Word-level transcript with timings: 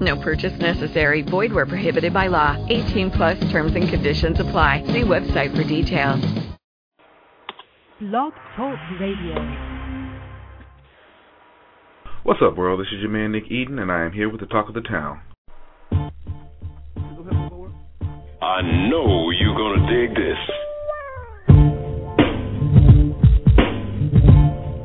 No 0.00 0.16
purchase 0.20 0.56
necessary. 0.60 1.22
Void 1.22 1.52
where 1.52 1.66
prohibited 1.66 2.12
by 2.12 2.28
law. 2.28 2.56
18 2.68 3.10
plus 3.10 3.38
terms 3.50 3.74
and 3.74 3.88
conditions 3.88 4.38
apply. 4.40 4.84
See 4.86 5.02
website 5.02 5.56
for 5.56 5.64
details. 5.64 6.24
Blog 8.00 8.32
Talk 8.56 8.78
Radio. 9.00 9.34
What's 12.22 12.40
up, 12.42 12.56
world? 12.56 12.78
This 12.78 12.88
is 12.92 13.00
your 13.00 13.10
man 13.10 13.32
Nick 13.32 13.50
Eden, 13.50 13.78
and 13.78 13.90
I 13.90 14.04
am 14.04 14.12
here 14.12 14.28
with 14.28 14.40
the 14.40 14.46
talk 14.46 14.68
of 14.68 14.74
the 14.74 14.82
town. 14.82 15.20
I 18.40 18.62
know 18.62 19.30
you're 19.30 19.56
gonna 19.56 19.86
dig 19.90 20.14
this. 20.14 20.38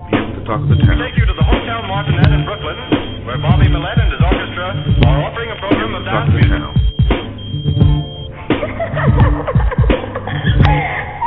Here 0.10 0.26
with 0.26 0.40
the 0.40 0.46
talk 0.46 0.62
of 0.62 0.70
the 0.70 0.76
town. 0.82 0.98
Take 0.98 1.18
you 1.18 1.26
to 1.26 1.34
the 1.34 1.44
Hotel 1.44 1.84
Martinet 1.88 2.32
in 2.34 2.46
Brooklyn, 2.46 2.78
where 3.26 3.38
Bobby 3.38 3.70
Millett 3.70 3.98
and 3.98 4.12
his 4.12 4.22
orchestra 4.22 4.84
are 5.08 5.24
offering 5.24 5.50
a 5.52 5.56
program 5.60 5.96
of 5.96 6.04
dance 6.04 6.30
music. 6.34 6.52
town. 6.52 6.74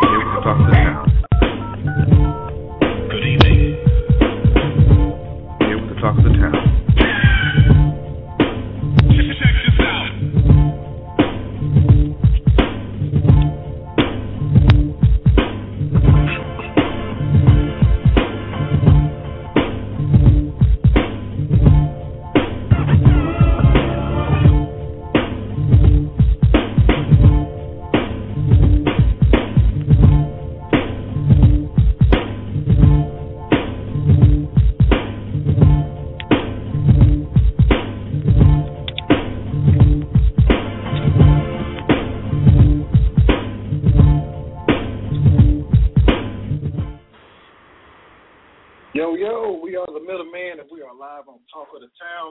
Here 0.02 0.18
with 0.20 0.32
the 0.34 0.40
talk 0.45 0.60
of 0.60 0.66
the 0.66 0.73
town. 0.73 1.09
Good 3.09 3.24
evening. 3.24 3.60
Here 5.60 5.79
with 5.80 5.88
the 5.95 6.01
talk 6.01 6.18
of 6.18 6.24
the 6.24 6.30
town. 6.37 6.55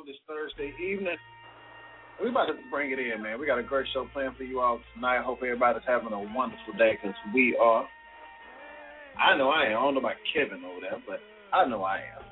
This 0.05 0.15
Thursday 0.27 0.71
evening. 0.81 1.17
We 2.21 2.29
about 2.29 2.45
to 2.45 2.53
bring 2.69 2.91
it 2.91 2.99
in, 2.99 3.21
man. 3.21 3.39
We 3.39 3.45
got 3.45 3.59
a 3.59 3.63
great 3.63 3.87
show 3.93 4.07
planned 4.13 4.37
for 4.37 4.43
you 4.43 4.61
all 4.61 4.79
tonight. 4.93 5.23
Hope 5.23 5.39
everybody's 5.41 5.83
having 5.85 6.13
a 6.13 6.19
wonderful 6.33 6.73
day 6.77 6.97
because 7.01 7.15
we 7.33 7.57
are. 7.59 7.87
I 9.19 9.35
know 9.37 9.49
I 9.49 9.65
am. 9.65 9.77
I 9.77 9.81
don't 9.81 9.93
know 9.95 9.99
about 9.99 10.15
Kevin 10.33 10.63
over 10.63 10.79
there, 10.81 11.01
but 11.07 11.19
I 11.51 11.67
know 11.67 11.83
I 11.83 11.97
am. 11.97 12.23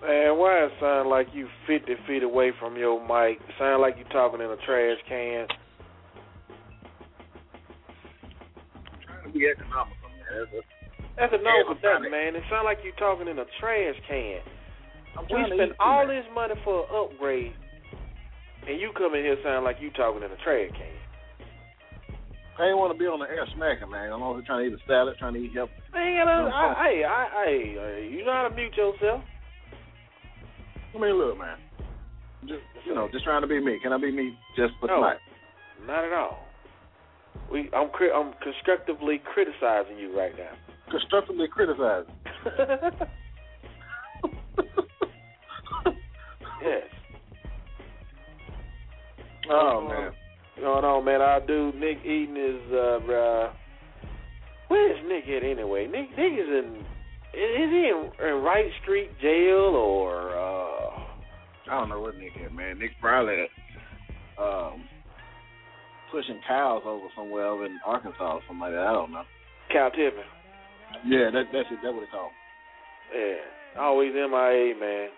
Man, 0.00 0.38
why 0.38 0.64
it 0.64 0.72
sound 0.80 1.10
like 1.10 1.28
you 1.32 1.48
50 1.66 1.92
feet 2.06 2.22
away 2.22 2.52
from 2.58 2.76
your 2.76 2.98
mic? 3.02 3.38
Sound 3.58 3.82
like 3.82 3.96
you 3.98 4.04
talking 4.10 4.40
in 4.40 4.46
a 4.50 4.56
trash 4.64 4.98
can. 5.08 5.46
I'm 8.70 8.98
trying 9.04 9.26
to 9.26 9.38
be 9.38 9.46
economical, 9.46 10.08
man. 10.08 10.26
That's 10.38 10.52
a- 10.54 10.66
That's 11.18 11.32
a 11.34 11.42
no 11.42 11.66
for 11.66 11.74
that, 11.82 12.02
man. 12.10 12.36
It 12.36 12.44
sound 12.48 12.64
like 12.64 12.78
you 12.84 12.92
talking 12.98 13.28
in 13.28 13.38
a 13.38 13.46
trash 13.60 13.96
can. 14.08 14.40
We 15.30 15.44
spend 15.54 15.72
all 15.80 16.06
this 16.06 16.24
money 16.34 16.54
for 16.64 16.84
an 16.84 16.88
upgrade, 16.92 17.52
and 18.66 18.80
you 18.80 18.92
come 18.96 19.14
in 19.14 19.22
here 19.22 19.36
sound 19.44 19.64
like 19.64 19.76
you 19.80 19.90
talking 19.90 20.22
in 20.22 20.30
a 20.30 20.40
trash 20.42 20.70
can. 20.72 20.94
I 22.58 22.74
ain't 22.74 22.78
want 22.78 22.90
to 22.90 22.98
be 22.98 23.06
on 23.06 23.20
the 23.22 23.30
air 23.30 23.46
smacking, 23.54 23.90
man. 23.90 24.10
I'm 24.10 24.18
here 24.18 24.42
trying 24.42 24.66
to 24.66 24.74
eat 24.74 24.74
a 24.74 24.82
salad, 24.88 25.14
trying 25.18 25.34
to 25.34 25.38
eat 25.38 25.54
healthy. 25.54 25.78
Man, 25.94 26.10
you 26.10 26.24
know, 26.26 26.50
I, 26.50 26.66
I, 26.74 26.90
I, 27.06 27.24
I, 27.30 27.48
you 28.02 28.24
know 28.26 28.32
how 28.34 28.48
to 28.48 28.54
mute 28.54 28.74
yourself. 28.74 29.22
I 30.94 30.98
mean, 30.98 31.14
look, 31.14 31.38
man. 31.38 31.58
Just 32.42 32.66
you 32.86 32.94
know, 32.94 33.08
just 33.12 33.24
trying 33.24 33.42
to 33.42 33.46
be 33.46 33.60
me. 33.60 33.78
Can 33.82 33.92
I 33.92 33.98
be 33.98 34.10
me 34.10 34.34
just 34.56 34.74
for 34.80 34.86
No. 34.88 34.96
tonight? 34.96 35.22
Not 35.86 36.04
at 36.04 36.12
all. 36.12 36.46
We, 37.52 37.70
I'm, 37.74 37.90
I'm 37.94 38.34
constructively 38.42 39.22
criticizing 39.22 39.98
you 39.98 40.16
right 40.18 40.32
now. 40.36 40.52
Constructively 40.90 41.46
criticize. 41.46 42.06
yes. 46.68 46.98
Oh 49.50 49.86
man. 49.88 50.12
No, 50.60 50.80
no, 50.80 51.02
man. 51.02 51.20
Our 51.20 51.40
dude 51.46 51.74
Nick 51.76 51.98
Eaton 52.04 52.36
is 52.36 52.72
uh, 52.72 53.12
uh 53.12 53.52
where 54.68 54.92
is 54.92 54.98
Nick 55.08 55.24
at 55.34 55.48
anyway? 55.48 55.86
Nick 55.86 56.10
Nick 56.10 56.32
is 56.32 56.48
in 56.48 56.84
is 57.34 57.70
he 57.70 57.92
in, 57.92 58.10
in 58.26 58.42
Wright 58.42 58.70
Street 58.82 59.10
jail 59.20 59.74
or 59.74 60.36
uh 60.36 61.00
I 61.70 61.80
don't 61.80 61.88
know 61.88 62.00
what 62.00 62.16
Nick 62.16 62.32
is, 62.36 62.52
man. 62.52 62.78
Nick's 62.78 62.94
probably 63.00 63.46
um 64.38 64.84
pushing 66.10 66.40
cows 66.46 66.82
over 66.84 67.06
somewhere 67.16 67.46
over 67.46 67.66
in 67.66 67.78
Arkansas 67.86 68.34
or 68.34 68.40
something 68.46 68.60
like 68.60 68.72
that. 68.72 68.86
I 68.86 68.92
don't 68.92 69.12
know. 69.12 69.24
Cow 69.72 69.90
tipping. 69.90 70.24
Yeah, 71.06 71.30
that 71.30 71.44
that's 71.52 71.68
it. 71.70 71.78
That's 71.82 71.94
what 71.94 72.02
it's 72.02 72.12
called. 72.12 72.32
Yeah. 73.14 73.80
Always 73.80 74.12
MIA, 74.14 74.74
man. 74.78 75.08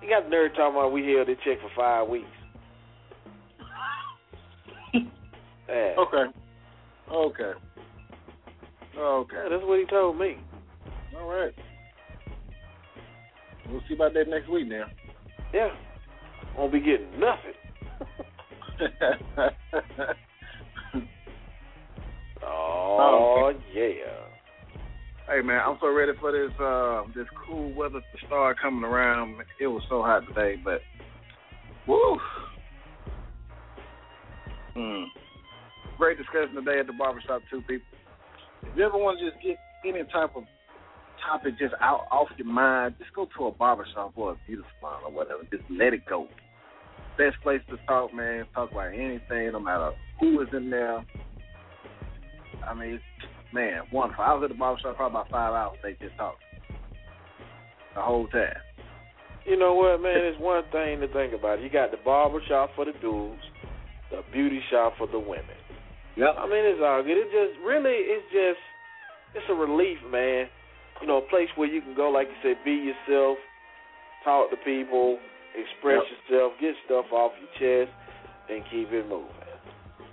He 0.00 0.08
got 0.08 0.24
the 0.24 0.30
nerve 0.30 0.54
talking 0.54 0.76
about 0.76 0.92
we 0.92 1.06
held 1.12 1.28
this 1.28 1.36
check 1.44 1.58
for 1.60 1.70
five 1.76 2.08
weeks. 2.08 2.26
Yeah. 5.68 5.94
Okay. 5.98 6.24
Okay. 7.12 7.52
Okay. 8.98 9.36
Yeah, 9.36 9.48
that's 9.50 9.62
what 9.64 9.78
he 9.78 9.84
told 9.84 10.18
me. 10.18 10.38
All 11.14 11.28
right. 11.28 11.52
We'll 13.70 13.82
see 13.86 13.92
about 13.92 14.14
that 14.14 14.28
next 14.28 14.48
week 14.48 14.66
now. 14.66 14.86
Yeah. 15.52 15.68
Won't 16.56 16.72
be 16.72 16.80
getting 16.80 17.20
nothing. 17.20 17.52
Oh, 23.00 23.52
yeah. 23.74 23.92
Hey 25.28 25.42
man, 25.42 25.60
I'm 25.60 25.76
so 25.78 25.92
ready 25.92 26.12
for 26.18 26.32
this 26.32 26.56
uh 26.58 27.02
this 27.14 27.26
cool 27.46 27.74
weather 27.74 28.00
to 28.00 28.26
start 28.26 28.56
coming 28.62 28.82
around. 28.82 29.36
It 29.60 29.66
was 29.66 29.82
so 29.86 30.00
hot 30.00 30.26
today, 30.26 30.54
but 30.64 30.80
woo. 31.86 32.18
Hmm. 34.72 35.04
Great 35.98 36.16
discussion 36.16 36.54
today 36.54 36.80
at 36.80 36.86
the 36.86 36.94
barbershop 36.94 37.42
too, 37.50 37.60
people. 37.68 37.84
If 38.62 38.74
you 38.74 38.86
ever 38.86 38.96
want 38.96 39.18
to 39.18 39.30
just 39.30 39.42
get 39.44 39.58
any 39.84 40.02
type 40.04 40.34
of 40.34 40.44
topic 41.28 41.58
just 41.58 41.74
out 41.82 42.06
off 42.10 42.28
your 42.38 42.46
mind, 42.46 42.94
just 42.98 43.12
go 43.12 43.28
to 43.36 43.48
a 43.48 43.52
barbershop 43.52 44.12
or 44.16 44.32
a 44.32 44.36
beauty 44.46 44.62
salon 44.80 45.02
or 45.04 45.12
whatever. 45.12 45.42
Just 45.50 45.64
let 45.68 45.92
it 45.92 46.06
go. 46.08 46.26
Best 47.18 47.36
place 47.42 47.60
to 47.68 47.76
talk, 47.86 48.14
man. 48.14 48.46
Talk 48.54 48.72
about 48.72 48.94
anything, 48.94 49.52
no 49.52 49.60
matter 49.60 49.90
who 50.20 50.40
is 50.40 50.48
in 50.56 50.70
there. 50.70 51.04
I 52.66 52.72
mean, 52.72 52.98
man, 53.52 53.82
wonderful. 53.92 54.24
I 54.24 54.34
was 54.34 54.42
at 54.44 54.50
the 54.50 54.58
barbershop 54.58 54.96
probably 54.96 55.18
about 55.20 55.30
five 55.30 55.52
hours. 55.54 55.78
They 55.82 55.92
just 56.04 56.16
talked 56.16 56.42
the 57.94 58.02
whole 58.02 58.26
time. 58.28 58.56
You 59.46 59.58
know 59.58 59.74
what, 59.74 60.02
man? 60.02 60.24
It's 60.28 60.38
one 60.40 60.62
thing 60.72 61.00
to 61.00 61.08
think 61.08 61.32
about. 61.32 61.62
You 61.62 61.70
got 61.70 61.90
the 61.90 61.96
barber 62.04 62.40
shop 62.48 62.70
for 62.76 62.84
the 62.84 62.92
dudes, 63.00 63.40
the 64.10 64.20
beauty 64.32 64.60
shop 64.70 64.94
for 64.98 65.06
the 65.06 65.18
women. 65.18 65.56
Yep. 66.16 66.34
I 66.36 66.44
mean, 66.44 66.64
it's 66.68 66.82
all 66.84 67.02
good. 67.02 67.16
It 67.16 67.30
just 67.32 67.56
really, 67.64 67.94
it's 68.12 68.26
just, 68.28 68.60
it's 69.34 69.46
a 69.48 69.54
relief, 69.54 69.98
man. 70.10 70.46
You 71.00 71.06
know, 71.06 71.18
a 71.18 71.28
place 71.30 71.48
where 71.56 71.68
you 71.68 71.80
can 71.80 71.94
go, 71.94 72.10
like 72.10 72.26
you 72.28 72.34
said, 72.42 72.56
be 72.64 72.72
yourself, 72.72 73.38
talk 74.24 74.50
to 74.50 74.56
people, 74.66 75.18
express 75.56 76.02
Yep. 76.04 76.12
yourself, 76.28 76.52
get 76.60 76.74
stuff 76.84 77.06
off 77.12 77.32
your 77.40 77.52
chest, 77.56 77.94
and 78.50 78.62
keep 78.70 78.90
it 78.92 79.08
moving. 79.08 79.30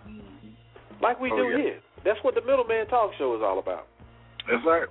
Mm-hmm. 0.08 1.04
Like 1.04 1.20
we 1.20 1.32
Oh, 1.34 1.38
do 1.38 1.44
yeah. 1.50 1.58
here. 1.58 1.80
That's 2.06 2.20
what 2.22 2.36
the 2.36 2.42
Middleman 2.42 2.88
Talk 2.88 3.12
Show 3.18 3.36
is 3.36 3.42
all 3.44 3.60
about. 3.60 3.88
That's 4.50 4.64
right. 4.66 4.88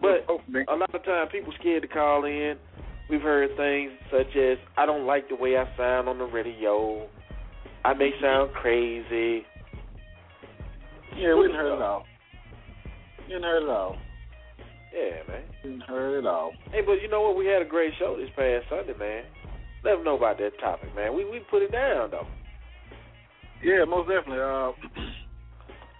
But 0.00 0.26
Oh, 0.28 0.40
a 0.68 0.74
lot 0.74 0.92
of 0.94 1.04
time 1.04 1.28
people 1.28 1.52
scared 1.60 1.82
to 1.82 1.88
call 1.88 2.24
in. 2.24 2.54
We've 3.08 3.20
heard 3.20 3.50
things 3.56 3.92
such 4.10 4.34
as, 4.36 4.56
I 4.76 4.86
don't 4.86 5.06
like 5.06 5.28
the 5.28 5.36
way 5.36 5.56
I 5.56 5.64
sound 5.76 6.08
on 6.08 6.18
the 6.18 6.24
radio. 6.24 7.06
I 7.84 7.92
may 7.94 8.10
sound 8.20 8.52
crazy. 8.54 9.44
Yeah, 11.16 11.34
we 11.34 11.48
done 11.48 11.56
heard 11.56 11.76
it 11.76 11.82
all. 11.82 12.04
Didn't 13.28 13.42
hurt 13.42 13.62
at 13.64 13.68
all. 13.68 13.96
Yeah, 14.94 15.22
man. 15.28 15.42
Didn't 15.62 15.82
hurt 15.82 16.18
at 16.18 16.26
all. 16.26 16.52
Hey, 16.70 16.80
but 16.84 17.02
you 17.02 17.08
know 17.08 17.20
what? 17.22 17.36
We 17.36 17.46
had 17.46 17.62
a 17.62 17.68
great 17.68 17.92
show 17.98 18.16
this 18.18 18.30
past 18.36 18.66
Sunday, 18.70 18.98
man. 18.98 19.24
Let 19.84 19.96
them 19.96 20.04
know 20.04 20.16
about 20.16 20.38
that 20.38 20.58
topic, 20.60 20.94
man. 20.94 21.14
We 21.14 21.24
we 21.24 21.40
put 21.50 21.62
it 21.62 21.72
down 21.72 22.10
though. 22.10 22.26
Yeah, 23.62 23.84
most 23.84 24.08
definitely. 24.08 24.40
Uh, 24.40 24.72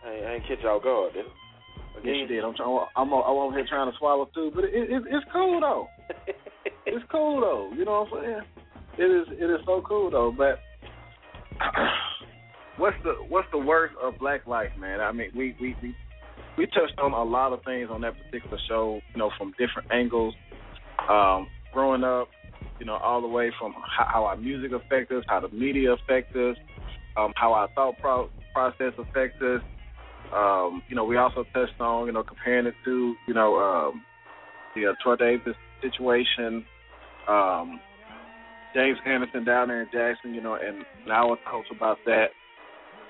I 0.05 0.11
ain't, 0.11 0.27
I 0.27 0.35
ain't 0.35 0.43
catch 0.49 0.59
y'all 0.63 0.81
guard, 0.81 1.15
did 1.15 1.27
I? 1.27 1.29
yes, 2.05 2.17
you 2.21 2.27
did. 2.27 2.45
I'm 2.45 2.55
trying. 2.55 2.87
I'm, 2.97 3.13
I'm 3.13 3.13
over 3.13 3.57
here 3.57 3.67
trying 3.69 3.91
to 3.91 3.99
swallow 3.99 4.29
too, 4.35 4.51
but 4.55 4.65
it, 4.65 4.71
it, 4.75 5.03
it's 5.09 5.27
cool 5.33 5.61
though. 5.61 5.89
It's 6.85 7.05
cool 7.11 7.41
though. 7.41 7.77
You 7.77 7.85
know 7.85 8.07
what 8.11 8.19
I'm 8.19 8.25
saying? 8.25 8.43
It 8.99 9.11
is. 9.11 9.27
It 9.41 9.45
is 9.45 9.61
so 9.65 9.83
cool 9.87 10.11
though. 10.11 10.35
But 10.37 10.59
what's 12.77 12.97
the 13.05 13.15
what's 13.29 13.49
the 13.53 13.59
worst 13.59 13.95
of 14.03 14.19
black 14.19 14.47
life, 14.47 14.71
man? 14.79 15.01
I 15.01 15.13
mean, 15.13 15.31
we 15.37 15.55
we 15.61 15.77
we 15.81 15.95
we 16.59 16.67
touched 16.67 16.99
on 17.01 17.13
a 17.13 17.23
lot 17.23 17.53
of 17.53 17.63
things 17.65 17.89
on 17.91 18.01
that 18.03 18.15
particular 18.19 18.59
show. 18.69 19.01
You 19.15 19.19
know, 19.19 19.31
from 19.39 19.53
different 19.59 19.91
angles. 19.93 20.35
Um, 21.09 21.49
growing 21.73 22.05
up, 22.05 22.29
you 22.79 22.87
know, 22.87 22.97
all 22.97 23.21
the 23.21 23.29
way 23.29 23.51
from 23.59 23.73
how, 23.73 24.07
how 24.13 24.25
our 24.25 24.37
music 24.37 24.73
affects 24.73 25.11
us, 25.13 25.25
how 25.29 25.41
the 25.41 25.49
media 25.49 25.93
affects 25.93 26.35
us, 26.37 26.57
um, 27.17 27.33
how 27.37 27.53
our 27.53 27.69
thought 27.75 27.99
pro- 28.01 28.29
process 28.53 28.93
affects 28.99 29.41
us. 29.43 29.63
Um, 30.35 30.83
you 30.89 30.97
know, 30.97 31.05
we 31.05 31.17
also 31.17 31.45
touched 31.53 31.79
on, 31.81 32.07
you 32.07 32.13
know, 32.13 32.23
comparing 32.23 32.67
it 32.67 32.75
to, 32.85 33.15
you 33.29 33.35
know, 33.35 33.57
um, 33.57 34.03
the 34.75 34.87
uh, 34.87 34.93
Troy 35.03 35.17
Davis 35.17 35.57
situation, 35.83 36.65
um, 37.29 37.81
James 38.75 38.99
Anderson 39.07 39.45
down 39.45 39.69
there 39.69 39.83
in 39.83 39.89
Jackson, 39.93 40.35
you 40.35 40.41
know, 40.41 40.55
and 40.55 40.85
now 41.07 41.33
it's 41.33 41.43
also 41.47 41.75
about 41.77 41.99
that. 42.07 42.29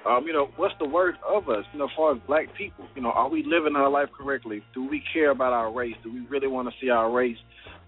Um, 0.05 0.25
you 0.27 0.33
know, 0.33 0.49
what's 0.57 0.75
the 0.81 0.89
worst 0.89 1.21
of 1.29 1.49
us, 1.49 1.65
you 1.73 1.79
know, 1.79 1.85
as 1.85 1.91
far 1.97 2.13
as 2.13 2.21
black 2.27 2.47
people? 2.59 2.87
You 2.97 3.03
know, 3.03 3.13
are 3.13 3.29
we 3.29 3.45
living 3.47 3.77
our 3.77 3.89
life 3.89 4.09
correctly? 4.19 4.61
Do 4.75 4.89
we 4.89 5.01
care 5.13 5.31
about 5.31 5.53
our 5.53 5.73
race? 5.73 5.95
Do 6.03 6.13
we 6.13 6.27
really 6.27 6.49
want 6.49 6.69
to 6.69 6.75
see 6.81 6.91
our 6.91 7.09
race 7.09 7.37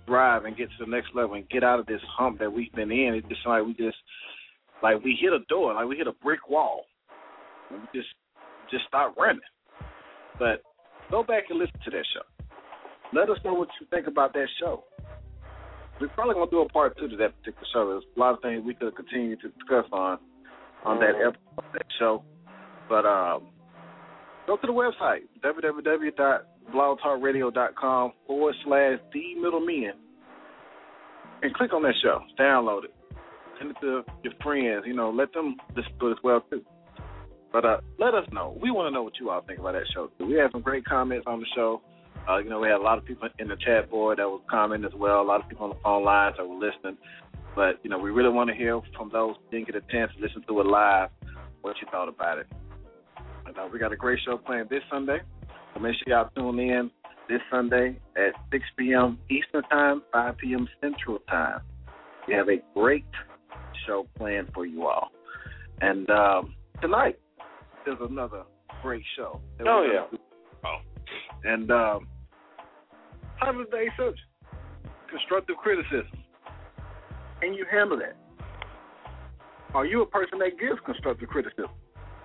thrive 0.06 0.44
and 0.44 0.56
get 0.56 0.68
to 0.68 0.84
the 0.84 0.90
next 0.90 1.08
level 1.14 1.34
and 1.34 1.48
get 1.48 1.64
out 1.64 1.80
of 1.80 1.86
this 1.86 2.00
hump 2.16 2.38
that 2.38 2.52
we've 2.52 2.72
been 2.72 2.92
in? 2.92 3.14
It's 3.14 3.28
just 3.28 3.44
like 3.44 3.64
we 3.64 3.74
just, 3.74 3.96
like 4.80 5.02
we 5.02 5.18
hit 5.20 5.32
a 5.32 5.40
door, 5.48 5.74
like 5.74 5.88
we 5.88 5.96
hit 5.96 6.06
a 6.06 6.12
brick 6.22 6.48
wall. 6.48 6.84
We 7.72 7.78
just, 7.92 8.08
just 8.70 8.86
start 8.86 9.14
running. 9.18 9.40
But 10.38 10.62
go 11.10 11.22
back 11.22 11.44
and 11.50 11.58
listen 11.58 11.78
to 11.84 11.90
that 11.90 12.06
show. 12.12 12.22
Let 13.12 13.28
us 13.30 13.38
know 13.44 13.54
what 13.54 13.68
you 13.80 13.86
think 13.90 14.06
about 14.06 14.32
that 14.34 14.46
show. 14.60 14.84
We're 16.00 16.08
probably 16.08 16.34
gonna 16.34 16.50
do 16.50 16.62
a 16.62 16.68
part 16.68 16.98
two 16.98 17.06
to 17.08 17.16
that 17.18 17.38
particular 17.38 17.66
show. 17.72 17.88
There's 17.88 18.02
a 18.16 18.20
lot 18.20 18.34
of 18.34 18.42
things 18.42 18.64
we 18.66 18.74
could 18.74 18.96
continue 18.96 19.36
to 19.36 19.48
discuss 19.48 19.84
on 19.92 20.18
on 20.84 20.98
that 20.98 21.14
episode 21.14 21.38
of 21.58 21.64
that 21.72 21.86
show. 21.98 22.24
But 22.88 23.06
um, 23.06 23.46
go 24.46 24.56
to 24.56 24.66
the 24.66 24.72
website 24.72 25.20
www.blogtalkradio.com 25.44 28.12
forward 28.26 28.54
slash 28.64 28.98
the 29.12 29.34
middlemen 29.36 29.92
and 31.42 31.54
click 31.54 31.72
on 31.72 31.84
that 31.84 31.94
show. 32.02 32.20
Download 32.38 32.84
it. 32.84 32.94
Send 33.58 33.70
it 33.70 33.76
to 33.80 34.02
your 34.24 34.34
friends. 34.42 34.84
You 34.86 34.94
know, 34.94 35.10
let 35.10 35.32
them 35.32 35.56
listen 35.76 35.92
to 36.00 36.08
it 36.08 36.12
as 36.12 36.18
well 36.24 36.40
too. 36.50 36.62
But 37.54 37.64
uh, 37.64 37.76
let 38.00 38.14
us 38.14 38.26
know. 38.32 38.58
We 38.60 38.72
want 38.72 38.88
to 38.88 38.90
know 38.90 39.04
what 39.04 39.12
you 39.20 39.30
all 39.30 39.40
think 39.42 39.60
about 39.60 39.74
that 39.74 39.84
show. 39.94 40.10
We 40.18 40.34
had 40.34 40.50
some 40.50 40.60
great 40.60 40.84
comments 40.84 41.24
on 41.28 41.38
the 41.38 41.46
show. 41.54 41.82
Uh, 42.28 42.38
you 42.38 42.50
know, 42.50 42.58
we 42.58 42.66
had 42.66 42.78
a 42.78 42.82
lot 42.82 42.98
of 42.98 43.04
people 43.04 43.28
in 43.38 43.46
the 43.46 43.54
chat 43.64 43.88
board 43.88 44.18
that 44.18 44.26
was 44.26 44.40
commenting 44.50 44.84
as 44.84 44.98
well. 44.98 45.20
A 45.20 45.22
lot 45.22 45.40
of 45.40 45.48
people 45.48 45.66
on 45.66 45.70
the 45.70 45.80
phone 45.84 46.04
lines 46.04 46.34
that 46.36 46.48
were 46.48 46.56
listening. 46.56 46.98
But 47.54 47.78
you 47.84 47.90
know, 47.90 47.98
we 47.98 48.10
really 48.10 48.30
want 48.30 48.50
to 48.50 48.56
hear 48.56 48.80
from 48.96 49.08
those 49.12 49.36
who 49.36 49.56
didn't 49.56 49.72
get 49.72 49.76
a 49.76 49.92
chance 49.92 50.10
to 50.16 50.20
listen 50.20 50.42
to 50.48 50.60
it 50.62 50.66
live. 50.66 51.10
What 51.62 51.76
you 51.80 51.86
thought 51.92 52.08
about 52.08 52.38
it? 52.38 52.48
And, 53.46 53.56
uh, 53.56 53.68
we 53.72 53.78
got 53.78 53.92
a 53.92 53.96
great 53.96 54.18
show 54.26 54.36
playing 54.36 54.66
this 54.68 54.82
Sunday. 54.90 55.18
So 55.74 55.80
make 55.80 55.94
sure 55.94 56.12
y'all 56.12 56.30
tune 56.34 56.58
in 56.58 56.90
this 57.28 57.40
Sunday 57.52 58.00
at 58.16 58.34
6 58.50 58.64
p.m. 58.76 59.16
Eastern 59.30 59.62
Time, 59.70 60.02
5 60.12 60.38
p.m. 60.38 60.68
Central 60.80 61.20
Time. 61.30 61.60
We 62.26 62.34
have 62.34 62.48
a 62.48 62.56
great 62.74 63.04
show 63.86 64.08
planned 64.16 64.48
for 64.52 64.66
you 64.66 64.88
all. 64.88 65.12
And 65.80 66.10
um, 66.10 66.54
tonight 66.82 67.16
there's 67.84 67.98
another 68.00 68.44
great 68.82 69.02
show. 69.16 69.40
Oh, 69.66 69.86
yeah. 69.90 70.18
gonna. 70.62 70.78
And 71.44 71.70
um, 71.70 72.08
title 73.38 73.62
of 73.62 73.70
the 73.70 73.76
day 73.76 73.86
subject: 73.96 74.20
constructive 75.10 75.56
criticism. 75.56 76.18
Can 77.40 77.54
you 77.54 77.66
handle 77.70 77.98
that? 77.98 78.16
Are 79.74 79.84
you 79.84 80.02
a 80.02 80.06
person 80.06 80.38
that 80.38 80.58
gives 80.58 80.80
constructive 80.86 81.28
criticism, 81.28 81.70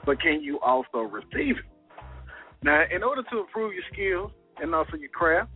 but 0.06 0.22
can 0.22 0.42
you 0.42 0.60
also 0.60 1.00
receive 1.00 1.58
it? 1.58 1.66
Now, 2.62 2.84
in 2.94 3.04
order 3.04 3.24
to 3.32 3.40
improve 3.40 3.74
your 3.74 3.84
skills 3.92 4.32
and 4.62 4.74
also 4.76 4.96
your 4.98 5.10
craft, 5.10 5.50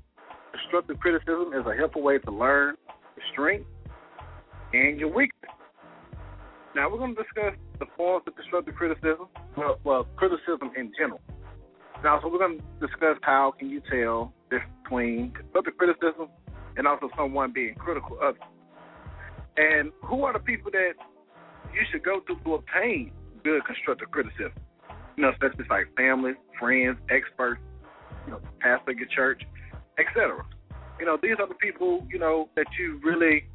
constructive 0.52 1.00
criticism 1.00 1.54
is 1.54 1.66
a 1.68 1.76
helpful 1.76 2.02
way 2.02 2.18
to 2.18 2.32
learn 2.32 2.76
your 3.16 3.26
strength 3.32 3.68
and 4.74 5.00
your 5.00 5.14
weakness. 5.14 5.52
Now, 6.76 6.90
we're 6.90 6.98
going 6.98 7.16
to 7.16 7.22
discuss 7.22 7.54
the 7.84 7.92
forms 7.98 8.24
of 8.28 8.36
constructive 8.36 8.76
criticism, 8.76 9.28
well, 9.58 9.78
well 9.84 10.08
criticism 10.16 10.72
in 10.78 10.92
general. 10.98 11.20
Now, 12.04 12.20
so 12.22 12.30
we're 12.30 12.40
going 12.40 12.60
to 12.60 12.88
discuss 12.88 13.18
how 13.24 13.54
can 13.58 13.70
you 13.70 13.82
tell 13.92 14.34
between 14.50 15.32
constructive 15.32 15.78
criticism 15.78 16.28
and 16.78 16.88
also 16.88 17.10
someone 17.18 17.52
being 17.52 17.76
critical 17.76 18.18
of 18.22 18.36
you. 18.36 19.64
And 19.64 19.92
who 20.04 20.24
are 20.24 20.34
the 20.34 20.40
people 20.40 20.72
that 20.72 20.94
you 21.74 21.82
should 21.92 22.04
go 22.04 22.20
to 22.22 22.36
to 22.44 22.54
obtain 22.56 23.12
good 23.44 23.64
constructive 23.66 24.10
criticism? 24.12 24.54
You 25.18 25.24
know, 25.24 25.32
such 25.42 25.54
as 25.60 25.66
like 25.70 25.88
family, 25.96 26.34
friends, 26.60 26.98
experts, 27.10 27.62
you 28.26 28.32
know, 28.32 28.42
pastor 28.60 28.94
your 28.94 29.08
church, 29.14 29.44
etc. 30.00 30.44
You 31.00 31.06
know, 31.06 31.18
these 31.22 31.36
are 31.40 31.48
the 31.48 31.56
people, 31.56 32.08
you 32.10 32.18
know, 32.18 32.50
that 32.56 32.66
you 32.80 33.00
really 33.04 33.46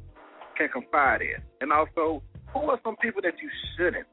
can 0.57 0.69
confide 0.69 1.21
in. 1.21 1.41
And 1.61 1.73
also, 1.73 2.21
who 2.53 2.69
are 2.69 2.79
some 2.83 2.95
people 2.97 3.21
that 3.23 3.33
you 3.41 3.49
shouldn't 3.75 4.07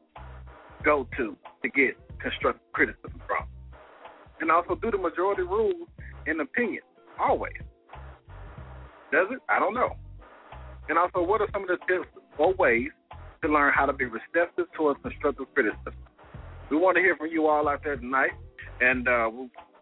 go 0.84 1.06
to 1.16 1.36
to 1.62 1.68
get 1.68 1.96
constructive 2.20 2.72
criticism 2.72 3.20
from? 3.26 3.46
And 4.40 4.50
also, 4.50 4.74
do 4.74 4.90
the 4.90 4.98
majority 4.98 5.42
rule 5.42 5.72
in 6.26 6.40
opinion, 6.40 6.82
always. 7.18 7.54
Does 9.12 9.28
it? 9.30 9.38
I 9.48 9.58
don't 9.58 9.74
know. 9.74 9.96
And 10.88 10.98
also, 10.98 11.22
what 11.22 11.40
are 11.40 11.48
some 11.52 11.62
of 11.62 11.68
the 11.68 11.78
tips 11.88 12.08
or 12.38 12.54
ways 12.54 12.90
to 13.42 13.48
learn 13.48 13.72
how 13.74 13.86
to 13.86 13.92
be 13.92 14.04
receptive 14.04 14.66
towards 14.76 15.00
constructive 15.02 15.46
criticism? 15.54 15.94
We 16.70 16.76
want 16.76 16.96
to 16.96 17.02
hear 17.02 17.16
from 17.16 17.28
you 17.28 17.46
all 17.46 17.68
out 17.68 17.82
there 17.84 17.96
tonight. 17.96 18.32
And 18.80 19.08
uh, 19.08 19.30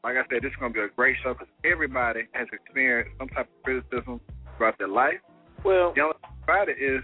like 0.05 0.17
I 0.17 0.23
said, 0.31 0.43
this 0.43 0.51
is 0.51 0.57
going 0.61 0.73
to 0.73 0.79
be 0.79 0.85
a 0.85 0.89
great 0.95 1.17
show 1.23 1.33
because 1.33 1.49
everybody 1.65 2.23
has 2.33 2.47
experienced 2.53 3.17
some 3.19 3.29
type 3.29 3.49
of 3.49 3.63
criticism 3.65 4.21
throughout 4.57 4.79
their 4.79 4.89
life. 4.89 5.19
Well, 5.65 5.93
The 5.97 6.03
only 6.03 6.17
thing 6.21 6.31
about 6.45 6.69
it 6.69 6.77
is 6.81 7.01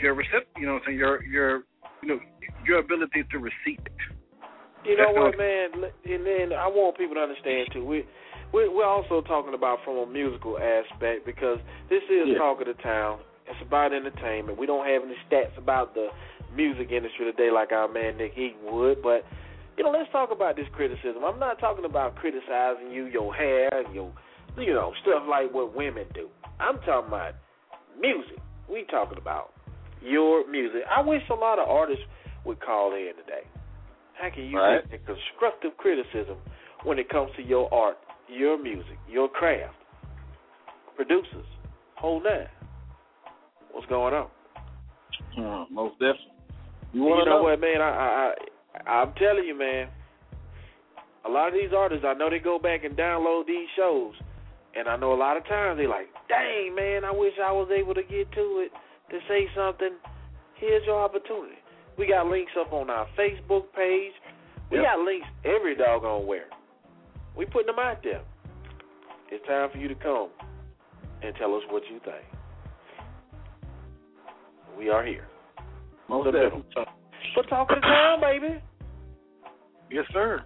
your 0.00 0.14
receipt, 0.14 0.46
you 0.56 0.66
know, 0.66 0.74
what 0.74 0.82
I'm 0.82 0.86
saying 0.88 0.98
your 0.98 1.24
your 1.24 1.62
you 2.02 2.08
know 2.08 2.20
your 2.66 2.78
ability 2.78 3.24
to 3.30 3.38
receive 3.38 3.80
it. 3.84 3.92
You 4.84 4.96
know 4.96 5.10
That's 5.12 5.34
what, 5.34 5.38
man? 5.38 5.90
And 6.06 6.22
then 6.26 6.56
I 6.56 6.68
want 6.68 6.96
people 6.96 7.14
to 7.16 7.22
understand 7.22 7.68
too. 7.72 7.84
We 7.84 8.04
we're, 8.52 8.72
we're 8.72 8.88
also 8.88 9.20
talking 9.20 9.52
about 9.52 9.78
from 9.84 9.98
a 9.98 10.06
musical 10.06 10.56
aspect 10.58 11.26
because 11.26 11.58
this 11.90 12.02
is 12.08 12.32
Yeah. 12.32 12.38
talk 12.38 12.60
of 12.60 12.66
the 12.66 12.74
town. 12.82 13.20
It's 13.46 13.60
about 13.60 13.92
entertainment. 13.92 14.58
We 14.58 14.66
don't 14.66 14.86
have 14.86 15.02
any 15.02 15.16
stats 15.28 15.56
about 15.56 15.94
the 15.94 16.08
music 16.54 16.90
industry 16.90 17.24
today 17.26 17.50
like 17.50 17.72
our 17.72 17.88
man 17.88 18.16
Nick 18.16 18.36
Eaton 18.36 18.72
would, 18.72 19.02
but 19.02 19.24
you 19.76 19.84
know, 19.84 19.90
let's 19.90 20.10
talk 20.10 20.30
about 20.32 20.56
this 20.56 20.66
criticism. 20.72 21.22
I'm 21.24 21.38
not 21.38 21.60
talking 21.60 21.84
about 21.84 22.16
criticizing 22.16 22.90
you, 22.90 23.06
your 23.06 23.32
hair, 23.34 23.70
your 23.92 24.12
you 24.56 24.74
know, 24.74 24.92
stuff 25.02 25.22
like 25.28 25.52
what 25.54 25.74
women 25.76 26.04
do. 26.14 26.28
I'm 26.58 26.78
talking 26.80 27.08
about 27.08 27.34
music. 28.00 28.38
We 28.68 28.84
talking 28.90 29.18
about 29.18 29.52
your 30.02 30.48
music. 30.50 30.82
I 30.90 31.00
wish 31.00 31.22
a 31.30 31.34
lot 31.34 31.58
of 31.58 31.68
artists 31.68 32.04
would 32.44 32.60
call 32.60 32.94
in 32.94 33.12
today. 33.16 33.46
How 34.14 34.30
can 34.30 34.44
you 34.44 34.58
Right. 34.58 34.82
the 34.90 34.98
constructive 34.98 35.76
criticism 35.76 36.36
when 36.84 36.98
it 36.98 37.08
comes 37.08 37.30
to 37.36 37.42
your 37.42 37.72
art, 37.72 37.98
your 38.28 38.58
music, 38.58 38.98
your 39.08 39.28
craft? 39.28 39.74
Producers, 40.96 41.46
hold 41.96 42.24
that. 42.24 42.50
What's 43.70 43.86
going 43.86 44.14
on? 44.14 44.28
Most 45.70 45.94
definitely. 45.98 46.32
You 46.92 47.04
You 47.08 47.24
to 47.24 47.30
know 47.30 47.42
what, 47.42 47.60
man? 47.60 47.80
I, 47.80 47.88
I, 47.90 48.34
I 48.74 48.90
I'm 48.90 49.12
telling 49.14 49.44
you, 49.44 49.54
man. 49.56 49.88
A 51.24 51.28
lot 51.28 51.48
of 51.48 51.54
these 51.54 51.70
artists, 51.76 52.04
I 52.06 52.14
know 52.14 52.30
they 52.30 52.38
go 52.38 52.58
back 52.58 52.84
and 52.84 52.96
download 52.96 53.46
these 53.46 53.68
shows, 53.76 54.14
and 54.74 54.88
I 54.88 54.96
know 54.96 55.12
a 55.12 55.20
lot 55.20 55.36
of 55.36 55.44
times 55.46 55.76
they're 55.78 55.88
like, 55.88 56.08
dang, 56.28 56.74
man, 56.74 57.04
I 57.04 57.10
wish 57.12 57.34
I 57.42 57.52
was 57.52 57.68
able 57.70 57.94
to 57.94 58.02
get 58.02 58.32
to 58.32 58.64
it 58.64 58.72
to 59.10 59.18
say 59.28 59.48
something. 59.54 59.96
Here's 60.56 60.84
your 60.86 61.00
opportunity. 61.02 61.58
We 61.96 62.06
got 62.08 62.26
links 62.26 62.52
up 62.58 62.72
on 62.72 62.90
our 62.90 63.06
Facebook 63.18 63.72
page. 63.74 64.12
We 64.70 64.78
Yep. 64.78 64.86
got 64.86 64.98
links 65.00 65.26
every 65.44 65.74
doggone 65.74 66.26
where. 66.26 66.48
We 67.34 67.46
putting 67.46 67.68
them 67.68 67.78
out 67.78 68.02
there. 68.02 68.22
It's 69.30 69.44
time 69.46 69.70
for 69.70 69.78
you 69.78 69.88
to 69.88 69.94
come 69.94 70.30
and 71.22 71.34
tell 71.36 71.54
us 71.54 71.62
what 71.70 71.82
you 71.90 72.00
think. 72.00 72.24
We 74.76 74.90
are 74.90 75.04
here. 75.04 75.26
Most 76.08 76.24
the 76.26 76.32
middle. 76.32 76.62
Talking 77.48 77.76
to 77.76 77.80
town, 77.80 78.20
baby. 78.20 78.60
Yes, 79.90 80.06
sir. 80.12 80.44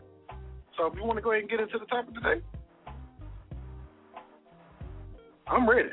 So 0.76 0.86
if 0.86 0.94
you 0.94 1.04
want 1.04 1.16
to 1.18 1.22
go 1.22 1.32
ahead 1.32 1.42
and 1.42 1.50
get 1.50 1.60
into 1.60 1.78
the 1.78 1.86
topic 1.86 2.14
today, 2.14 2.40
I'm 5.46 5.68
ready. 5.68 5.90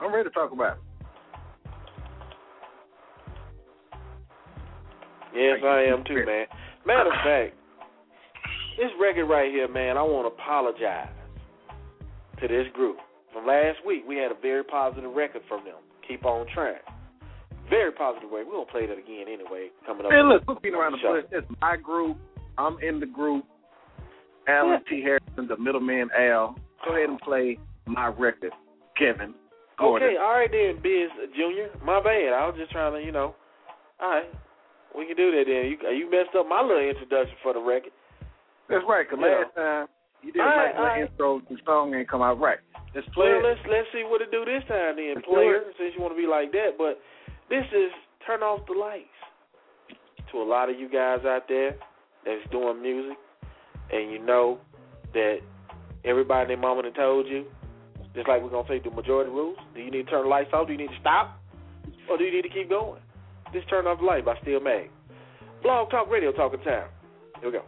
I'm 0.00 0.12
ready 0.12 0.28
to 0.28 0.34
talk 0.34 0.52
about 0.52 0.78
it. 0.78 0.82
Yes, 5.34 5.58
I 5.64 5.84
am 5.92 6.04
too, 6.04 6.24
man. 6.26 6.46
Matter 6.86 7.10
of 7.10 7.18
fact, 7.24 7.54
this 8.76 8.90
record 9.00 9.26
right 9.26 9.50
here, 9.50 9.68
man, 9.68 9.96
I 9.96 10.02
want 10.02 10.26
to 10.26 10.42
apologize 10.42 11.08
to 12.40 12.48
this 12.48 12.66
group. 12.72 12.96
From 13.32 13.46
last 13.46 13.78
week, 13.86 14.02
we 14.08 14.16
had 14.16 14.32
a 14.32 14.40
very 14.40 14.64
positive 14.64 15.12
record 15.12 15.42
from 15.48 15.64
them. 15.64 15.76
Keep 16.06 16.24
on 16.24 16.46
trying. 16.52 16.80
Very 17.68 17.92
positive 17.92 18.30
way. 18.30 18.42
We're 18.42 18.52
going 18.52 18.66
to 18.66 18.72
play 18.72 18.86
that 18.86 18.98
again 18.98 19.26
anyway, 19.32 19.68
coming 19.86 20.06
up. 20.06 20.10
Hey, 20.10 20.22
look, 20.24 20.42
we're 20.48 20.54
beating 20.56 20.78
around 20.78 20.92
the 20.92 20.98
show. 20.98 21.22
It's 21.30 21.46
my 21.60 21.76
group. 21.76 22.16
I'm 22.58 22.78
in 22.80 22.98
the 22.98 23.06
group. 23.06 23.44
Alan 24.48 24.80
T. 24.88 25.02
Harrison, 25.02 25.46
the 25.46 25.56
middleman 25.56 26.08
Al. 26.18 26.56
Go 26.84 26.96
ahead 26.96 27.08
and 27.08 27.20
play 27.20 27.58
my 27.86 28.08
record, 28.08 28.52
Kevin. 28.98 29.34
Gordon. 29.78 30.08
Okay, 30.08 30.16
all 30.18 30.32
right 30.32 30.50
then, 30.50 30.82
Biz 30.82 31.30
Junior. 31.36 31.70
My 31.84 32.02
bad. 32.02 32.32
I 32.34 32.46
was 32.46 32.56
just 32.58 32.72
trying 32.72 32.92
to, 32.92 33.04
you 33.04 33.12
know. 33.12 33.34
All 34.00 34.10
right, 34.10 34.24
we 34.96 35.06
can 35.06 35.16
do 35.16 35.30
that 35.32 35.44
then. 35.46 35.70
You 35.70 35.76
you 35.94 36.10
messed 36.10 36.34
up 36.36 36.48
my 36.48 36.60
little 36.62 36.82
introduction 36.82 37.36
for 37.42 37.52
the 37.54 37.60
record. 37.60 37.92
That's 38.68 38.84
right, 38.88 39.06
because 39.08 39.22
Yeah. 39.22 39.44
last 39.44 39.54
time 39.54 39.86
you 40.22 40.32
did 40.32 40.42
All 40.42 40.48
a 40.48 40.56
right, 40.56 40.66
regular 40.66 40.80
all 40.80 40.94
right. 40.94 41.10
intro, 41.10 41.40
the 41.48 41.56
song 41.64 41.94
ain't 41.94 42.08
come 42.08 42.22
out 42.22 42.38
right. 42.40 42.58
Let's 42.94 43.06
play 43.14 43.30
Well, 43.30 43.40
it. 43.40 43.44
let's 43.44 43.60
let's 43.66 43.88
see 43.92 44.02
what 44.04 44.20
it 44.20 44.30
do 44.30 44.44
this 44.44 44.62
time 44.68 44.96
then, 44.96 45.14
Let's 45.16 45.26
player. 45.26 45.64
Since 45.78 45.94
you 45.94 46.00
want 46.02 46.14
to 46.14 46.20
be 46.20 46.26
like 46.26 46.52
that, 46.52 46.76
but 46.78 47.00
this 47.48 47.64
is 47.72 47.90
turn 48.26 48.42
off 48.42 48.66
the 48.66 48.74
lights. 48.74 49.08
To 50.32 50.42
a 50.42 50.46
lot 50.46 50.70
of 50.70 50.78
you 50.78 50.88
guys 50.88 51.24
out 51.24 51.48
there 51.48 51.74
that's 52.24 52.46
doing 52.50 52.80
music, 52.82 53.18
and 53.90 54.10
you 54.12 54.18
know 54.18 54.58
that 55.14 55.40
everybody 56.04 56.48
their 56.48 56.56
mama 56.56 56.82
done 56.82 56.94
told 56.94 57.26
you, 57.26 57.46
just 58.14 58.28
like 58.28 58.42
we're 58.42 58.50
gonna 58.50 58.68
say 58.68 58.78
the 58.78 58.90
majority 58.90 59.30
rules. 59.30 59.58
Do 59.74 59.80
you 59.80 59.90
need 59.90 60.04
to 60.06 60.10
turn 60.10 60.22
the 60.22 60.28
lights 60.28 60.50
off? 60.52 60.66
Do 60.68 60.72
you 60.72 60.78
need 60.78 60.90
to 60.90 61.00
stop, 61.00 61.38
or 62.08 62.16
do 62.18 62.24
you 62.24 62.30
need 62.30 62.42
to 62.42 62.48
keep 62.48 62.68
going? 62.68 63.00
Just 63.52 63.68
turn 63.68 63.86
off 63.86 63.98
the 63.98 64.04
light 64.04 64.24
by 64.24 64.38
Steel 64.42 64.60
Mag. 64.60 64.90
Blog 65.62 65.90
Talk 65.90 66.08
Radio, 66.08 66.30
talking 66.32 66.60
time. 66.60 66.86
Here 67.40 67.50
we 67.50 67.52
go. 67.52 67.64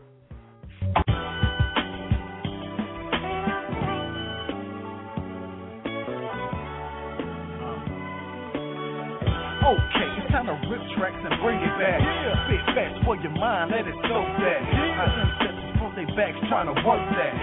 Okay, 9.62 10.08
it's 10.22 10.30
time 10.30 10.46
to 10.46 10.54
rip 10.70 10.82
tracks 10.94 11.18
and 11.18 11.34
bring 11.42 11.58
it 11.58 11.74
back. 11.82 11.98
Spit 12.46 12.62
facts 12.78 12.98
for 13.04 13.16
your 13.18 13.34
mind, 13.34 13.72
let 13.74 13.82
it 13.82 13.94
soak 14.06 14.26
that. 14.38 14.60
My 14.62 15.06
ancestors 15.10 15.78
front 15.82 15.94
their 15.98 16.06
backs 16.14 16.38
trying 16.46 16.70
to 16.70 16.78
work 16.86 17.02
that. 17.18 17.34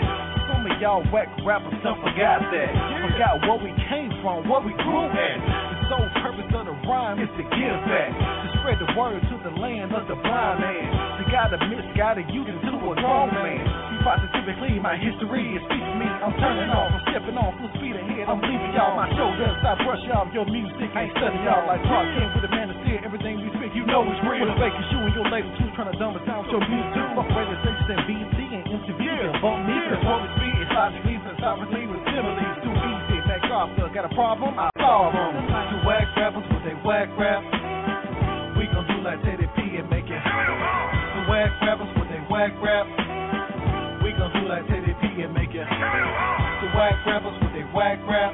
Some 0.47 0.63
of 0.63 0.79
y'all 0.79 1.03
whack 1.11 1.27
rappers 1.43 1.75
done 1.83 1.99
forgot 1.99 2.39
that. 2.39 2.71
Forgot 3.03 3.43
where 3.43 3.59
we 3.59 3.75
came 3.91 4.15
from, 4.23 4.47
where 4.47 4.63
we 4.63 4.71
grew 4.79 5.11
at. 5.11 5.78
The 5.89 5.97
sole 5.97 6.21
purpose 6.21 6.53
of 6.53 6.69
the 6.69 6.77
rhyme 6.85 7.17
is 7.17 7.33
to 7.33 7.41
give 7.49 7.79
back. 7.89 8.13
To 8.13 8.47
spread 8.61 8.77
the 8.77 8.93
word 8.93 9.25
to 9.25 9.35
the 9.41 9.49
land 9.57 9.89
of 9.89 10.05
the 10.05 10.13
blind 10.21 10.61
man. 10.61 10.85
To 11.17 11.23
guide 11.33 11.49
a 11.49 11.57
misguided 11.65 12.29
youth 12.29 12.45
into 12.45 12.77
a 12.77 12.93
grown 12.93 13.33
man. 13.33 13.65
Be 13.89 13.97
positively, 14.05 14.77
my 14.77 14.93
history 15.01 15.49
is 15.49 15.65
speak 15.65 15.81
for 15.81 15.97
me. 15.97 16.05
I'm 16.05 16.37
turning 16.37 16.69
off, 16.69 16.93
I'm 16.93 17.01
stepping 17.09 17.33
on 17.41 17.57
full 17.57 17.73
speed 17.81 17.97
ahead. 17.97 18.29
I'm 18.29 18.37
leaving 18.37 18.69
y'all 18.77 18.93
my 18.93 19.09
shoulders. 19.17 19.57
I 19.65 19.81
brush 19.81 20.05
off 20.13 20.29
your 20.29 20.45
music. 20.45 20.93
I 20.93 21.09
ain't 21.09 21.13
studying 21.17 21.41
y'all 21.41 21.65
like 21.65 21.81
Kent 21.81 22.37
with 22.37 22.45
a 22.45 22.53
man 22.53 22.69
to 22.69 22.77
steer. 22.85 23.01
Everything 23.01 23.41
we 23.41 23.49
speak, 23.57 23.73
you 23.73 23.81
know 23.89 24.05
it's 24.05 24.21
real. 24.29 24.45
With 24.45 24.53
a 24.53 24.61
fake 24.61 24.77
shoe 24.93 25.01
and 25.01 25.15
your 25.17 25.25
lady 25.33 25.49
too, 25.57 25.73
trying 25.73 25.89
to 25.89 25.97
dumb 25.97 26.13
us 26.13 26.21
down 26.29 26.45
with 26.45 26.53
your 26.53 26.61
music. 26.69 27.01
Fuck 27.17 27.33
radio 27.33 27.57
stations 27.65 27.89
and 27.89 28.01
BT 28.05 28.37
and 28.61 28.63
MTV. 28.77 29.01
Yeah. 29.09 29.41
Bump 29.41 29.65
me, 29.65 29.73
yeah. 29.73 29.97
before 29.97 30.21
we 30.21 30.29
speed. 30.37 30.53
It's 30.53 30.69
logically, 30.69 31.17
philosophically, 31.17 31.83
with 31.89 32.05
similes. 32.13 32.58
Look, 33.59 33.91
got 33.93 34.07
a 34.07 34.15
problem? 34.15 34.55
I 34.55 34.71
solve 34.79 35.11
them. 35.11 35.35
To 35.35 35.83
whack 35.83 36.07
rappers 36.15 36.47
with 36.47 36.63
they 36.63 36.79
whack 36.79 37.11
rap. 37.19 37.43
We 38.55 38.71
gon' 38.71 38.87
do 38.87 39.03
like 39.03 39.19
Teddy 39.19 39.51
P 39.51 39.75
and 39.75 39.89
make 39.91 40.07
it. 40.07 40.15
To 40.15 41.19
whack 41.27 41.51
rappers 41.59 41.91
with 41.99 42.07
they 42.07 42.23
whack 42.31 42.55
rap. 42.63 42.87
We 43.99 44.15
gon' 44.15 44.31
do 44.31 44.47
like 44.47 44.63
Teddy 44.71 44.95
P 45.03 45.23
and 45.27 45.33
make 45.35 45.51
it. 45.51 45.67
To 45.67 46.65
whack 46.71 47.03
rappers 47.03 47.35
with 47.43 47.51
they 47.51 47.67
whack 47.75 47.99
rap. 48.07 48.31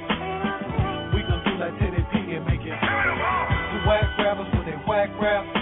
We 1.10 1.26
gon' 1.26 1.42
do 1.42 1.58
like 1.58 1.74
Teddy 1.82 2.06
P 2.14 2.38
and 2.38 2.46
make 2.46 2.62
it. 2.62 2.78
To 2.78 3.78
whack 3.90 4.06
rappers 4.22 4.46
with 4.54 4.66
they 4.70 4.78
whack 4.86 5.10
rap. 5.20 5.55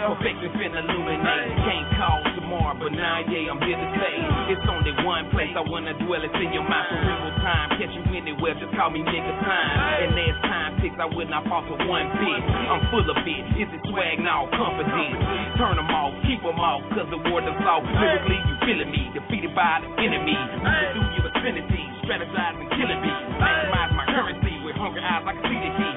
Them 0.00 0.12
off, 0.12 0.18
perfection 0.18 0.50
finna 0.56 0.80
illuminate. 0.80 1.52
Can't 1.60 1.88
call 2.00 2.20
tomorrow, 2.36 2.74
but 2.80 2.92
now, 2.92 3.20
yeah, 3.28 3.52
I'm 3.52 3.60
here 3.60 3.76
to 3.76 3.88
say 4.00 4.14
it's 4.56 4.66
only 4.68 4.92
one 5.04 5.28
place 5.30 5.52
I 5.56 5.62
wanna 5.64 5.94
dwell. 6.00 6.24
It's 6.24 6.34
in 6.40 6.52
your 6.52 6.64
mind. 6.64 6.88
Cerebral 6.90 7.34
time, 7.44 7.68
catch 7.76 7.92
you 7.92 8.04
anywhere. 8.16 8.54
Just 8.56 8.72
call 8.76 8.90
me 8.90 9.04
nigga 9.04 9.34
time. 9.44 10.08
And 10.08 10.16
as 10.16 10.36
time 10.48 10.70
ticks, 10.80 10.96
I 10.98 11.06
will 11.06 11.28
not 11.28 11.44
fall 11.46 11.64
for 11.68 11.76
one 11.84 12.08
bit. 12.16 12.40
I'm 12.48 12.82
full 12.90 13.04
of 13.04 13.18
it. 13.20 13.44
Is 13.60 13.68
it 13.68 13.82
swag 13.92 14.20
now? 14.20 14.48
Confidence. 14.56 15.20
Turn 15.60 15.76
them 15.76 15.90
off, 15.92 16.16
keep 16.24 16.40
them 16.40 16.58
off, 16.58 16.82
cause 16.96 17.08
the 17.12 17.20
word 17.20 17.44
is 17.44 17.60
off. 17.68 17.84
Lyrically, 17.84 18.40
you 18.48 18.54
feeling 18.64 18.90
me, 18.90 19.12
defeated 19.12 19.52
by 19.54 19.84
the 19.84 19.90
enemy. 20.00 20.36
Moving 20.64 20.90
through 20.96 21.10
your 21.20 21.24
vicinity, 21.28 21.82
strategizing, 22.04 22.68
killing 22.72 23.00
me. 23.04 23.12
Maximize 23.36 23.92
my 23.96 24.06
currency 24.08 24.54
with 24.64 24.76
hungry 24.76 25.04
eyes, 25.04 25.24
I 25.26 25.32
can 25.36 25.44
see 25.44 25.60
the 25.60 25.72
key. 25.76 25.94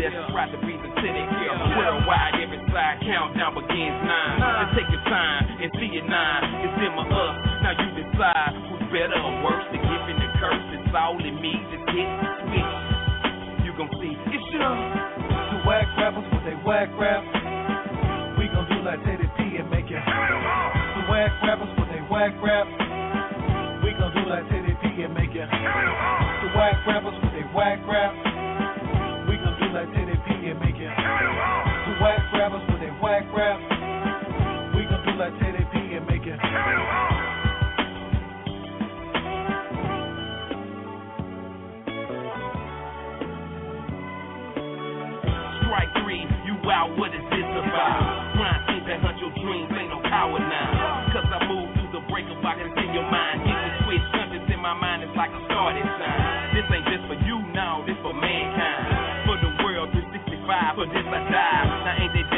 There. 0.00 0.08
Subscribe 0.16 0.48
to 0.56 0.58
Reason 0.64 0.88
City. 1.04 1.12
Here, 1.12 1.52
worldwide, 1.76 2.40
every 2.40 2.56
side 2.72 3.04
countdown 3.04 3.52
begins 3.52 4.00
nine. 4.00 4.40
Just 4.40 4.72
take 4.80 4.88
your 4.88 5.04
time 5.04 5.44
and 5.60 5.68
see 5.76 5.92
it 5.92 6.08
nine. 6.08 6.40
It's 6.64 6.72
in 6.80 6.96
my 6.96 7.04
us. 7.04 7.36
Now 7.60 7.76
you 7.76 8.00
decide 8.00 8.56
who's 8.64 8.80
better 8.88 9.20
or 9.20 9.44
worse. 9.44 9.60
The 9.68 9.76
gift 9.76 10.06
and 10.08 10.16
the 10.24 10.28
curse. 10.40 10.64
It's 10.72 10.88
all 10.96 11.20
in 11.20 11.36
me. 11.36 11.52
Just 11.68 11.84
hit 11.92 12.08
the. 12.48 12.64
You 13.60 13.76
gon' 13.76 13.92
see 14.00 14.16
it's 14.16 14.48
your. 14.56 14.72
To 14.72 15.56
whack 15.68 15.84
rappers 16.00 16.24
with 16.32 16.48
they 16.48 16.56
whack 16.64 16.88
rap. 16.96 17.20
We 18.40 18.48
gon' 18.48 18.72
do 18.72 18.80
like 18.80 19.04
Teddy 19.04 19.28
P 19.36 19.60
and 19.60 19.68
make 19.68 19.92
it. 19.92 20.00
To 20.00 21.00
whack 21.12 21.28
rappers 21.44 21.76
with 21.76 21.92
they 21.92 22.00
whack 22.08 22.32
rap. 22.40 22.64
We 23.84 23.92
gon' 24.00 24.16
do 24.16 24.24
like 24.32 24.48
Teddy 24.48 24.72
P 24.80 25.04
and 25.04 25.12
make 25.12 25.36
it. 25.36 25.44
To 25.44 26.46
whack 26.56 26.88
rappers 26.88 27.20
with 27.20 27.36
they 27.36 27.44
whack 27.52 27.84
rap. 27.84 28.29
Rap. 33.40 33.56
We 34.76 34.84
gon' 34.84 35.00
do 35.04 35.12
like 35.16 35.32
Teddy 35.40 35.64
and 35.96 36.04
make 36.04 36.24
it. 36.28 36.36
Strike 45.56 45.92
three, 46.04 46.22
you 46.44 46.54
out, 46.68 46.92
what 47.00 47.16
is 47.16 47.24
this 47.32 47.48
about? 47.56 48.36
Grind 48.36 48.60
seems 48.68 48.84
to 48.92 48.96
hunt 49.00 49.16
your 49.24 49.32
dreams, 49.40 49.72
ain't 49.72 49.88
no 49.88 50.00
power 50.04 50.36
now. 50.38 51.08
Cause 51.16 51.24
I 51.32 51.40
move 51.48 51.68
through 51.80 51.92
the 51.96 52.02
breaker 52.12 52.36
box, 52.44 52.60
it's 52.60 52.76
in 52.76 52.92
your 52.92 53.08
mind. 53.08 53.40
Hit 53.48 53.56
the 53.56 53.72
switch, 53.88 54.04
conscious 54.12 54.44
in 54.52 54.60
my 54.60 54.76
mind, 54.76 55.08
it's 55.08 55.16
like 55.16 55.32
a 55.32 55.40
started 55.48 55.86
sign. 55.96 56.20
This 56.52 56.66
ain't 56.68 56.86
just 56.92 57.04
for 57.08 57.18
you 57.24 57.40
now, 57.56 57.80
this 57.88 57.96
for 58.04 58.12
mankind. 58.12 59.24
For 59.24 59.36
the 59.40 59.50
world, 59.64 59.88
365, 59.96 60.76
for 60.76 60.86
this 60.92 61.08
I 61.08 61.20
die. 61.32 61.64
Now 61.88 61.94
ain't 62.04 62.12
that 62.12 62.28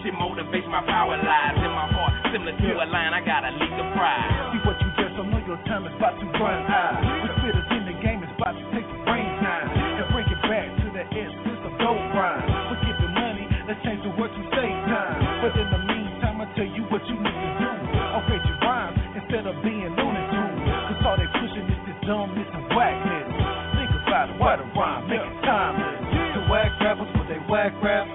dedication, 0.00 0.18
motivates 0.20 0.68
my 0.68 0.82
power 0.86 1.16
lies 1.16 1.56
in 1.56 1.72
my 1.72 1.88
heart. 1.92 2.12
Similar 2.32 2.56
to 2.56 2.68
a 2.80 2.86
line, 2.88 3.12
I 3.12 3.20
got 3.24 3.44
a 3.44 3.52
leak 3.52 3.74
of 3.76 3.88
pride. 3.92 4.52
See 4.52 4.60
what 4.64 4.76
you 4.80 4.88
just 4.96 5.16
don't 5.16 5.30
know 5.30 5.42
your 5.44 5.60
time 5.68 5.84
is 5.86 5.92
about 5.96 6.16
to 6.20 6.26
run 6.40 6.64
out. 6.68 7.00
The 7.00 7.28
spitters 7.40 7.68
in 7.76 7.84
the 7.84 7.96
game 8.00 8.22
is 8.22 8.30
about 8.36 8.56
to 8.56 8.64
take 8.72 8.86
the 8.86 8.98
brain 9.04 9.28
time 9.40 9.66
And 10.00 10.06
bring 10.12 10.28
it 10.28 10.40
back 10.48 10.68
to 10.80 10.86
the 10.92 11.04
essence 11.04 11.62
of 11.64 11.72
dope 11.80 12.00
rhyme. 12.16 12.44
Forget 12.72 12.96
the 13.00 13.10
money, 13.12 13.44
let's 13.68 13.80
change 13.84 14.02
the 14.04 14.12
word 14.16 14.32
to 14.32 14.42
save 14.56 14.78
time. 14.88 15.16
But 15.44 15.52
in 15.58 15.68
the 15.68 15.80
meantime, 15.84 16.36
I 16.40 16.46
tell 16.56 16.70
you 16.70 16.82
what 16.88 17.02
you 17.04 17.16
need 17.20 17.36
to 17.36 17.50
do. 17.60 17.70
I'll 18.00 18.24
Upgrade 18.24 18.44
your 18.46 18.58
rhymes 18.64 19.00
instead 19.16 19.44
of 19.46 19.54
being 19.62 19.90
Looney 19.90 20.24
Tunes. 20.32 20.60
Cause 20.90 21.00
all 21.04 21.16
they 21.18 21.30
pushing 21.38 21.66
is 21.66 21.80
this 21.86 21.98
dumbness 22.06 22.48
and 22.52 22.64
whackness. 22.72 23.28
Think 23.76 23.90
about 24.06 24.30
it, 24.30 24.36
why 24.38 24.56
the 24.56 24.66
rhyme 24.74 25.04
make 25.08 25.22
it 25.22 25.36
timeless. 25.44 25.98
The 26.34 26.42
whack 26.48 26.72
rappers 26.80 27.10
with 27.14 27.28
they 27.28 27.42
whack 27.50 27.74
rap. 27.82 28.09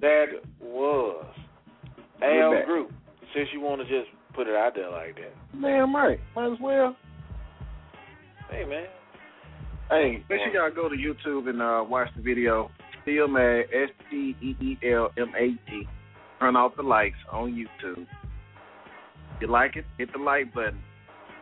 That 0.00 0.26
was 0.60 1.26
Al. 2.22 2.64
Group. 2.64 2.92
Since 3.34 3.48
you 3.52 3.60
want 3.60 3.80
to 3.80 3.86
just 3.86 4.10
put 4.34 4.46
it 4.46 4.54
out 4.54 4.74
there 4.74 4.90
like 4.90 5.14
that, 5.16 5.32
Damn 5.60 5.94
right. 5.94 6.18
Might 6.34 6.52
as 6.52 6.58
well. 6.60 6.96
hey 8.50 8.64
man. 8.64 8.86
Hey, 9.90 10.24
make 10.28 10.40
sure 10.40 10.54
y'all 10.54 10.74
go 10.74 10.88
to 10.88 10.96
YouTube 10.96 11.48
and 11.48 11.62
uh, 11.62 11.84
watch 11.88 12.08
the 12.16 12.22
video. 12.22 12.70
Steel 13.02 13.28
Mag, 13.28 13.66
S 13.72 13.90
T 14.10 14.34
E 14.42 14.56
E 14.60 14.78
L 14.92 15.10
M 15.16 15.32
A 15.38 15.50
G. 15.70 15.82
Turn 16.40 16.56
off 16.56 16.72
the 16.76 16.82
lights 16.82 17.16
on 17.32 17.52
YouTube. 17.52 18.02
If 19.36 19.42
you 19.42 19.48
like 19.48 19.76
it, 19.76 19.84
hit 19.98 20.12
the 20.12 20.18
like 20.18 20.52
button. 20.52 20.80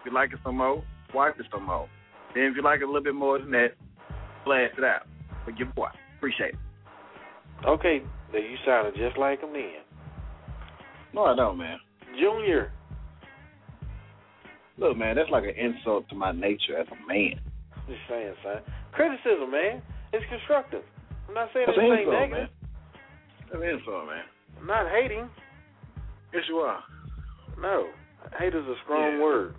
If 0.00 0.06
you 0.06 0.12
like 0.14 0.32
it 0.32 0.40
some 0.44 0.58
more, 0.58 0.84
watch 1.14 1.34
it 1.38 1.46
some 1.50 1.64
more. 1.66 1.88
Then 2.34 2.44
if 2.44 2.56
you 2.56 2.62
like 2.62 2.80
it 2.80 2.84
a 2.84 2.86
little 2.86 3.02
bit 3.02 3.14
more 3.14 3.38
than 3.38 3.50
that, 3.52 3.68
blast 4.44 4.74
it 4.76 4.84
out. 4.84 5.06
For 5.44 5.52
your 5.52 5.68
boy. 5.68 5.88
Appreciate 6.18 6.50
it. 6.50 6.63
Okay, 7.66 8.02
then 8.32 8.42
you 8.42 8.56
sounded 8.66 8.94
just 8.96 9.16
like 9.18 9.40
him 9.40 9.52
then. 9.52 9.82
No, 11.14 11.24
I 11.24 11.36
don't, 11.36 11.56
man. 11.58 11.78
Junior. 12.18 12.72
Look, 14.76 14.96
man, 14.96 15.16
that's 15.16 15.30
like 15.30 15.44
an 15.44 15.54
insult 15.56 16.08
to 16.08 16.14
my 16.16 16.32
nature 16.32 16.76
as 16.78 16.86
a 16.88 17.06
man. 17.06 17.40
Just 17.86 18.00
saying, 18.08 18.34
son. 18.42 18.60
Criticism, 18.92 19.50
man. 19.50 19.82
It's 20.12 20.24
constructive. 20.28 20.82
I'm 21.28 21.34
not 21.34 21.48
saying 21.54 21.66
That's 21.68 21.78
anything 21.78 21.98
insult, 22.08 22.20
negative. 22.20 22.38
man. 22.38 22.48
That's 23.50 23.62
an 23.62 23.68
insult, 23.68 24.06
man. 24.06 24.24
I'm 24.60 24.66
not 24.66 24.90
hating. 24.90 25.28
Yes, 26.32 26.42
you 26.48 26.56
are. 26.56 26.80
No. 27.60 27.88
Hate 28.38 28.54
is 28.54 28.64
a 28.66 28.74
strong 28.84 29.14
Yeah. 29.18 29.22
word. 29.22 29.54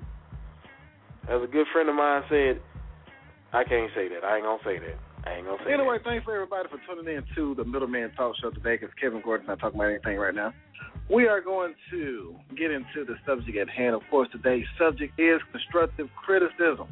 As 1.30 1.42
a 1.42 1.48
good 1.48 1.66
friend 1.72 1.88
of 1.90 1.96
mine 1.96 2.24
said, 2.30 2.62
I 3.54 3.64
can't 3.64 3.92
say 3.96 4.10
that. 4.10 4.24
I 4.26 4.36
ain't 4.38 4.46
gonna 4.46 4.62
say 4.64 4.80
that. 4.80 4.98
I 5.26 5.38
ain't 5.38 5.46
gonna 5.46 5.58
say 5.66 5.74
Anyway, 5.74 5.98
thanks 6.04 6.24
for 6.24 6.36
everybody 6.36 6.70
for 6.70 6.80
tuning 6.86 7.16
in 7.16 7.24
to 7.36 7.56
the 7.56 7.66
Middleman 7.66 8.12
Talk 8.16 8.36
Show 8.42 8.52
today 8.52 8.78
because 8.78 8.94
Kevin 9.02 9.22
Gordon's 9.22 9.48
not 9.48 9.60
talking 9.60 9.80
about 9.80 9.90
anything 9.90 10.18
right 10.18 10.36
now. 10.36 10.54
We 11.10 11.28
are 11.28 11.42
going 11.42 11.74
to 11.92 12.36
get 12.58 12.72
into 12.72 13.06
the 13.06 13.16
subject 13.26 13.58
at 13.58 13.70
hand. 13.70 13.96
Of 13.96 14.02
course, 14.10 14.28
today's 14.32 14.66
subject 14.78 15.20
is 15.20 15.42
constructive 15.52 16.08
criticism. 16.16 16.88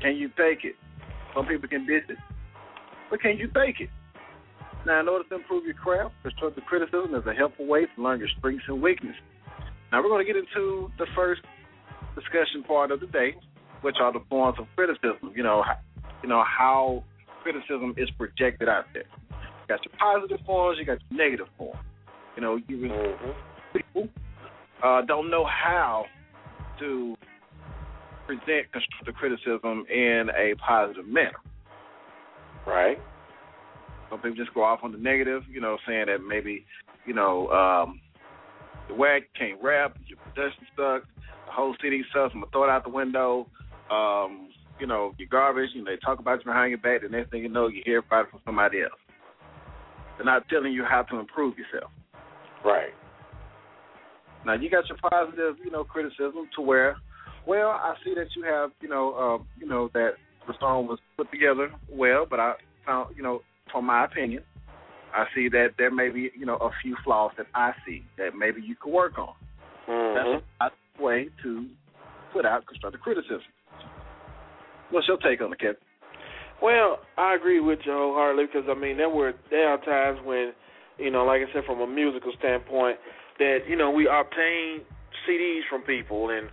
Can 0.00 0.16
you 0.16 0.28
take 0.28 0.64
it? 0.64 0.76
Some 1.34 1.46
people 1.46 1.68
can 1.68 1.86
dish 1.86 2.04
it, 2.08 2.18
but 3.10 3.20
can 3.20 3.36
you 3.36 3.48
take 3.48 3.80
it? 3.80 3.90
Now, 4.86 5.00
in 5.00 5.08
order 5.08 5.28
to 5.28 5.34
improve 5.34 5.64
your 5.64 5.74
craft, 5.74 6.14
constructive 6.22 6.64
criticism 6.64 7.14
is 7.14 7.26
a 7.26 7.34
helpful 7.34 7.66
way 7.66 7.84
to 7.84 8.02
learn 8.02 8.20
your 8.20 8.28
strengths 8.38 8.64
and 8.68 8.80
weaknesses. 8.80 9.20
Now, 9.92 10.02
we're 10.02 10.08
going 10.08 10.24
to 10.24 10.32
get 10.32 10.36
into 10.36 10.90
the 10.98 11.06
first 11.14 11.42
discussion 12.14 12.62
part 12.64 12.90
of 12.90 13.00
the 13.00 13.06
day, 13.06 13.34
which 13.82 13.96
are 14.00 14.12
the 14.12 14.20
forms 14.30 14.58
of 14.58 14.66
criticism. 14.76 15.32
You 15.34 15.42
know, 15.42 15.62
how, 15.62 15.76
you 16.22 16.28
know 16.28 16.42
how 16.44 17.02
criticism 17.42 17.94
is 17.96 18.10
projected 18.18 18.68
out 18.68 18.84
there. 18.92 19.04
You 19.30 19.68
got 19.68 19.84
your 19.84 19.92
positive 19.98 20.44
forms, 20.46 20.78
you 20.78 20.84
got 20.84 20.98
your 21.10 21.18
negative 21.18 21.46
forms. 21.56 21.80
You 22.36 22.42
know, 22.42 22.56
you 22.68 22.76
Mhm. 22.76 23.34
people 23.72 24.08
uh, 24.82 25.02
don't 25.02 25.30
know 25.30 25.44
how 25.44 26.06
to 26.78 27.16
present 28.26 28.70
constructive 28.72 29.14
criticism 29.14 29.86
in 29.88 30.30
a 30.36 30.54
positive 30.56 31.06
manner. 31.06 31.40
Right. 32.66 33.00
Some 34.10 34.20
people 34.20 34.36
just 34.36 34.54
go 34.54 34.62
off 34.62 34.80
on 34.84 34.92
the 34.92 34.98
negative, 34.98 35.42
you 35.50 35.60
know, 35.60 35.78
saying 35.86 36.06
that 36.06 36.22
maybe, 36.22 36.64
you 37.06 37.14
know, 37.14 37.50
um, 37.50 38.00
the 38.88 38.94
whack 38.94 39.22
can't 39.38 39.60
rap, 39.62 39.96
your 40.06 40.18
production 40.18 40.66
sucks, 40.76 41.06
the 41.46 41.52
whole 41.52 41.74
city 41.82 42.04
sucks, 42.12 42.32
I'm 42.34 42.40
gonna 42.40 42.50
throw 42.52 42.64
it 42.64 42.70
out 42.70 42.84
the 42.84 42.90
window. 42.90 43.46
Um, 43.90 44.47
you 44.80 44.86
know, 44.86 45.14
your 45.18 45.28
garbage, 45.28 45.70
you 45.74 45.84
know, 45.84 45.90
they 45.90 45.98
talk 45.98 46.18
about 46.18 46.38
you 46.40 46.44
behind 46.46 46.70
your 46.70 46.78
back, 46.78 47.02
the 47.02 47.08
next 47.08 47.30
thing 47.30 47.42
you 47.42 47.48
know 47.48 47.68
you 47.68 47.82
hear 47.84 47.98
about 47.98 48.26
it 48.26 48.30
from 48.30 48.40
somebody 48.44 48.82
else. 48.82 49.00
They're 50.16 50.26
not 50.26 50.48
telling 50.48 50.72
you 50.72 50.84
how 50.84 51.02
to 51.02 51.18
improve 51.18 51.54
yourself. 51.58 51.90
Right. 52.64 52.92
Now 54.44 54.54
you 54.54 54.70
got 54.70 54.88
your 54.88 54.98
positive, 55.10 55.56
you 55.64 55.70
know, 55.70 55.84
criticism 55.84 56.48
to 56.56 56.62
where, 56.62 56.96
well, 57.46 57.70
I 57.70 57.94
see 58.04 58.14
that 58.14 58.26
you 58.36 58.44
have, 58.44 58.70
you 58.80 58.88
know, 58.88 59.14
uh, 59.14 59.44
you 59.58 59.66
know 59.66 59.90
that 59.94 60.12
the 60.46 60.54
song 60.58 60.86
was 60.86 60.98
put 61.16 61.30
together 61.30 61.70
well, 61.90 62.26
but 62.28 62.40
I 62.40 62.54
found, 62.86 63.16
you 63.16 63.22
know, 63.22 63.42
from 63.70 63.86
my 63.86 64.04
opinion, 64.04 64.42
I 65.14 65.24
see 65.34 65.48
that 65.50 65.70
there 65.78 65.90
may 65.90 66.10
be, 66.10 66.30
you 66.38 66.46
know, 66.46 66.56
a 66.56 66.70
few 66.82 66.96
flaws 67.04 67.32
that 67.36 67.46
I 67.54 67.72
see 67.86 68.04
that 68.16 68.30
maybe 68.36 68.60
you 68.60 68.76
could 68.80 68.92
work 68.92 69.18
on. 69.18 69.34
Mhm. 69.86 70.42
That's 70.60 70.74
a 70.98 71.02
way 71.02 71.28
to 71.42 71.66
put 72.32 72.44
out 72.44 72.66
constructive 72.66 73.00
criticism. 73.00 73.42
What's 74.90 75.08
your 75.08 75.18
take 75.18 75.40
on 75.40 75.52
it, 75.52 75.60
Kevin? 75.60 75.76
Well, 76.62 76.98
I 77.16 77.34
agree 77.34 77.60
with 77.60 77.80
you 77.84 77.92
wholeheartedly 77.92 78.46
because 78.46 78.68
I 78.68 78.78
mean 78.78 78.96
there 78.96 79.08
were 79.08 79.32
there 79.50 79.68
are 79.68 79.78
times 79.84 80.18
when, 80.24 80.52
you 80.98 81.10
know, 81.10 81.24
like 81.24 81.42
I 81.42 81.52
said, 81.52 81.62
from 81.66 81.80
a 81.80 81.86
musical 81.86 82.32
standpoint, 82.38 82.96
that 83.38 83.58
you 83.68 83.76
know 83.76 83.90
we 83.90 84.08
obtain 84.08 84.82
CDs 85.28 85.62
from 85.70 85.82
people, 85.82 86.30
and 86.30 86.48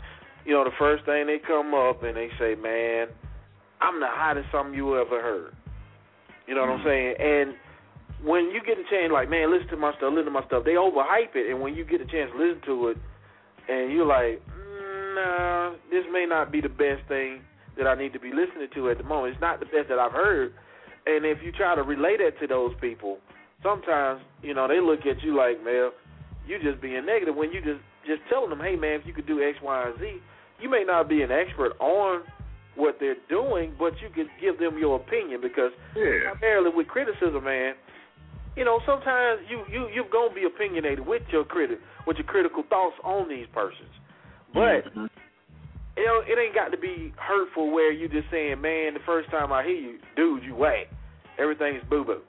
you 0.45 0.53
know 0.53 0.63
the 0.63 0.75
first 0.77 1.05
thing 1.05 1.25
they 1.25 1.39
come 1.45 1.73
up 1.73 2.03
and 2.03 2.15
they 2.15 2.29
say, 2.37 2.53
"Man, 2.53 3.07
I'm 3.81 3.99
the 3.99 4.09
hottest 4.09 4.47
something 4.51 4.75
you 4.75 4.99
ever 4.99 5.21
heard." 5.21 5.55
You 6.47 6.53
know 6.53 6.61
what 6.61 6.77
I'm 6.77 6.85
saying? 6.85 7.15
And 7.17 7.55
when 8.21 8.51
you 8.53 8.61
get 8.61 8.77
a 8.77 8.85
chance, 8.85 9.09
like, 9.11 9.29
man, 9.29 9.51
listen 9.51 9.69
to 9.69 9.77
my 9.77 9.91
stuff, 9.97 10.13
listen 10.13 10.25
to 10.25 10.37
my 10.37 10.45
stuff. 10.45 10.63
They 10.63 10.77
overhype 10.77 11.33
it, 11.33 11.49
and 11.49 11.59
when 11.59 11.73
you 11.73 11.83
get 11.83 12.01
a 12.01 12.05
chance 12.05 12.29
to 12.29 12.37
listen 12.37 12.61
to 12.65 12.89
it, 12.89 12.97
and 13.67 13.91
you're 13.91 14.05
like, 14.05 14.45
mm, 14.45 15.15
nah, 15.15 15.71
this 15.89 16.05
may 16.13 16.27
not 16.29 16.51
be 16.51 16.61
the 16.61 16.69
best 16.69 17.01
thing 17.07 17.41
that 17.77 17.87
I 17.87 17.95
need 17.95 18.13
to 18.13 18.19
be 18.19 18.29
listening 18.29 18.67
to 18.73 18.89
at 18.89 18.97
the 18.97 19.03
moment. 19.03 19.33
It's 19.33 19.41
not 19.41 19.59
the 19.59 19.65
best 19.65 19.89
that 19.89 19.99
I've 19.99 20.11
heard. 20.11 20.53
And 21.05 21.25
if 21.25 21.39
you 21.43 21.51
try 21.51 21.75
to 21.75 21.83
relay 21.83 22.17
that 22.17 22.39
to 22.39 22.47
those 22.47 22.73
people, 22.81 23.19
sometimes, 23.61 24.21
you 24.41 24.53
know, 24.53 24.67
they 24.67 24.79
look 24.79 25.05
at 25.05 25.21
you 25.23 25.35
like, 25.35 25.63
man, 25.63 25.91
you 26.47 26.57
just 26.61 26.81
being 26.81 27.05
negative 27.05 27.35
when 27.35 27.51
you 27.51 27.61
just 27.61 27.81
just 28.05 28.21
telling 28.29 28.49
them, 28.49 28.61
hey 28.61 28.75
man, 28.75 29.01
if 29.01 29.05
you 29.05 29.13
could 29.13 29.25
do 29.25 29.41
X, 29.41 29.57
Y, 29.61 29.87
and 29.89 29.97
Z, 29.99 30.21
you 30.61 30.69
may 30.69 30.83
not 30.85 31.09
be 31.09 31.23
an 31.23 31.31
expert 31.31 31.73
on 31.81 32.21
what 32.75 32.97
they're 32.99 33.17
doing, 33.29 33.73
but 33.79 33.93
you 34.01 34.09
could 34.13 34.29
give 34.39 34.59
them 34.59 34.77
your 34.77 34.97
opinion 34.97 35.41
because 35.41 35.71
Yeah. 35.95 36.31
primarily 36.37 36.69
with 36.69 36.87
criticism, 36.87 37.43
man, 37.43 37.73
you 38.55 38.63
know, 38.63 38.79
sometimes 38.85 39.41
you 39.49 39.65
you 39.71 39.89
you're 39.89 40.09
gonna 40.09 40.33
be 40.33 40.45
opinionated 40.45 41.05
with 41.05 41.23
your 41.31 41.45
critic 41.45 41.79
with 42.05 42.17
your 42.17 42.25
critical 42.25 42.63
thoughts 42.63 42.95
on 43.03 43.27
these 43.27 43.47
persons. 43.47 43.93
But 44.53 44.85
Mhm. 44.85 45.09
You 45.97 46.05
know, 46.05 46.21
it 46.25 46.37
ain't 46.39 46.53
got 46.55 46.69
to 46.69 46.77
be 46.77 47.13
hurtful 47.17 47.71
where 47.71 47.91
you 47.91 48.07
just 48.07 48.29
saying, 48.31 48.61
Man, 48.61 48.93
the 48.93 48.99
first 49.05 49.29
time 49.31 49.51
I 49.51 49.63
hear 49.63 49.75
you, 49.75 49.97
dude, 50.15 50.43
you 50.43 50.55
whack. 50.55 50.87
Everything 51.37 51.75
is 51.75 51.83
boo 51.89 52.03
boo. 52.03 52.21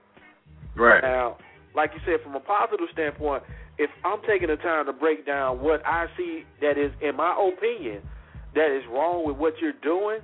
right. 0.77 1.03
Now, 1.03 1.39
like 1.75 1.91
you 1.95 2.01
said, 2.07 2.25
from 2.25 2.35
a 2.35 2.41
positive 2.41 2.87
standpoint, 2.93 3.43
if 3.79 3.91
I'm 4.05 4.21
taking 4.27 4.49
the 4.49 4.57
time 4.57 4.87
to 4.87 4.93
break 4.93 5.27
down 5.27 5.61
what 5.61 5.85
I 5.87 6.07
see 6.17 6.45
that 6.61 6.79
is, 6.79 6.91
in 7.03 7.17
my 7.17 7.37
opinion, 7.37 8.03
that 8.55 8.75
is 8.75 8.83
wrong 8.91 9.27
with 9.27 9.37
what 9.37 9.55
you're 9.61 9.77
doing, 9.83 10.21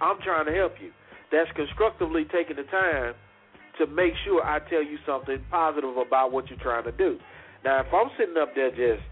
I'm 0.00 0.16
trying 0.24 0.46
to 0.46 0.52
help 0.52 0.72
you. 0.80 0.90
That's 1.30 1.50
constructively 1.54 2.24
taking 2.32 2.56
the 2.56 2.64
time 2.64 3.14
to 3.78 3.86
make 3.86 4.14
sure 4.24 4.42
I 4.42 4.58
tell 4.70 4.82
you 4.82 4.96
something 5.06 5.36
positive 5.50 5.96
about 5.98 6.32
what 6.32 6.48
you're 6.48 6.58
trying 6.58 6.84
to 6.84 6.92
do. 6.92 7.18
Now, 7.64 7.80
if 7.80 7.92
I'm 7.92 8.08
sitting 8.18 8.36
up 8.40 8.54
there 8.54 8.70
just 8.70 9.04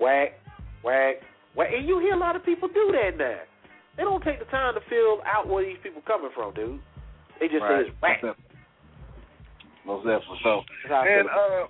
whack, 0.00 0.38
whack, 0.84 1.16
whack, 1.56 1.68
and 1.74 1.86
you 1.88 1.98
hear 2.00 2.14
a 2.14 2.18
lot 2.18 2.36
of 2.36 2.44
people 2.44 2.68
do 2.68 2.92
that 2.92 3.16
now. 3.18 3.38
They 3.96 4.02
don't 4.02 4.22
take 4.24 4.38
the 4.40 4.44
time 4.46 4.74
to 4.74 4.80
feel 4.90 5.20
out 5.24 5.48
where 5.48 5.64
these 5.64 5.78
people 5.82 6.02
coming 6.06 6.30
from, 6.34 6.52
dude. 6.54 6.80
They 7.40 7.48
just 7.48 7.62
Right. 7.62 7.84
say 7.86 7.90
it's 7.90 8.02
whack. 8.02 8.22
Most 9.86 10.04
definitely. 10.06 10.38
So, 10.42 10.62
That's 10.88 10.94
how 10.94 11.00
I 11.02 11.06
and 11.08 11.28
uh, 11.28 11.66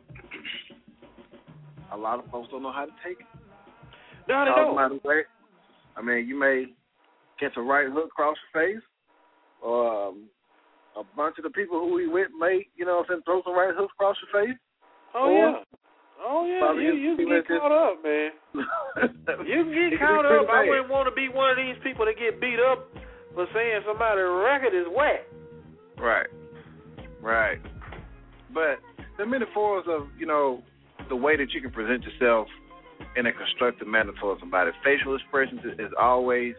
a 1.92 1.97
lot 1.97 2.18
of 2.18 2.31
folks 2.31 2.49
don't 2.51 2.62
know 2.62 2.73
how 2.73 2.87
to 2.87 2.92
take 3.05 3.20
it. 3.20 3.27
no, 4.29 4.44
they 4.44 4.51
don't. 4.51 4.79
I 5.97 6.03
mean, 6.03 6.27
you 6.27 6.38
may 6.38 6.66
catch 7.38 7.57
a 7.57 7.62
right 7.62 7.88
hook 7.90 8.07
across 8.07 8.37
your 8.55 8.62
face, 8.66 8.83
or 9.62 10.09
um, 10.09 10.25
a 10.97 11.03
bunch 11.16 11.37
of 11.38 11.44
the 11.44 11.51
people 11.51 11.79
who 11.81 11.94
we 11.94 12.07
with 12.09 12.29
may, 12.38 12.66
you 12.77 12.85
know, 12.85 12.97
what 12.97 13.07
I'm 13.11 13.16
saying, 13.16 13.23
throw 13.25 13.42
some 13.44 13.55
right 13.57 13.75
hooks 13.75 13.92
across 13.99 14.16
your 14.33 14.44
face. 14.47 14.57
Oh 15.14 15.29
Or- 15.31 15.33
yeah. 15.51 15.64
Oh 16.25 16.47
yeah. 16.47 16.61
Probably 16.61 16.85
You 16.85 16.93
you 17.05 17.17
can 17.17 17.29
get 17.29 17.47
caught 17.47 17.73
up, 17.73 18.03
man. 18.03 18.31
You 19.47 19.65
can 19.65 19.91
get 19.91 20.01
caught 20.01 20.25
up. 20.25 20.49
I 20.49 20.67
wouldn't 20.69 20.89
want 20.89 21.09
to 21.09 21.15
be 21.15 21.29
one 21.29 21.51
of 21.51 21.57
these 21.57 21.77
people 21.83 22.07
that 22.07 22.17
get 22.19 22.41
beat 22.41 22.59
up 22.59 22.89
for 23.35 23.47
saying 23.53 23.81
somebody's 23.87 24.25
record 24.25 24.73
is 24.73 24.87
whack. 24.95 25.27
Right. 25.99 26.27
Right. 27.21 27.59
But 28.53 28.79
the 29.19 29.27
metaphors 29.27 29.85
of, 29.89 30.09
you 30.19 30.27
know, 30.27 30.63
the 31.09 31.17
way 31.17 31.37
that 31.37 31.53
you 31.53 31.61
can 31.61 31.71
present 31.71 32.05
yourself 32.05 32.49
in 33.17 33.27
a 33.27 33.33
constructive 33.33 33.89
manner 33.89 34.13
towards 34.21 34.41
somebody. 34.41 34.71
Facial 34.85 35.15
expressions 35.17 35.61
is, 35.65 35.79
is 35.79 35.93
always 36.01 36.55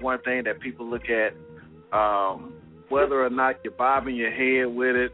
one 0.00 0.20
thing 0.22 0.44
that 0.44 0.60
people 0.60 0.88
look 0.88 1.04
at. 1.08 1.32
Um, 1.96 2.54
whether 2.88 3.24
or 3.24 3.30
not 3.30 3.56
you're 3.64 3.72
bobbing 3.72 4.16
your 4.16 4.30
head 4.30 4.74
with 4.74 4.94
it, 4.96 5.12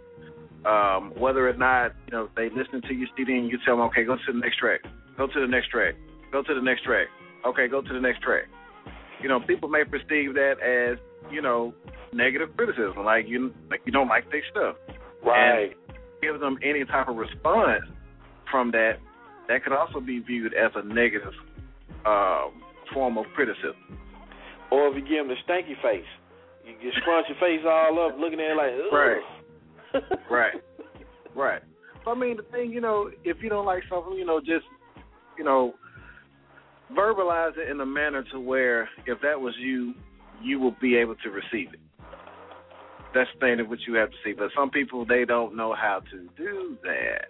um, 0.66 1.12
whether 1.18 1.48
or 1.48 1.54
not, 1.54 1.92
you 2.06 2.12
know, 2.12 2.28
they 2.36 2.48
listen 2.50 2.82
to 2.82 2.94
your 2.94 3.08
CD 3.16 3.34
and 3.34 3.50
you 3.50 3.58
tell 3.64 3.76
them, 3.76 3.86
okay, 3.86 4.04
go 4.04 4.16
to 4.16 4.32
the 4.32 4.38
next 4.38 4.58
track. 4.58 4.80
Go 5.16 5.26
to 5.26 5.40
the 5.40 5.46
next 5.46 5.68
track. 5.68 5.94
Go 6.30 6.42
to 6.42 6.54
the 6.54 6.62
next 6.62 6.84
track. 6.84 7.08
Okay, 7.46 7.68
go 7.68 7.82
to 7.82 7.92
the 7.92 8.00
next 8.00 8.22
track. 8.22 8.44
You 9.20 9.28
know, 9.28 9.40
people 9.40 9.68
may 9.68 9.84
perceive 9.84 10.34
that 10.34 10.54
as, 10.62 10.98
you 11.30 11.42
know, 11.42 11.74
negative 12.12 12.50
criticism, 12.56 13.04
like 13.04 13.26
you 13.26 13.52
like 13.70 13.80
you 13.84 13.92
don't 13.92 14.08
like 14.08 14.30
their 14.30 14.42
stuff. 14.50 14.76
Right. 15.24 15.72
give 16.20 16.40
them 16.40 16.58
any 16.62 16.84
type 16.84 17.08
of 17.08 17.16
response 17.16 17.84
from 18.50 18.70
that, 18.72 18.98
that 19.48 19.64
could 19.64 19.72
also 19.72 20.00
be 20.00 20.18
viewed 20.20 20.52
as 20.54 20.72
a 20.74 20.82
negative 20.82 21.32
um, 22.04 22.62
form 22.92 23.18
of 23.18 23.26
criticism. 23.34 23.74
Or 24.70 24.88
if 24.88 24.96
you 24.96 25.02
give 25.02 25.26
them 25.26 25.28
the 25.28 25.40
stanky 25.46 25.80
face, 25.82 26.08
you 26.64 26.74
just 26.82 26.98
scrunch 27.02 27.26
your 27.28 27.38
face 27.38 27.64
all 27.66 28.06
up, 28.06 28.18
looking 28.18 28.40
at 28.40 28.52
it 28.52 28.56
like, 28.56 28.72
Ugh. 28.72 28.92
right, 28.92 29.22
right, 30.30 30.54
right. 31.34 31.62
I 32.06 32.14
mean, 32.14 32.36
the 32.36 32.42
thing, 32.44 32.72
you 32.72 32.80
know, 32.80 33.10
if 33.24 33.38
you 33.42 33.48
don't 33.48 33.66
like 33.66 33.82
something, 33.88 34.14
you 34.14 34.24
know, 34.24 34.40
just, 34.40 34.64
you 35.38 35.44
know, 35.44 35.74
verbalize 36.96 37.56
it 37.56 37.70
in 37.70 37.80
a 37.80 37.86
manner 37.86 38.24
to 38.32 38.40
where 38.40 38.88
if 39.06 39.20
that 39.22 39.40
was 39.40 39.54
you, 39.58 39.94
you 40.42 40.58
will 40.58 40.74
be 40.80 40.96
able 40.96 41.14
to 41.16 41.30
receive 41.30 41.72
it. 41.72 41.80
That's 43.14 43.28
the 43.34 43.40
thing 43.40 43.56
that 43.58 43.68
what 43.68 43.78
you 43.86 43.94
have 43.94 44.10
to 44.10 44.16
see. 44.24 44.32
But 44.32 44.48
some 44.56 44.70
people 44.70 45.04
they 45.04 45.24
don't 45.24 45.56
know 45.56 45.74
how 45.74 46.00
to 46.10 46.28
do 46.36 46.76
that. 46.82 47.26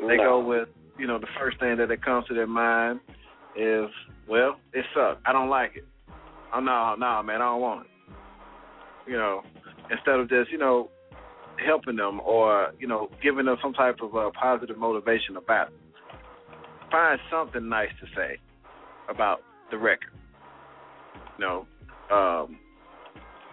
They 0.00 0.16
No. 0.16 0.24
go 0.24 0.40
with, 0.40 0.68
you 0.96 1.06
know, 1.06 1.18
the 1.18 1.26
first 1.38 1.58
thing 1.60 1.76
that 1.76 1.90
it 1.90 2.02
comes 2.02 2.26
to 2.28 2.34
their 2.34 2.46
mind 2.46 3.00
is, 3.56 3.86
well, 4.28 4.56
it 4.72 4.84
sucks. 4.94 5.20
I 5.26 5.32
don't 5.32 5.48
like 5.50 5.72
it. 5.76 5.84
Oh 6.54 6.60
no, 6.60 6.94
no, 6.98 7.22
man, 7.22 7.42
I 7.42 7.46
don't 7.46 7.60
want 7.60 7.86
it. 7.86 7.90
You 9.10 9.16
know, 9.16 9.42
instead 9.90 10.20
of 10.20 10.28
just, 10.30 10.50
you 10.50 10.58
know, 10.58 10.88
helping 11.64 11.96
them 11.96 12.20
or, 12.24 12.72
you 12.78 12.86
know, 12.86 13.08
giving 13.22 13.46
them 13.46 13.56
some 13.62 13.72
type 13.72 13.96
of 14.02 14.14
uh, 14.14 14.30
positive 14.40 14.78
motivation 14.78 15.36
about 15.36 15.68
it. 15.68 15.74
Find 16.90 17.18
something 17.30 17.68
nice 17.68 17.90
to 18.00 18.06
say 18.16 18.38
about 19.08 19.40
the 19.70 19.78
record. 19.78 20.10
You 21.38 21.44
know, 21.44 21.66
um, 22.10 22.58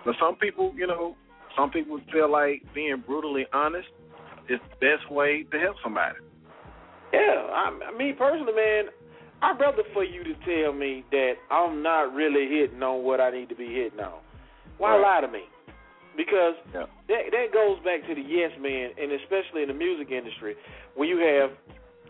but 0.05 0.15
some 0.19 0.35
people, 0.35 0.71
you 0.75 0.87
know, 0.87 1.15
some 1.57 1.69
people 1.69 1.99
feel 2.11 2.31
like 2.31 2.61
being 2.73 3.03
brutally 3.05 3.45
honest 3.53 3.87
is 4.49 4.59
the 4.69 4.75
best 4.85 5.11
way 5.11 5.43
to 5.51 5.59
help 5.59 5.75
somebody. 5.83 6.15
Yeah, 7.13 7.19
I, 7.19 7.79
I 7.93 7.97
mean 7.97 8.15
personally, 8.17 8.53
man, 8.53 8.85
I'd 9.41 9.59
rather 9.59 9.83
for 9.93 10.03
you 10.03 10.23
to 10.23 10.33
tell 10.45 10.73
me 10.73 11.03
that 11.11 11.33
I'm 11.51 11.83
not 11.83 12.13
really 12.13 12.47
hitting 12.47 12.81
on 12.81 13.03
what 13.03 13.19
I 13.19 13.31
need 13.31 13.49
to 13.49 13.55
be 13.55 13.67
hitting 13.67 13.99
on. 13.99 14.19
Why 14.77 14.91
Right. 14.97 15.21
lie 15.21 15.27
to 15.27 15.31
me? 15.31 15.43
Because 16.15 16.55
Yeah. 16.73 16.85
that 17.07 17.31
that 17.31 17.51
goes 17.51 17.79
back 17.83 18.05
to 18.07 18.15
the 18.15 18.21
yes 18.21 18.51
man, 18.59 18.91
and 18.97 19.11
especially 19.11 19.61
in 19.63 19.67
the 19.67 19.73
music 19.75 20.11
industry, 20.11 20.55
when 20.95 21.09
you 21.09 21.17
have 21.19 21.51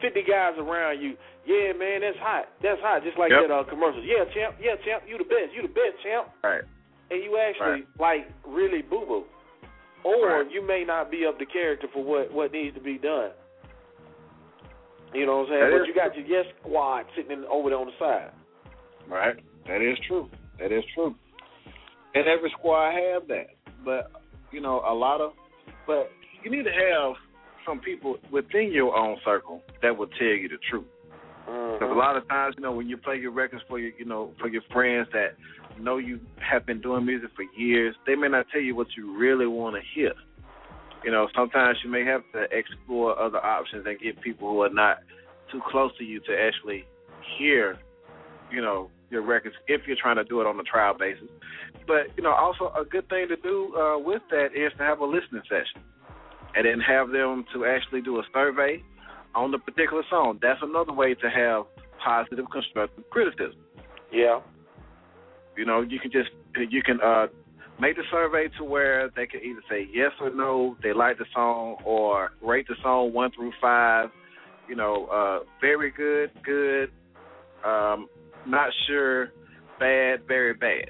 50 0.02 0.22
guys 0.24 0.54
around 0.58 1.02
you. 1.02 1.18
Yeah, 1.46 1.74
man, 1.74 2.02
that's 2.02 2.18
hot. 2.18 2.50
That's 2.62 2.82
hot. 2.82 3.04
Just 3.04 3.18
like 3.18 3.30
Yep. 3.32 3.48
that 3.48 3.52
uh, 3.54 3.64
commercials. 3.64 4.04
Yeah, 4.04 4.26
champ. 4.34 4.56
Yeah, 4.60 4.76
champ. 4.84 5.04
You 5.08 5.18
the 5.18 5.24
best. 5.24 5.54
You 5.54 5.62
the 5.62 5.68
best, 5.70 6.02
champ. 6.04 6.28
Right. 6.44 6.64
And 7.12 7.24
you 7.24 7.38
actually 7.38 7.86
like 8.00 8.28
really 8.44 8.82
boo 8.82 9.06
boo, 9.06 9.26
or 10.04 10.42
Right. 10.42 10.52
you 10.52 10.62
may 10.62 10.84
not 10.84 11.10
be 11.12 11.26
up 11.26 11.38
to 11.40 11.46
character 11.46 11.88
for 11.94 12.04
what 12.04 12.32
what 12.32 12.52
needs 12.52 12.74
to 12.76 12.82
be 12.82 12.98
done. 12.98 13.32
You 15.14 15.26
know 15.26 15.38
what 15.38 15.48
I'm 15.48 15.54
saying? 15.54 15.72
That 15.72 15.80
but 15.80 15.88
you 15.88 15.94
got 15.94 16.16
your 16.18 16.26
yes 16.26 16.46
squad 16.60 17.06
sitting 17.16 17.32
in, 17.32 17.46
over 17.46 17.70
there 17.70 17.80
on 17.80 17.88
the 17.88 17.98
side. 18.00 18.32
Right. 19.08 19.38
That 19.68 19.82
is 19.82 19.98
true. 20.08 20.30
That 20.60 20.72
is 20.72 20.84
true. 20.94 21.16
And 22.16 22.28
every 22.28 22.50
squad 22.58 22.92
have 22.94 23.28
that. 23.28 23.55
But 23.84 24.12
you 24.52 24.62
know, 24.62 24.82
a 24.88 24.94
lot 24.94 25.22
of 25.22 25.34
but 25.88 26.10
you 26.44 26.52
need 26.52 26.64
to 26.64 26.72
have 26.72 27.16
some 27.66 27.80
people 27.80 28.18
within 28.32 28.72
your 28.72 28.96
own 28.96 29.18
circle 29.26 29.62
that 29.82 29.98
will 29.98 30.08
tell 30.08 30.28
you 30.28 30.48
the 30.48 30.58
truth. 30.70 30.86
Mm-hmm. 31.50 31.74
Because 31.74 31.92
a 31.92 31.98
lot 31.98 32.16
of 32.16 32.28
times, 32.28 32.56
you 32.58 32.64
know, 32.64 32.72
when 32.72 32.88
you 32.88 32.98
play 32.98 33.18
your 33.18 33.32
records 33.32 33.64
for 33.68 33.80
your, 33.80 33.92
you 33.98 34.06
know, 34.06 34.32
for 34.40 34.48
your 34.48 34.62
friends 34.72 35.08
that 35.14 35.36
know 35.80 35.98
you 35.98 36.20
have 36.38 36.66
been 36.66 36.82
doing 36.82 37.06
music 37.06 37.30
for 37.36 37.46
years, 37.60 37.96
they 38.08 38.16
may 38.16 38.28
not 38.28 38.46
tell 38.52 38.62
you 38.62 38.76
what 38.76 38.88
you 38.98 39.18
really 39.18 39.48
want 39.48 39.76
to 39.76 39.82
hear. 39.94 40.14
You 41.04 41.12
know, 41.12 41.28
sometimes 41.36 41.78
you 41.84 41.92
may 41.92 42.04
have 42.06 42.22
to 42.34 42.46
explore 42.56 43.20
other 43.20 43.38
options 43.38 43.86
and 43.86 44.00
get 44.00 44.22
people 44.22 44.50
who 44.50 44.62
are 44.62 44.70
not 44.70 44.98
too 45.52 45.62
close 45.70 45.92
to 45.98 46.04
you 46.04 46.20
to 46.22 46.36
actually 46.36 46.86
hear, 47.38 47.78
you 48.52 48.62
know, 48.62 48.90
your 49.12 49.22
records 49.22 49.56
if 49.68 49.82
you're 49.86 49.98
trying 50.02 50.16
to 50.16 50.24
do 50.24 50.42
it 50.42 50.48
on 50.48 50.60
a 50.60 50.64
trial 50.64 50.96
basis. 50.98 51.28
But 51.88 52.16
you 52.18 52.24
know, 52.24 52.34
also 52.34 52.72
a 52.76 52.84
good 52.86 53.08
thing 53.10 53.28
to 53.30 53.36
do 53.36 53.76
uh, 53.76 54.00
with 54.00 54.22
that 54.32 54.48
is 54.56 54.72
to 54.78 54.84
have 54.84 55.00
a 55.00 55.06
listening 55.06 55.44
session, 55.44 55.82
and 56.56 56.66
then 56.66 56.80
have 56.80 57.10
them 57.10 57.46
to 57.54 57.66
actually 57.66 58.02
do 58.02 58.18
a 58.20 58.24
survey 58.34 58.82
on 59.36 59.52
the 59.52 59.60
particular 59.60 60.04
song. 60.10 60.40
That's 60.42 60.60
another 60.62 60.94
way 60.94 61.14
to 61.14 61.30
have 61.30 61.66
positive, 62.04 62.46
constructive 62.52 63.10
criticism. 63.10 63.60
Yeah. 64.12 64.40
You 65.58 65.66
know, 65.66 65.82
you 65.82 66.00
can 66.00 66.12
just 66.12 66.30
you 66.72 66.82
can 66.82 67.00
uh, 67.02 67.28
make 67.80 67.96
the 67.96 68.04
survey 68.12 68.48
to 68.58 68.64
where 68.64 69.10
they 69.16 69.26
can 69.26 69.42
either 69.42 69.62
say 69.70 69.88
yes 69.94 70.12
or 70.22 70.30
no, 70.34 70.78
they 70.82 70.94
like 70.94 71.18
the 71.18 71.26
song, 71.34 71.78
or 71.86 72.32
rate 72.42 72.68
the 72.68 72.76
song 72.82 73.14
one 73.14 73.32
through 73.32 73.52
five. 73.62 74.10
You 74.68 74.76
know, 74.76 75.06
uh, 75.08 75.46
very 75.62 75.92
good, 75.92 76.32
good, 76.44 76.90
um, 77.64 78.08
not 78.48 78.72
sure, 78.88 79.28
bad, 79.80 80.28
very 80.28 80.54
bad. 80.54 80.90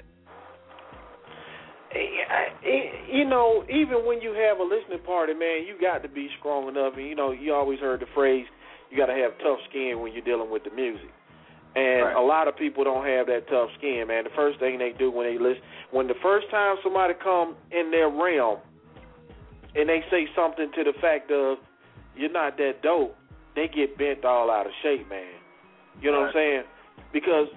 You 3.12 3.24
know, 3.24 3.64
even 3.70 4.04
when 4.06 4.20
you 4.20 4.32
have 4.34 4.58
a 4.58 4.62
listening 4.62 5.00
party, 5.06 5.32
man, 5.32 5.64
you 5.66 5.78
got 5.80 6.02
to 6.02 6.08
be 6.08 6.28
strong 6.38 6.68
enough. 6.68 6.94
And 6.96 7.06
you 7.06 7.14
know, 7.14 7.30
you 7.30 7.54
always 7.54 7.78
heard 7.78 8.00
the 8.00 8.06
phrase, 8.14 8.46
"You 8.90 8.96
got 8.96 9.06
to 9.06 9.14
have 9.14 9.38
tough 9.38 9.58
skin 9.70 10.00
when 10.00 10.12
you're 10.12 10.22
dealing 10.22 10.50
with 10.50 10.64
the 10.64 10.70
music." 10.70 11.10
And 11.76 12.04
Right. 12.04 12.16
a 12.16 12.20
lot 12.20 12.48
of 12.48 12.56
people 12.56 12.84
don't 12.84 13.04
have 13.04 13.26
that 13.26 13.48
tough 13.48 13.70
skin, 13.78 14.08
man. 14.08 14.24
The 14.24 14.30
first 14.30 14.58
thing 14.58 14.78
they 14.78 14.92
do 14.92 15.10
when 15.10 15.26
they 15.26 15.38
listen, 15.38 15.62
when 15.90 16.06
the 16.08 16.14
first 16.14 16.48
time 16.50 16.78
somebody 16.82 17.14
come 17.14 17.54
in 17.70 17.90
their 17.90 18.08
realm, 18.08 18.58
and 19.74 19.88
they 19.88 20.02
say 20.10 20.26
something 20.34 20.72
to 20.72 20.84
the 20.84 20.94
fact 20.94 21.30
of, 21.30 21.58
"You're 22.16 22.30
not 22.30 22.56
that 22.56 22.82
dope," 22.82 23.14
they 23.54 23.68
get 23.68 23.96
bent 23.98 24.24
all 24.24 24.50
out 24.50 24.66
of 24.66 24.72
shape, 24.82 25.08
man. 25.08 25.34
You 26.00 26.10
know 26.10 26.20
what 26.20 26.26
I'm 26.28 26.32
saying? 26.32 26.64
Because, 27.12 27.48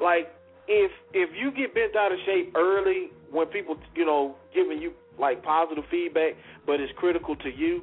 like, 0.00 0.28
if 0.66 0.90
if 1.12 1.30
you 1.34 1.50
get 1.50 1.74
bent 1.74 1.94
out 1.94 2.12
of 2.12 2.18
shape 2.26 2.52
early 2.56 3.10
when 3.34 3.46
people, 3.48 3.76
you 3.94 4.06
know, 4.06 4.36
giving 4.54 4.78
you 4.78 4.92
like 5.18 5.42
positive 5.42 5.84
feedback, 5.90 6.34
but 6.66 6.80
it's 6.80 6.92
critical 6.96 7.34
to 7.36 7.50
you, 7.50 7.82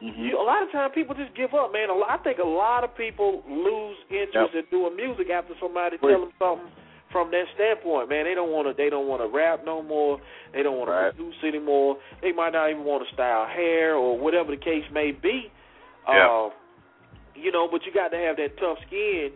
you 0.00 0.36
a 0.36 0.44
lot 0.44 0.62
of 0.62 0.70
times 0.72 0.92
people 0.94 1.14
just 1.14 1.34
give 1.34 1.54
up, 1.54 1.72
man. 1.72 1.88
A 1.88 1.94
lot, 1.94 2.10
I 2.10 2.22
think 2.22 2.38
a 2.38 2.46
lot 2.46 2.84
of 2.84 2.94
people 2.96 3.42
lose 3.48 3.96
interest 4.10 4.52
in 4.52 4.64
doing 4.70 4.94
music 4.94 5.30
after 5.30 5.54
somebody 5.60 5.96
tell 5.98 6.20
them 6.20 6.32
something 6.38 6.68
from 7.12 7.30
that 7.30 7.44
standpoint, 7.54 8.10
man. 8.10 8.26
They 8.26 8.34
don't 8.34 8.50
want 8.50 8.68
to. 8.68 8.74
They 8.76 8.90
don't 8.90 9.08
want 9.08 9.22
to 9.22 9.28
rap 9.34 9.64
no 9.64 9.80
more. 9.80 10.20
They 10.52 10.62
don't 10.62 10.76
want 10.76 10.90
to 10.90 11.16
produce 11.16 11.40
anymore. 11.46 11.96
They 12.20 12.32
might 12.32 12.52
not 12.52 12.68
even 12.68 12.84
want 12.84 13.08
to 13.08 13.14
style 13.14 13.46
hair 13.46 13.94
or 13.94 14.18
whatever 14.18 14.50
the 14.50 14.60
case 14.60 14.84
may 14.92 15.12
be. 15.12 15.48
Yeah. 16.06 16.28
Uh, 16.28 16.50
you 17.34 17.52
know, 17.52 17.68
but 17.70 17.80
you 17.86 17.92
got 17.92 18.08
to 18.08 18.18
have 18.18 18.36
that 18.36 18.58
tough 18.60 18.78
skin 18.86 19.30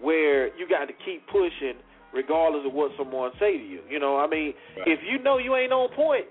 where 0.00 0.48
you 0.56 0.68
got 0.68 0.86
to 0.86 0.94
keep 1.04 1.26
pushing 1.28 1.76
regardless 2.12 2.64
of 2.66 2.72
what 2.72 2.92
someone 2.96 3.30
say 3.38 3.56
to 3.58 3.64
you. 3.64 3.80
You 3.88 3.98
know, 3.98 4.16
I 4.18 4.26
mean, 4.26 4.54
Right. 4.78 4.88
if 4.88 5.00
you 5.02 5.18
know 5.22 5.38
you 5.38 5.54
ain't 5.56 5.72
on 5.72 5.88
point, 5.94 6.26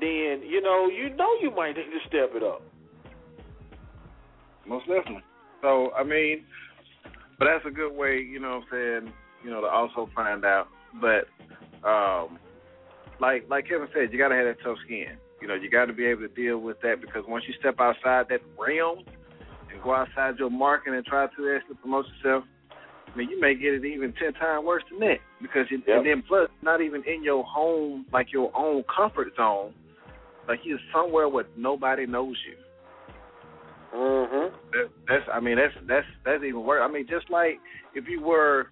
then 0.00 0.42
you 0.44 0.60
know 0.60 0.88
you 0.88 1.10
know 1.16 1.28
you 1.40 1.50
might 1.50 1.76
need 1.76 1.90
to 1.90 2.00
step 2.08 2.30
it 2.34 2.42
up. 2.42 2.62
Most 4.66 4.86
definitely. 4.86 5.22
So 5.62 5.92
I 5.98 6.02
mean, 6.02 6.44
but 7.38 7.46
that's 7.46 7.64
a 7.66 7.70
good 7.70 7.92
way, 7.96 8.18
you 8.20 8.40
know 8.40 8.60
what 8.60 8.76
I'm 8.78 9.02
saying, 9.04 9.12
you 9.44 9.50
know, 9.50 9.60
to 9.60 9.66
also 9.68 10.08
find 10.14 10.44
out. 10.44 10.68
But 11.00 11.28
um 11.88 12.38
like 13.20 13.46
like 13.48 13.68
Kevin 13.68 13.88
said, 13.94 14.12
you 14.12 14.18
gotta 14.18 14.34
have 14.34 14.46
that 14.46 14.62
tough 14.64 14.78
skin. 14.84 15.16
You 15.40 15.48
know, 15.48 15.54
you 15.54 15.70
gotta 15.70 15.92
be 15.92 16.06
able 16.06 16.22
to 16.22 16.28
deal 16.28 16.58
with 16.58 16.80
that 16.82 17.00
because 17.00 17.24
once 17.28 17.44
you 17.46 17.54
step 17.60 17.76
outside 17.78 18.26
that 18.28 18.40
realm 18.58 18.98
and 19.72 19.82
go 19.82 19.94
outside 19.94 20.38
your 20.38 20.50
market 20.50 20.94
and 20.94 21.04
try 21.04 21.26
to 21.26 21.54
actually 21.56 21.76
promote 21.76 22.06
yourself, 22.16 22.44
I 23.16 23.18
mean 23.18 23.30
you 23.30 23.40
may 23.40 23.54
get 23.54 23.72
it 23.72 23.84
even 23.86 24.12
ten 24.20 24.34
times 24.34 24.66
worse 24.66 24.82
than 24.90 25.00
that. 25.00 25.16
Because 25.40 25.64
you 25.70 25.78
Yep. 25.86 25.96
and 25.96 26.06
then 26.06 26.22
plus 26.28 26.50
not 26.62 26.82
even 26.82 27.02
in 27.04 27.22
your 27.22 27.44
home 27.44 28.04
like 28.12 28.30
your 28.30 28.54
own 28.54 28.84
comfort 28.94 29.28
zone. 29.36 29.72
Like 30.46 30.60
you're 30.64 30.78
somewhere 30.92 31.26
where 31.26 31.46
nobody 31.56 32.04
knows 32.06 32.36
you. 32.46 32.56
Mhm. 33.98 34.52
That, 34.72 34.90
that's 35.08 35.24
I 35.32 35.40
mean 35.40 35.56
that's 35.56 35.72
that's 35.88 36.06
that's 36.26 36.44
even 36.44 36.62
worse. 36.62 36.82
I 36.84 36.92
mean 36.92 37.06
just 37.08 37.30
like 37.30 37.58
if 37.94 38.06
you 38.06 38.20
were 38.20 38.68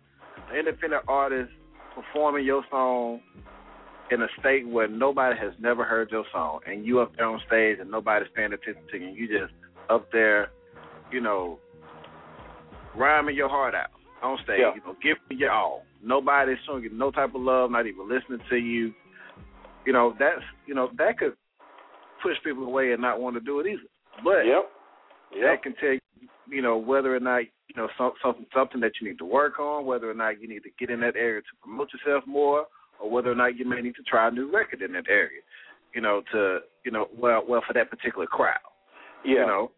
an 0.51 0.57
independent 0.59 1.05
artist 1.09 1.51
performing 1.95 2.45
your 2.45 2.65
song 2.71 3.21
in 4.11 4.21
a 4.21 4.29
state 4.41 4.69
where 4.69 4.89
nobody 4.89 5.39
has 5.39 5.55
never 5.59 5.85
heard 5.85 6.11
your 6.11 6.25
song 6.33 6.61
and 6.67 6.85
you 6.85 7.01
up 7.01 7.17
there 7.17 7.25
on 7.25 7.41
stage 7.47 7.79
and 7.81 7.91
nobody's 7.91 8.29
paying 8.37 8.53
attention 8.53 8.83
to 8.91 8.99
you 8.99 9.09
and 9.09 9.17
you 9.17 9.27
just 9.27 9.55
up 9.89 10.07
there, 10.13 10.51
you 11.11 11.23
know, 11.23 11.59
rhyming 12.95 13.35
your 13.35 13.49
heart 13.49 13.75
out 13.75 13.89
on 14.25 14.39
stage, 14.45 14.59
Yeah. 14.61 14.75
you 14.75 14.81
know, 14.81 14.97
giving 15.03 15.39
your 15.39 15.53
all. 15.53 15.85
Nobody's 16.03 16.59
showing 16.67 16.83
you 16.83 16.91
no 16.91 17.11
type 17.11 17.35
of 17.35 17.41
love, 17.43 17.71
not 17.71 17.87
even 17.87 18.09
listening 18.09 18.41
to 18.49 18.57
you. 18.57 18.93
You 19.85 19.93
know, 19.93 20.15
that's 20.19 20.43
you 20.67 20.75
know, 20.75 20.91
that 20.99 21.19
could 21.19 21.37
push 22.23 22.37
people 22.43 22.65
away 22.65 22.93
and 22.93 23.03
not 23.03 23.21
want 23.21 23.37
to 23.37 23.41
do 23.41 23.61
it 23.61 23.67
either. 23.67 23.83
But 24.25 24.47
Yep. 24.47 24.71
that 25.43 25.63
can 25.63 25.75
tell 25.75 25.91
you, 25.93 26.01
you 26.49 26.63
know, 26.63 26.77
whether 26.79 27.15
or 27.15 27.21
not 27.21 27.43
you 27.45 27.75
know 27.77 27.89
some, 27.99 28.13
something 28.23 28.47
something 28.55 28.81
that 28.81 28.93
you 29.01 29.09
need 29.09 29.19
to 29.19 29.25
work 29.25 29.59
on, 29.59 29.85
whether 29.85 30.11
or 30.11 30.15
not 30.15 30.41
you 30.41 30.49
need 30.49 30.63
to 30.63 30.71
get 30.79 30.91
in 30.91 31.01
that 31.01 31.17
area 31.17 31.41
to 31.43 31.57
promote 31.63 31.89
yourself 31.93 32.27
more, 32.27 32.67
or 32.99 33.11
whether 33.11 33.31
or 33.31 33.35
not 33.35 33.57
you 33.59 33.65
may 33.65 33.81
need 33.83 33.95
to 33.97 34.03
try 34.03 34.29
a 34.29 34.31
new 34.31 34.51
record 34.51 34.81
in 34.83 34.93
that 34.93 35.07
area. 35.09 35.41
You 35.95 36.01
know, 36.01 36.23
to 36.33 36.61
you 36.85 36.91
know, 36.91 37.09
well, 37.17 37.45
well, 37.47 37.63
for 37.67 37.73
that 37.75 37.91
particular 37.91 38.27
crowd. 38.27 38.59
Yeah. 39.25 39.41
You 39.41 39.47
know. 39.47 39.71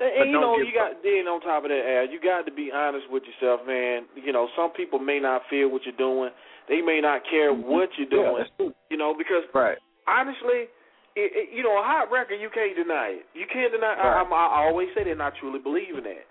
And, 0.00 0.30
you 0.30 0.40
know, 0.40 0.58
you 0.58 0.74
got 0.74 1.02
then 1.06 1.30
on 1.30 1.40
top 1.40 1.62
of 1.64 1.70
that, 1.70 1.80
Al, 1.86 2.10
you 2.10 2.18
got 2.20 2.44
to 2.46 2.52
be 2.52 2.70
honest 2.74 3.06
with 3.10 3.22
yourself, 3.24 3.62
man. 3.66 4.04
You 4.18 4.32
know, 4.34 4.48
some 4.58 4.70
people 4.74 4.98
may 4.98 5.20
not 5.20 5.42
feel 5.48 5.70
what 5.70 5.82
you're 5.86 5.96
doing. 5.96 6.30
They 6.68 6.80
may 6.82 7.00
not 7.00 7.22
care 7.30 7.54
what 7.54 7.90
you're 7.96 8.10
Mm-hmm. 8.10 8.42
Yeah, 8.42 8.44
doing. 8.58 8.74
you 8.90 8.96
know, 8.98 9.14
because 9.16 9.46
Right. 9.54 9.78
honestly, 10.08 10.66
it, 11.14 11.30
it, 11.30 11.46
you 11.54 11.62
know, 11.62 11.78
a 11.78 11.84
hot 11.86 12.10
record 12.10 12.42
you 12.42 12.50
can't 12.50 12.74
deny 12.74 13.22
it. 13.22 13.26
You 13.38 13.46
can't 13.46 13.70
deny. 13.70 13.94
Right. 13.94 14.26
I, 14.26 14.26
I, 14.26 14.46
I 14.62 14.66
always 14.66 14.88
say 14.98 15.04
that, 15.04 15.10
and 15.14 15.22
I 15.22 15.30
truly 15.38 15.60
believe 15.62 15.94
in 15.94 16.02
that. 16.04 16.26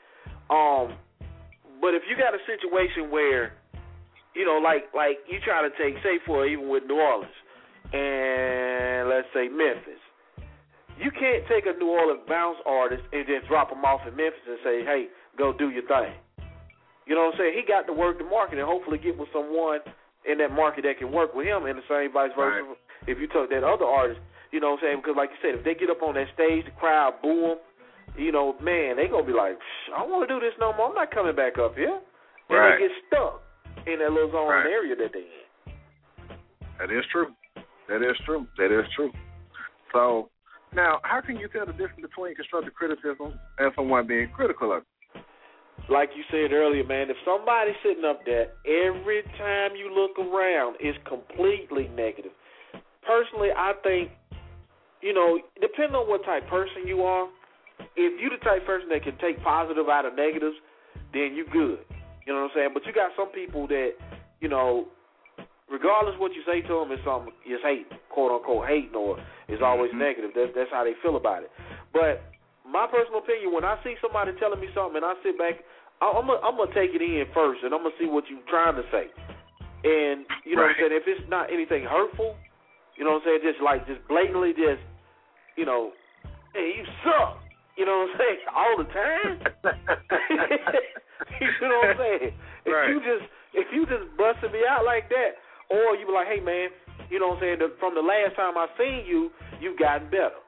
Um, 0.54 1.00
but 1.80 1.96
if 1.96 2.04
you 2.12 2.20
got 2.20 2.36
a 2.36 2.44
situation 2.44 3.10
where, 3.10 3.56
you 4.36 4.44
know, 4.44 4.60
like 4.60 4.92
like 4.94 5.24
you 5.32 5.40
try 5.40 5.64
to 5.64 5.72
take, 5.80 5.96
say 6.04 6.20
for 6.28 6.46
even 6.46 6.68
with 6.68 6.84
New 6.84 7.00
Orleans, 7.00 7.32
and 7.96 9.08
let's 9.08 9.28
say 9.34 9.48
Memphis, 9.48 10.03
you 11.00 11.12
can't 11.12 11.44
take 11.50 11.66
a 11.66 11.78
New 11.78 11.90
Orleans 11.90 12.22
bounce 12.28 12.58
artist 12.66 13.04
and 13.12 13.26
then 13.28 13.42
drop 13.48 13.72
him 13.72 13.84
off 13.86 14.02
in 14.08 14.16
Memphis 14.16 14.46
and 14.48 14.60
say, 14.64 14.86
hey, 14.86 15.08
go 15.38 15.54
do 15.54 15.70
your 15.70 15.86
thing. 15.88 16.14
You 17.06 17.16
know 17.16 17.28
what 17.28 17.36
I'm 17.36 17.40
saying? 17.40 17.54
He 17.58 17.64
got 17.68 17.88
to 17.88 17.94
work 17.94 18.18
the 18.18 18.24
market 18.24 18.60
and 18.60 18.68
hopefully 18.68 18.98
get 18.98 19.18
with 19.18 19.28
someone 19.34 19.80
in 20.24 20.38
that 20.40 20.52
market 20.56 20.84
that 20.88 20.98
can 21.00 21.12
work 21.12 21.36
with 21.36 21.46
him, 21.46 21.66
and 21.66 21.76
the 21.76 21.84
same 21.90 22.14
vice 22.14 22.32
versa. 22.38 22.64
If 23.08 23.20
you 23.20 23.28
took 23.28 23.50
that 23.52 23.64
other 23.64 23.84
artist, 23.84 24.22
you 24.56 24.62
know 24.62 24.72
what 24.72 24.80
I'm 24.80 24.88
saying? 24.88 24.98
Because 25.04 25.18
like 25.18 25.32
you 25.36 25.40
said, 25.44 25.60
if 25.60 25.66
they 25.66 25.76
get 25.76 25.90
up 25.90 26.02
on 26.02 26.16
that 26.16 26.32
stage, 26.34 26.64
the 26.64 26.72
crowd 26.80 27.20
boo 27.22 27.56
them. 27.56 27.58
You 28.16 28.32
know, 28.32 28.56
man, 28.62 28.96
they 28.96 29.10
gonna 29.10 29.26
be 29.26 29.34
like, 29.34 29.58
I 29.92 30.00
don't 30.00 30.12
want 30.12 30.30
to 30.30 30.32
do 30.32 30.40
this 30.40 30.54
no 30.60 30.72
more. 30.72 30.90
I'm 30.90 30.96
not 30.96 31.12
coming 31.12 31.36
back 31.36 31.58
up 31.58 31.76
here. 31.76 31.98
And 32.50 32.60
Right. 32.60 32.78
they 32.78 32.88
get 32.88 32.92
stuck 33.08 33.42
in 33.88 34.00
that 34.00 34.12
little 34.14 34.32
zone 34.32 34.48
Right. 34.48 34.68
area 34.68 34.96
that 34.96 35.12
they 35.12 35.26
in. 35.26 35.44
That 36.78 36.92
is 36.92 37.06
true. 37.08 37.34
That 37.90 38.02
is 38.04 38.16
true. 38.24 38.48
That 38.58 38.72
is 38.72 38.86
true. 38.96 39.12
So 39.92 40.30
now, 40.76 41.00
how 41.04 41.22
can 41.22 41.38
you 41.38 41.48
tell 41.48 41.66
the 41.66 41.74
difference 41.74 42.02
between 42.02 42.36
constructive 42.36 42.74
criticism 42.74 43.40
and 43.58 43.72
someone 43.76 44.08
being 44.08 44.30
critical 44.36 44.76
of? 44.76 44.84
like 45.90 46.10
you 46.16 46.24
said 46.32 46.54
earlier, 46.54 46.84
man, 46.84 47.10
if 47.10 47.18
somebody's 47.26 47.76
sitting 47.84 48.06
up 48.06 48.24
there, 48.26 48.48
every 48.64 49.24
time 49.38 49.76
you 49.76 49.92
look 49.92 50.18
around, 50.18 50.78
it's 50.80 50.98
completely 51.08 51.90
negative. 51.96 52.32
Personally, 53.06 53.50
I 53.56 53.74
think, 53.84 54.12
you 55.02 55.14
know, 55.14 55.40
depending 55.60 55.96
on 55.96 56.08
what 56.08 56.24
type 56.24 56.44
of 56.44 56.50
person 56.50 56.88
you 56.88 57.04
are, 57.04 57.28
if 57.98 58.22
you 58.22 58.30
the 58.30 58.40
type 58.44 58.62
of 58.62 58.68
person 58.68 58.88
that 58.90 59.04
can 59.04 59.18
take 59.20 59.44
positive 59.44 59.90
out 59.90 60.06
of 60.06 60.16
negatives, 60.16 60.56
then 61.12 61.36
you 61.36 61.46
good. 61.52 61.80
You 62.26 62.32
know 62.32 62.48
what 62.48 62.56
I'm 62.56 62.56
saying? 62.56 62.70
But 62.74 62.86
you 62.86 62.94
got 62.94 63.12
some 63.18 63.30
people 63.30 63.68
that, 63.68 63.92
you 64.40 64.48
know, 64.48 64.88
regardless 65.74 66.14
what 66.22 66.38
you 66.38 66.46
say 66.46 66.62
to 66.62 66.74
them, 66.78 66.94
it's 66.94 67.02
something 67.02 67.34
is 67.50 67.58
hate, 67.66 67.90
quote 68.14 68.30
unquote 68.30 68.70
hating, 68.70 68.94
or 68.94 69.18
is 69.50 69.60
always 69.66 69.90
mm-hmm. 69.90 70.06
negative. 70.06 70.32
That's 70.38 70.54
that's 70.54 70.70
how 70.70 70.86
they 70.86 70.94
feel 71.02 71.18
about 71.18 71.42
it. 71.42 71.52
But 71.90 72.22
my 72.62 72.86
personal 72.86 73.26
opinion, 73.26 73.50
when 73.52 73.66
I 73.66 73.82
see 73.82 73.98
somebody 73.98 74.38
telling 74.38 74.62
me 74.62 74.70
something, 74.78 75.02
and 75.02 75.06
I 75.06 75.18
sit 75.26 75.36
back, 75.36 75.66
I- 76.00 76.14
I'm 76.14 76.30
gonna, 76.30 76.40
I'm 76.46 76.56
gonna 76.56 76.72
take 76.78 76.94
it 76.94 77.02
in 77.02 77.26
first, 77.34 77.66
and 77.66 77.74
I'm 77.74 77.82
gonna 77.82 77.98
see 77.98 78.06
what 78.06 78.30
you're 78.30 78.46
trying 78.46 78.78
to 78.78 78.86
say. 78.94 79.10
And 79.84 80.24
you 80.46 80.56
know 80.56 80.64
what 80.64 80.78
I'm 80.78 80.88
saying? 80.88 80.96
If 80.96 81.10
it's 81.10 81.26
not 81.28 81.52
anything 81.52 81.84
hurtful, 81.84 82.38
you 82.96 83.04
know 83.04 83.18
what 83.18 83.26
I'm 83.26 83.42
saying? 83.42 83.44
Just 83.44 83.60
like 83.66 83.84
just 83.90 84.06
blatantly, 84.08 84.54
just 84.54 84.80
you 85.58 85.66
know, 85.66 85.92
hey, 86.54 86.78
you 86.78 86.86
suck. 87.02 87.42
You 87.74 87.90
know 87.90 88.06
what 88.06 88.14
I'm 88.14 88.18
saying? 88.22 88.40
All 88.62 88.76
the 88.78 88.88
time. 88.94 89.34
you 91.42 91.68
know 91.68 91.82
what 91.82 91.98
I'm 91.98 92.00
saying? 92.00 92.32
If 92.64 92.72
Right. 92.72 92.90
you 92.94 93.02
just 93.04 93.26
if 93.54 93.68
you 93.74 93.86
just 93.86 94.06
busting 94.16 94.54
me 94.54 94.64
out 94.64 94.86
like 94.86 95.10
that, 95.10 95.43
or 95.70 95.96
you 95.96 96.08
be 96.08 96.14
like, 96.14 96.28
hey 96.28 96.42
man, 96.44 96.70
you 97.10 97.20
know 97.20 97.36
what 97.36 97.44
I'm 97.44 97.44
saying? 97.44 97.60
The, 97.60 97.70
from 97.80 97.96
the 97.96 98.04
last 98.04 98.36
time 98.36 98.58
I 98.58 98.68
seen 98.78 99.06
you, 99.06 99.32
you've 99.62 99.80
gotten 99.80 100.10
better. 100.10 100.42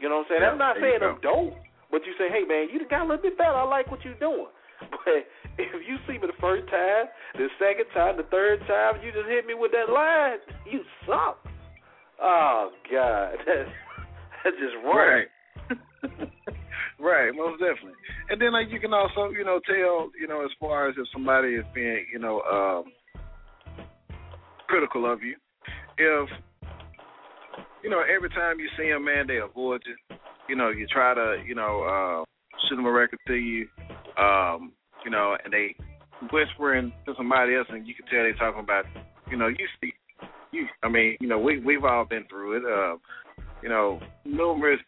You 0.00 0.08
know 0.08 0.24
what 0.24 0.32
I'm 0.32 0.40
saying? 0.40 0.42
Yeah, 0.42 0.52
I'm 0.52 0.60
not 0.60 0.76
saying 0.80 1.00
I'm 1.04 1.20
dope, 1.20 1.54
but 1.90 2.02
you 2.08 2.12
say, 2.16 2.32
hey 2.32 2.48
man, 2.48 2.68
you 2.72 2.80
got 2.88 3.04
a 3.04 3.08
little 3.08 3.22
bit 3.22 3.36
better. 3.36 3.56
I 3.56 3.64
like 3.64 3.90
what 3.90 4.04
you're 4.04 4.18
doing. 4.18 4.50
But 5.04 5.28
if 5.58 5.76
you 5.86 5.96
see 6.06 6.16
me 6.16 6.24
the 6.24 6.40
first 6.40 6.64
time, 6.70 7.04
the 7.36 7.48
second 7.60 7.84
time, 7.92 8.16
the 8.16 8.24
third 8.32 8.60
time, 8.66 8.96
you 9.04 9.12
just 9.12 9.28
hit 9.28 9.44
me 9.44 9.52
with 9.52 9.72
that 9.72 9.92
line, 9.92 10.40
you 10.64 10.80
suck. 11.06 11.36
Oh 12.20 12.70
God, 12.90 13.36
that's 13.46 13.68
that's 14.44 14.56
just 14.56 14.76
wrong. 14.84 14.96
Right. 14.96 15.28
right, 16.98 17.30
most 17.34 17.60
definitely. 17.60 17.96
And 18.28 18.40
then 18.40 18.52
like 18.52 18.68
you 18.70 18.80
can 18.80 18.92
also, 18.92 19.30
you 19.36 19.44
know, 19.44 19.60
tell, 19.66 20.10
you 20.18 20.28
know, 20.28 20.44
as 20.44 20.50
far 20.58 20.88
as 20.88 20.94
if 20.98 21.06
somebody 21.12 21.48
is 21.54 21.64
being, 21.74 22.06
you 22.12 22.18
know, 22.18 22.40
um 22.42 22.92
critical 24.70 25.10
of 25.10 25.22
you, 25.22 25.34
if 25.98 26.28
you 27.82 27.90
know, 27.90 28.02
every 28.02 28.28
time 28.30 28.60
you 28.60 28.68
see 28.78 28.88
them, 28.88 29.04
man, 29.04 29.26
they 29.26 29.38
avoid 29.38 29.82
you. 29.84 30.16
You 30.48 30.56
know, 30.56 30.70
you 30.70 30.86
try 30.86 31.14
to, 31.14 31.42
you 31.46 31.54
know, 31.54 31.82
uh 31.82 32.24
shoot 32.68 32.76
them 32.76 32.86
a 32.86 32.90
record 32.90 33.18
to 33.26 33.34
you, 33.34 33.66
um, 34.18 34.72
you 35.04 35.10
know, 35.10 35.36
and 35.42 35.52
they 35.52 35.74
whispering 36.30 36.92
to 37.06 37.14
somebody 37.16 37.56
else 37.56 37.66
and 37.70 37.86
you 37.86 37.94
can 37.94 38.04
tell 38.06 38.22
they 38.22 38.38
talking 38.38 38.62
about 38.62 38.84
you 39.30 39.36
know, 39.36 39.48
you 39.48 39.66
see 39.80 39.92
you 40.52 40.66
I 40.82 40.88
mean, 40.88 41.16
you 41.20 41.28
know, 41.28 41.38
we 41.38 41.58
we've 41.60 41.84
all 41.84 42.04
been 42.04 42.24
through 42.28 42.58
it. 42.58 42.62
Uh, 42.64 42.96
you 43.62 43.68
know, 43.68 44.00
numerous 44.24 44.80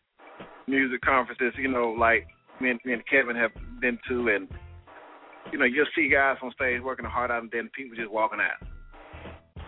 music 0.66 1.00
conferences, 1.02 1.52
you 1.58 1.68
know, 1.68 1.94
like 1.98 2.26
me 2.60 2.70
and, 2.70 2.80
me 2.84 2.92
and 2.92 3.02
Kevin 3.06 3.36
have 3.36 3.50
been 3.80 3.98
to, 4.08 4.28
and 4.28 4.48
you 5.52 5.58
know, 5.58 5.64
you'll 5.64 5.86
see 5.94 6.08
guys 6.08 6.36
on 6.42 6.52
stage 6.52 6.80
working 6.82 7.04
hard 7.04 7.30
out, 7.30 7.42
and 7.42 7.50
then 7.50 7.68
people 7.76 7.96
just 7.96 8.10
walking 8.10 8.38
out. 8.40 8.66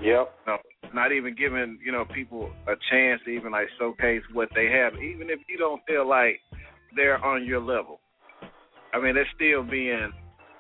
Yep. 0.02 0.35
No, 0.46 0.57
not 0.92 1.12
even 1.12 1.35
giving 1.35 1.78
you 1.85 1.92
know 1.92 2.04
people 2.14 2.50
a 2.66 2.74
chance 2.90 3.20
to 3.24 3.30
even 3.30 3.52
like 3.52 3.68
showcase 3.78 4.22
what 4.33 4.48
they 4.54 4.66
have, 4.66 4.94
even 4.94 5.30
if 5.30 5.40
you 5.48 5.59
don't 5.59 5.83
feel 5.87 6.09
like 6.09 6.40
they're 6.96 7.22
on 7.24 7.44
your 7.44 7.61
level. 7.61 8.00
I 8.92 9.00
mean, 9.00 9.14
they're 9.14 9.28
still 9.35 9.62
being 9.62 10.12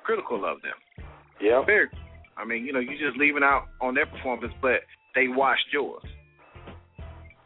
critical 0.02 0.44
of 0.44 0.60
them. 0.62 1.06
Yep. 1.40 1.66
Very. 1.66 1.88
I 2.36 2.44
mean, 2.44 2.64
you 2.64 2.72
know, 2.72 2.80
you're 2.80 2.98
just 2.98 3.18
leaving 3.18 3.42
out 3.44 3.66
on 3.80 3.94
their 3.94 4.06
performance, 4.06 4.52
but 4.60 4.82
they 5.14 5.28
watched 5.28 5.66
yours. 5.72 6.02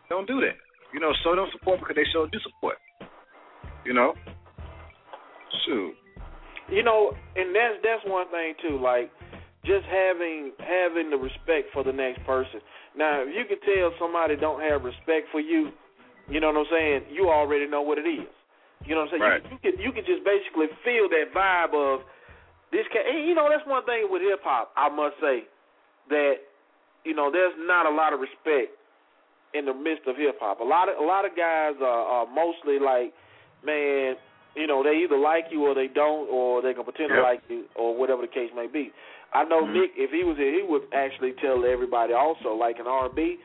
Don't 0.09 0.27
do 0.27 0.41
that. 0.41 0.57
You 0.95 1.01
know, 1.01 1.13
show 1.23 1.37
them 1.37 1.47
support 1.53 1.81
because 1.81 1.97
they 1.97 2.09
showed 2.13 2.31
you 2.33 2.41
support. 2.41 2.77
You 3.85 3.93
know? 3.93 4.15
Shoot. 5.67 5.93
You 6.71 6.83
know, 6.83 7.13
and 7.37 7.55
that's 7.55 7.81
that's 7.83 8.03
one 8.07 8.31
thing 8.31 8.55
too. 8.63 8.81
Like 8.81 9.11
just 9.69 9.85
having 9.85 10.57
having 10.59 11.13
the 11.13 11.21
respect 11.21 11.69
for 11.77 11.85
the 11.85 11.93
next 11.93 12.25
person. 12.25 12.65
Now, 12.97 13.21
if 13.21 13.29
you 13.37 13.45
can 13.45 13.61
tell 13.61 13.93
somebody 14.01 14.35
don't 14.35 14.65
have 14.65 14.83
respect 14.83 15.29
for 15.31 15.45
you, 15.45 15.71
you 16.33 16.41
know 16.41 16.49
what 16.49 16.65
I'm 16.65 16.73
saying. 16.73 17.01
You 17.13 17.29
already 17.29 17.69
know 17.69 17.85
what 17.85 18.01
it 18.01 18.09
is. 18.09 18.27
You 18.89 18.97
know 18.97 19.05
what 19.05 19.13
I'm 19.13 19.21
saying. 19.21 19.29
Right. 19.29 19.43
You, 19.45 19.53
you 19.53 19.59
can 19.61 19.75
you 19.79 19.93
can 19.93 20.05
just 20.09 20.25
basically 20.25 20.73
feel 20.81 21.13
that 21.13 21.37
vibe 21.37 21.77
of 21.77 22.01
this. 22.73 22.89
Can, 22.89 23.05
and 23.05 23.29
you 23.29 23.37
know, 23.37 23.53
that's 23.53 23.67
one 23.69 23.85
thing 23.85 24.09
with 24.09 24.25
hip 24.25 24.41
hop. 24.41 24.73
I 24.73 24.89
must 24.89 25.21
say 25.21 25.45
that 26.09 26.41
you 27.05 27.13
know 27.13 27.29
there's 27.29 27.55
not 27.61 27.85
a 27.85 27.93
lot 27.93 28.17
of 28.17 28.25
respect 28.25 28.73
in 29.53 29.69
the 29.69 29.77
midst 29.77 30.09
of 30.09 30.17
hip 30.17 30.41
hop. 30.41 30.61
A 30.61 30.65
lot 30.65 30.89
of 30.89 30.97
a 30.97 31.05
lot 31.05 31.29
of 31.29 31.37
guys 31.37 31.77
are, 31.85 32.25
are 32.25 32.27
mostly 32.27 32.81
like, 32.81 33.13
man, 33.61 34.17
you 34.57 34.67
know, 34.67 34.83
they 34.83 35.05
either 35.05 35.19
like 35.19 35.45
you 35.51 35.65
or 35.65 35.75
they 35.75 35.89
don't, 35.89 36.29
or 36.29 36.63
they 36.63 36.75
can 36.75 36.85
pretend 36.85 37.11
to 37.11 37.23
like 37.23 37.43
you, 37.49 37.65
or 37.77 37.97
whatever 37.97 38.23
the 38.23 38.29
case 38.29 38.51
may 38.55 38.67
be. 38.67 38.91
I 39.33 39.45
know 39.45 39.63
Mhm. 39.63 39.73
Nick, 39.75 39.93
if 39.97 40.11
he 40.11 40.25
was 40.25 40.37
here, 40.37 40.53
he 40.53 40.63
would 40.63 40.89
actually 40.93 41.33
tell 41.33 41.65
everybody 41.65 42.13
also, 42.15 42.55
like 42.55 42.79
in 42.79 42.87
R&B, 42.87 43.39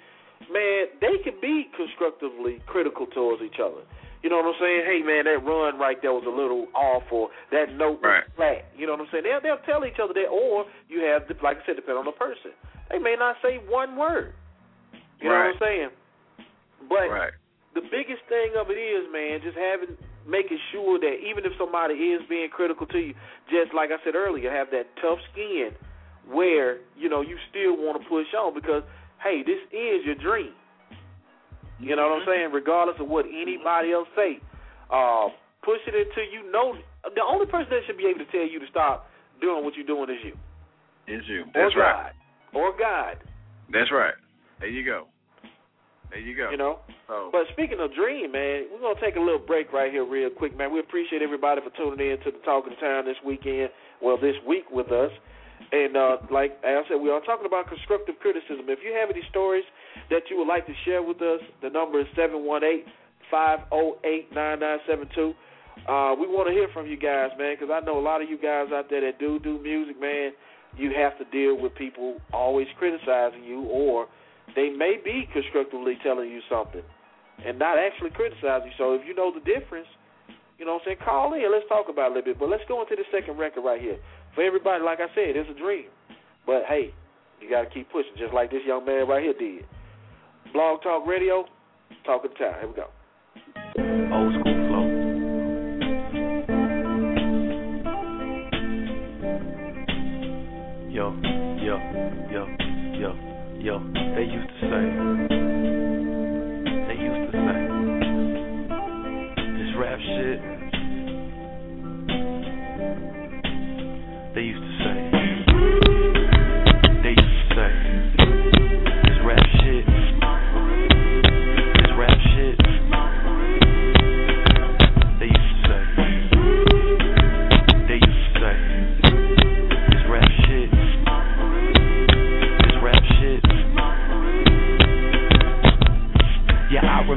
man, 0.49 0.87
they 0.99 1.17
can 1.19 1.39
be 1.39 1.65
constructively 1.75 2.61
critical 2.65 3.05
towards 3.07 3.41
each 3.41 3.59
other. 3.59 3.81
You 4.23 4.29
know 4.29 4.37
what 4.37 4.55
I'm 4.55 4.59
saying? 4.59 4.85
Hey, 4.85 5.01
man, 5.03 5.25
that 5.25 5.43
run 5.43 5.77
right 5.77 6.01
there 6.01 6.13
was 6.13 6.23
a 6.25 6.29
little 6.29 6.67
off, 6.73 7.03
or 7.11 7.29
that 7.51 7.73
note 7.73 7.99
was 8.01 8.11
Right. 8.11 8.23
flat. 8.35 8.65
You 8.77 8.87
know 8.87 8.93
what 8.93 9.01
I'm 9.01 9.09
saying? 9.11 9.23
They'll 9.25 9.41
they'll 9.41 9.57
tell 9.57 9.85
each 9.85 9.99
other 9.99 10.13
that, 10.13 10.27
or 10.27 10.65
you 10.87 11.01
have, 11.01 11.27
the, 11.27 11.35
like 11.43 11.61
I 11.61 11.65
said, 11.65 11.75
depending 11.75 11.99
on 11.99 12.05
the 12.05 12.13
person. 12.13 12.53
They 12.89 12.99
may 12.99 13.15
not 13.15 13.41
say 13.41 13.57
one 13.57 13.97
word. 13.97 14.33
You 15.19 15.29
know 15.29 15.35
what 15.35 15.45
I'm 15.47 15.59
saying? 15.59 15.89
But 16.87 17.09
Right. 17.09 17.33
the 17.73 17.81
biggest 17.81 18.23
thing 18.25 18.55
of 18.55 18.69
it 18.71 18.77
is, 18.77 19.09
man, 19.11 19.41
just 19.41 19.57
having 19.57 19.97
making 20.27 20.59
sure 20.71 20.99
that 20.99 21.19
even 21.19 21.45
if 21.45 21.51
somebody 21.57 21.93
is 21.95 22.21
being 22.29 22.49
critical 22.49 22.85
to 22.87 22.97
you, 22.97 23.13
just 23.49 23.73
like 23.73 23.89
I 23.91 24.03
said 24.03 24.15
earlier, 24.15 24.51
have 24.51 24.67
that 24.71 24.87
tough 25.01 25.19
skin 25.31 25.71
where, 26.29 26.79
you 26.95 27.09
know, 27.09 27.21
you 27.21 27.37
still 27.49 27.75
want 27.75 28.01
to 28.01 28.07
push 28.07 28.27
on 28.37 28.53
because 28.53 28.83
hey, 29.23 29.43
this 29.45 29.59
is 29.71 30.05
your 30.05 30.15
dream. 30.15 30.53
You 31.79 31.95
know 31.95 32.07
what 32.09 32.21
I'm 32.21 32.27
saying? 32.27 32.51
Regardless 32.53 32.97
of 32.99 33.07
what 33.07 33.25
anybody 33.25 33.91
else 33.91 34.07
say. 34.15 34.39
Uh 34.91 35.29
push 35.63 35.79
it 35.87 35.95
until 35.95 36.27
you 36.27 36.51
know 36.51 36.75
the 37.15 37.23
only 37.23 37.45
person 37.45 37.71
that 37.71 37.81
should 37.87 37.97
be 37.97 38.05
able 38.05 38.19
to 38.19 38.31
tell 38.31 38.47
you 38.47 38.59
to 38.59 38.67
stop 38.69 39.07
doing 39.41 39.63
what 39.63 39.75
you're 39.75 39.87
doing 39.87 40.09
is 40.09 40.19
you. 40.23 40.35
Is 41.07 41.23
you. 41.27 41.43
Or 41.55 41.63
That's 41.63 41.75
God. 41.75 41.81
right. 41.81 42.13
Or 42.53 42.77
God. 42.77 43.17
That's 43.71 43.91
right. 43.91 44.13
There 44.59 44.69
you 44.69 44.85
go. 44.85 45.07
There 46.13 46.21
you 46.21 46.37
go. 46.37 46.53
You 46.53 46.57
know? 46.57 46.79
So 47.07 47.29
But 47.31 47.49
speaking 47.51 47.81
of 47.81 47.89
dream, 47.97 48.31
man, 48.31 48.69
we're 48.69 48.79
gonna 48.79 49.01
take 49.01 49.17
a 49.17 49.19
little 49.19 49.41
break 49.41 49.73
right 49.73 49.91
here, 49.91 50.05
real 50.05 50.29
quick, 50.29 50.55
man. 50.55 50.71
We 50.71 50.79
appreciate 50.79 51.25
everybody 51.25 51.59
for 51.65 51.73
tuning 51.73 52.05
in 52.05 52.21
to 52.21 52.29
the 52.29 52.37
Talking 52.45 52.77
Town 52.79 53.05
this 53.05 53.17
weekend. 53.25 53.71
Well, 54.01 54.17
this 54.21 54.35
week 54.45 54.69
with 54.69 54.91
us, 54.91 55.09
and 55.71 55.97
uh, 55.97 56.17
like 56.29 56.59
I 56.63 56.83
said, 56.87 57.01
we 57.01 57.09
are 57.09 57.19
talking 57.21 57.47
about 57.47 57.67
constructive 57.67 58.15
criticism. 58.21 58.69
If 58.69 58.79
you 58.85 58.93
have 58.93 59.09
any 59.09 59.25
stories 59.31 59.65
that 60.11 60.29
you 60.29 60.37
would 60.37 60.47
like 60.47 60.67
to 60.67 60.73
share 60.85 61.01
with 61.01 61.19
us, 61.21 61.41
the 61.63 61.69
number 61.69 61.99
is 61.99 62.07
seven 62.15 62.45
one 62.45 62.63
eight 62.63 62.85
508-9972. 63.33 65.33
Uh, 65.89 66.15
we 66.15 66.27
want 66.27 66.47
to 66.47 66.53
hear 66.53 66.67
from 66.71 66.85
you 66.85 66.97
guys, 66.97 67.31
man, 67.37 67.55
because 67.59 67.73
I 67.73 67.83
know 67.83 67.97
a 67.97 68.05
lot 68.05 68.21
of 68.21 68.29
you 68.29 68.37
guys 68.37 68.67
out 68.71 68.89
there 68.89 69.01
that 69.01 69.19
do 69.19 69.39
do 69.39 69.59
music, 69.61 69.99
man. 69.99 70.31
You 70.77 70.91
have 70.95 71.17
to 71.17 71.25
deal 71.25 71.59
with 71.59 71.73
people 71.75 72.21
always 72.31 72.67
criticizing 72.77 73.43
you, 73.43 73.63
or 73.63 74.07
they 74.55 74.69
may 74.69 74.97
be 75.03 75.27
constructively 75.33 75.97
telling 76.03 76.29
you 76.29 76.41
something 76.49 76.83
and 77.45 77.57
not 77.57 77.77
actually 77.79 78.11
criticizing 78.11 78.67
you. 78.67 78.77
So 78.77 78.93
if 78.93 79.01
you 79.07 79.15
know 79.15 79.33
the 79.33 79.41
difference, 79.41 79.87
you 80.57 80.65
know 80.65 80.73
what 80.73 80.83
I'm 80.87 80.95
saying, 80.95 81.03
call 81.03 81.33
in. 81.33 81.43
Let's 81.51 81.67
talk 81.67 81.89
about 81.89 82.11
it 82.11 82.11
a 82.11 82.13
little 82.15 82.33
bit. 82.33 82.39
But 82.39 82.49
let's 82.49 82.63
go 82.67 82.81
into 82.81 82.95
the 82.95 83.03
second 83.11 83.37
record 83.37 83.61
right 83.61 83.81
here. 83.81 83.97
For 84.35 84.43
everybody, 84.43 84.83
like 84.83 84.99
I 84.99 85.07
said, 85.15 85.35
it's 85.35 85.49
a 85.49 85.57
dream. 85.57 85.85
But 86.45 86.63
hey, 86.67 86.93
you 87.41 87.49
got 87.49 87.63
to 87.63 87.69
keep 87.69 87.91
pushing, 87.91 88.13
just 88.17 88.33
like 88.33 88.51
this 88.51 88.61
young 88.65 88.85
man 88.85 89.07
right 89.07 89.23
here 89.23 89.33
did. 89.33 89.65
Blog 90.53 90.81
Talk 90.83 91.07
Radio, 91.07 91.45
talk 92.05 92.23
of 92.23 92.31
the 92.31 92.37
town. 92.37 92.55
Here 92.59 92.69
we 92.69 92.75
go. 92.75 92.87
Old 94.15 94.33
school 94.39 94.52
yo. 103.63 103.79
They 104.15 104.23
used 104.23 104.49
to 104.59 105.29
say. 105.29 105.42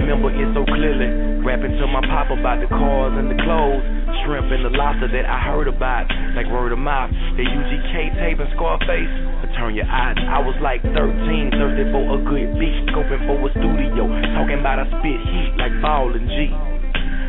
Remember 0.07 0.31
it 0.31 0.47
so 0.55 0.63
clearly. 0.71 1.43
Rapping 1.43 1.75
to 1.83 1.87
my 1.91 1.99
pop 2.07 2.31
about 2.31 2.63
the 2.63 2.71
cars 2.71 3.19
and 3.19 3.27
the 3.27 3.35
clothes. 3.43 3.83
Shrimp 4.23 4.55
and 4.55 4.63
the 4.63 4.71
lobster 4.71 5.11
that 5.11 5.27
I 5.27 5.43
heard 5.43 5.67
about. 5.67 6.07
Like 6.39 6.47
word 6.47 6.71
of 6.71 6.79
mouth. 6.79 7.11
The 7.35 7.43
UGK 7.43 8.15
tape 8.23 8.39
and 8.39 8.47
Scarface. 8.55 9.11
I 9.43 9.51
turn 9.59 9.75
your 9.75 9.91
eyes. 9.91 10.15
I 10.15 10.39
was 10.39 10.55
like 10.63 10.79
13, 10.87 10.95
thirsty 11.59 11.91
for 11.91 12.07
a 12.07 12.19
good 12.23 12.55
beat. 12.55 12.87
Scoping 12.87 13.27
for 13.27 13.35
a 13.35 13.51
studio. 13.51 14.07
Talking 14.39 14.63
about 14.63 14.79
I 14.79 14.87
spit 14.95 15.19
heat 15.27 15.59
like 15.59 15.75
Ball 15.83 16.15
and 16.15 16.31
G. 16.31 16.55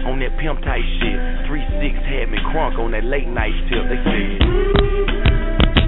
On 0.06 0.22
that 0.22 0.38
pimp 0.38 0.62
type 0.62 0.86
shit. 1.02 1.18
3-6 1.50 1.82
had 2.06 2.30
me 2.30 2.38
crunk 2.54 2.78
on 2.78 2.94
that 2.94 3.10
late 3.10 3.28
night 3.28 3.58
tip. 3.74 3.90
They 3.90 3.98
said. 4.06 4.38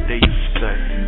They 0.10 0.18
used 0.18 0.42
to 0.58 0.66
say. 0.66 0.99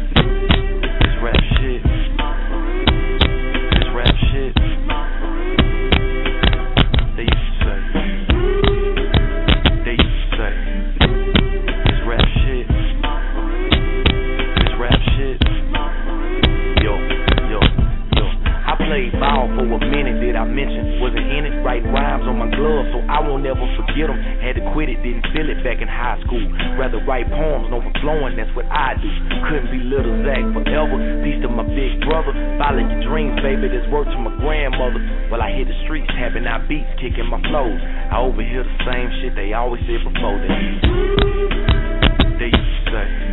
Overflowing, 28.31 28.37
that's 28.37 28.55
what 28.55 28.65
I 28.71 28.95
do. 28.95 29.09
Couldn't 29.49 29.71
be 29.71 29.79
little 29.83 30.23
Zach 30.23 30.43
forever. 30.53 30.97
Peace 31.23 31.41
to 31.43 31.49
my 31.49 31.63
big 31.63 32.01
brother. 32.05 32.31
Follow 32.57 32.79
your 32.79 33.03
dreams, 33.03 33.39
baby, 33.41 33.67
this 33.67 33.85
work 33.91 34.07
to 34.07 34.17
my 34.17 34.31
grandmother. 34.39 34.99
While 35.29 35.41
I 35.41 35.51
hit 35.51 35.67
the 35.67 35.77
streets, 35.85 36.07
tapping 36.15 36.47
out 36.47 36.67
beats, 36.67 36.87
kicking 36.99 37.27
my 37.27 37.41
flows. 37.49 37.79
I 38.11 38.19
overhear 38.19 38.63
the 38.63 38.77
same 38.85 39.09
shit 39.21 39.35
they 39.35 39.53
always 39.53 39.81
said 39.87 40.03
before 40.03 40.37
they. 40.39 40.51
They 42.39 42.49
used 42.49 42.73
to 42.87 42.91
say, 42.91 43.30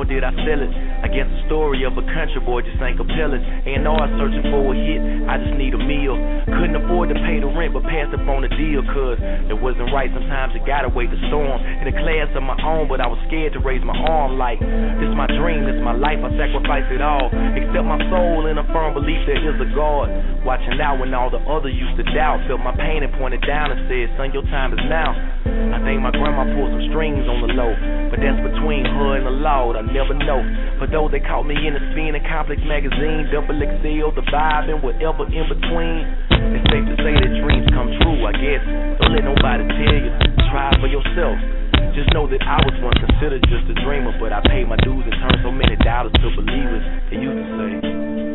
nor 0.00 0.08
did 0.08 0.24
I 0.24 0.32
sell 0.48 0.56
it. 0.64 0.72
I 1.04 1.12
guess 1.12 1.28
the 1.28 1.44
story 1.44 1.84
of 1.84 1.92
a 1.92 2.04
country 2.16 2.40
boy 2.40 2.64
just 2.64 2.80
ain't 2.80 2.96
compelling. 2.96 3.44
I 3.44 4.08
searching 4.16 4.48
for 4.48 4.72
a 4.72 4.76
hit, 4.76 5.00
I 5.28 5.36
just 5.36 5.60
need 5.60 5.76
a 5.76 5.82
meal. 5.82 6.16
Couldn't 6.48 6.72
afford 6.72 7.12
to 7.12 7.16
pay 7.28 7.36
the 7.36 7.52
rent, 7.52 7.76
but 7.76 7.84
passed 7.84 8.16
up 8.16 8.24
on 8.24 8.40
the 8.40 8.48
deal, 8.48 8.80
cause 8.96 9.20
it 9.20 9.56
wasn't 9.60 9.92
right. 9.92 10.08
Sometimes 10.08 10.56
you 10.56 10.64
gotta 10.64 10.88
wait 10.88 11.12
the 11.12 11.20
storm. 11.28 11.60
In 11.84 11.92
a 11.92 11.92
class 11.92 12.32
of 12.32 12.40
my 12.40 12.56
own, 12.64 12.88
but 12.88 13.04
I 13.04 13.08
was 13.12 13.20
scared 13.28 13.52
to 13.52 13.60
raise 13.60 13.84
my 13.84 13.92
arm 13.92 14.40
like, 14.40 14.56
this 14.60 15.12
my 15.12 15.28
dream, 15.28 15.68
this 15.68 15.76
my 15.84 15.92
life, 15.92 16.16
I 16.24 16.32
sacrifice 16.40 16.88
it 16.88 17.04
all. 17.04 17.28
Except 17.28 17.84
my 17.84 18.00
soul 18.08 18.48
in 18.48 18.56
a 18.56 18.64
firm 18.72 18.96
belief 18.96 19.20
that 19.28 19.36
there 19.44 19.52
is 19.52 19.60
a 19.60 19.68
God. 19.76 20.08
Watching 20.40 20.80
out 20.80 20.96
when 20.96 21.12
all 21.12 21.28
the 21.28 21.42
other 21.44 21.68
used 21.68 22.00
to 22.00 22.06
doubt. 22.16 22.40
Felt 22.48 22.64
my 22.64 22.72
pain 22.72 23.04
and 23.04 23.12
pointed 23.20 23.44
down 23.44 23.70
and 23.70 23.84
said, 23.92 24.08
son, 24.16 24.32
your 24.32 24.42
time 24.48 24.72
is 24.72 24.80
now. 24.88 25.12
I 25.70 25.78
think 25.84 26.00
my 26.00 26.10
grandma 26.10 26.48
pulled 26.56 26.72
some 26.72 26.84
strings 26.88 27.28
on 27.28 27.44
the 27.44 27.52
low, 27.52 27.72
but 28.08 28.18
that's 28.24 28.40
between 28.40 28.88
her 28.88 29.20
and 29.20 29.24
the 29.28 29.36
Lord, 29.36 29.76
I 29.76 29.84
never 29.84 30.16
know. 30.16 30.40
For 30.80 30.88
those 30.88 31.12
that 31.12 31.28
caught 31.28 31.44
me 31.44 31.54
in 31.54 31.76
a 31.76 31.82
spin 31.92 32.16
and 32.16 32.24
complex 32.24 32.60
magazine, 32.64 33.28
double 33.28 33.52
XL, 33.52 34.16
the 34.16 34.24
vibe, 34.32 34.72
and 34.72 34.80
whatever 34.80 35.28
in 35.28 35.44
between. 35.44 36.02
It's 36.56 36.66
safe 36.72 36.88
to 36.88 36.96
say 37.04 37.12
that 37.20 37.32
dreams 37.44 37.68
come 37.76 37.92
true, 38.00 38.24
I 38.24 38.32
guess. 38.32 38.64
Don't 38.96 39.12
let 39.12 39.24
nobody 39.28 39.64
tell 39.68 39.96
you, 40.00 40.12
try 40.48 40.72
for 40.80 40.88
yourself. 40.88 41.36
Just 41.92 42.12
know 42.16 42.24
that 42.28 42.40
I 42.40 42.64
was 42.64 42.76
once 42.80 42.96
considered 42.96 43.44
just 43.50 43.68
a 43.68 43.76
dreamer, 43.84 44.16
but 44.16 44.32
I 44.32 44.40
paid 44.48 44.64
my 44.68 44.80
dues 44.80 45.04
and 45.04 45.16
turned 45.20 45.40
so 45.44 45.52
many 45.52 45.76
dollars 45.84 46.12
to 46.16 46.28
believers. 46.32 46.84
They 47.12 47.18
used 47.20 47.36
to 47.36 47.46
say, 47.60 48.29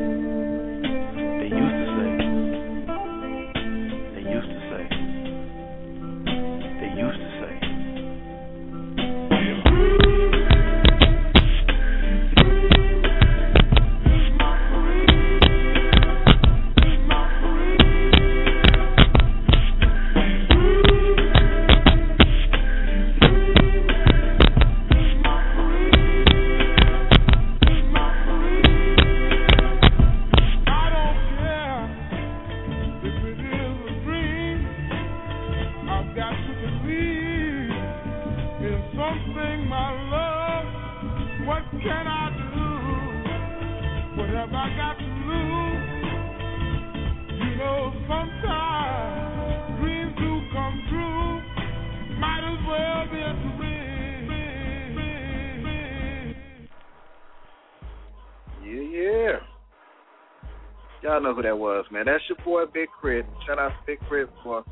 Y'all 61.15 61.23
know 61.23 61.33
who 61.33 61.43
that 61.43 61.57
was, 61.57 61.85
man. 61.93 62.07
That's 62.07 62.25
your 62.27 62.37
boy 62.43 62.69
Big 62.73 62.89
Crit. 62.89 63.25
Shout 63.47 63.57
out 63.57 63.69
to 63.69 63.75
Big 63.87 63.99
K.R.I.T. 64.09 64.31
for 64.43 64.65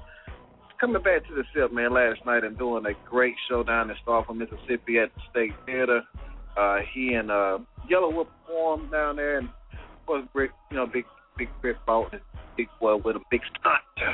coming 0.77 1.01
back 1.01 1.25
to 1.29 1.35
the 1.35 1.43
SIP, 1.55 1.71
man, 1.71 1.93
last 1.93 2.19
night 2.25 2.43
and 2.43 2.57
doing 2.57 2.85
a 2.85 3.09
great 3.09 3.35
show 3.47 3.63
down 3.63 3.89
in 3.89 3.95
Starkville, 4.05 4.35
Mississippi 4.35 4.99
at 4.99 5.09
the 5.15 5.21
State 5.31 5.53
Theater. 5.65 6.01
Uh, 6.57 6.79
he 6.93 7.13
and 7.13 7.31
uh, 7.31 7.59
Yelawolf 7.89 8.27
performed 8.45 8.91
down 8.91 9.15
there, 9.15 9.37
and 9.37 9.47
of 9.47 10.05
course, 10.05 10.25
Big, 10.35 10.49
you 10.69 10.75
know, 10.75 10.85
Big 10.85 11.05
Big 11.37 11.47
K.R.I.T. 11.61 11.79
fought 11.85 12.11
and 12.11 12.21
Big 12.57 12.67
Boy 12.77 12.97
with 12.97 13.15
a 13.15 13.21
big 13.31 13.39
stunt 13.61 14.11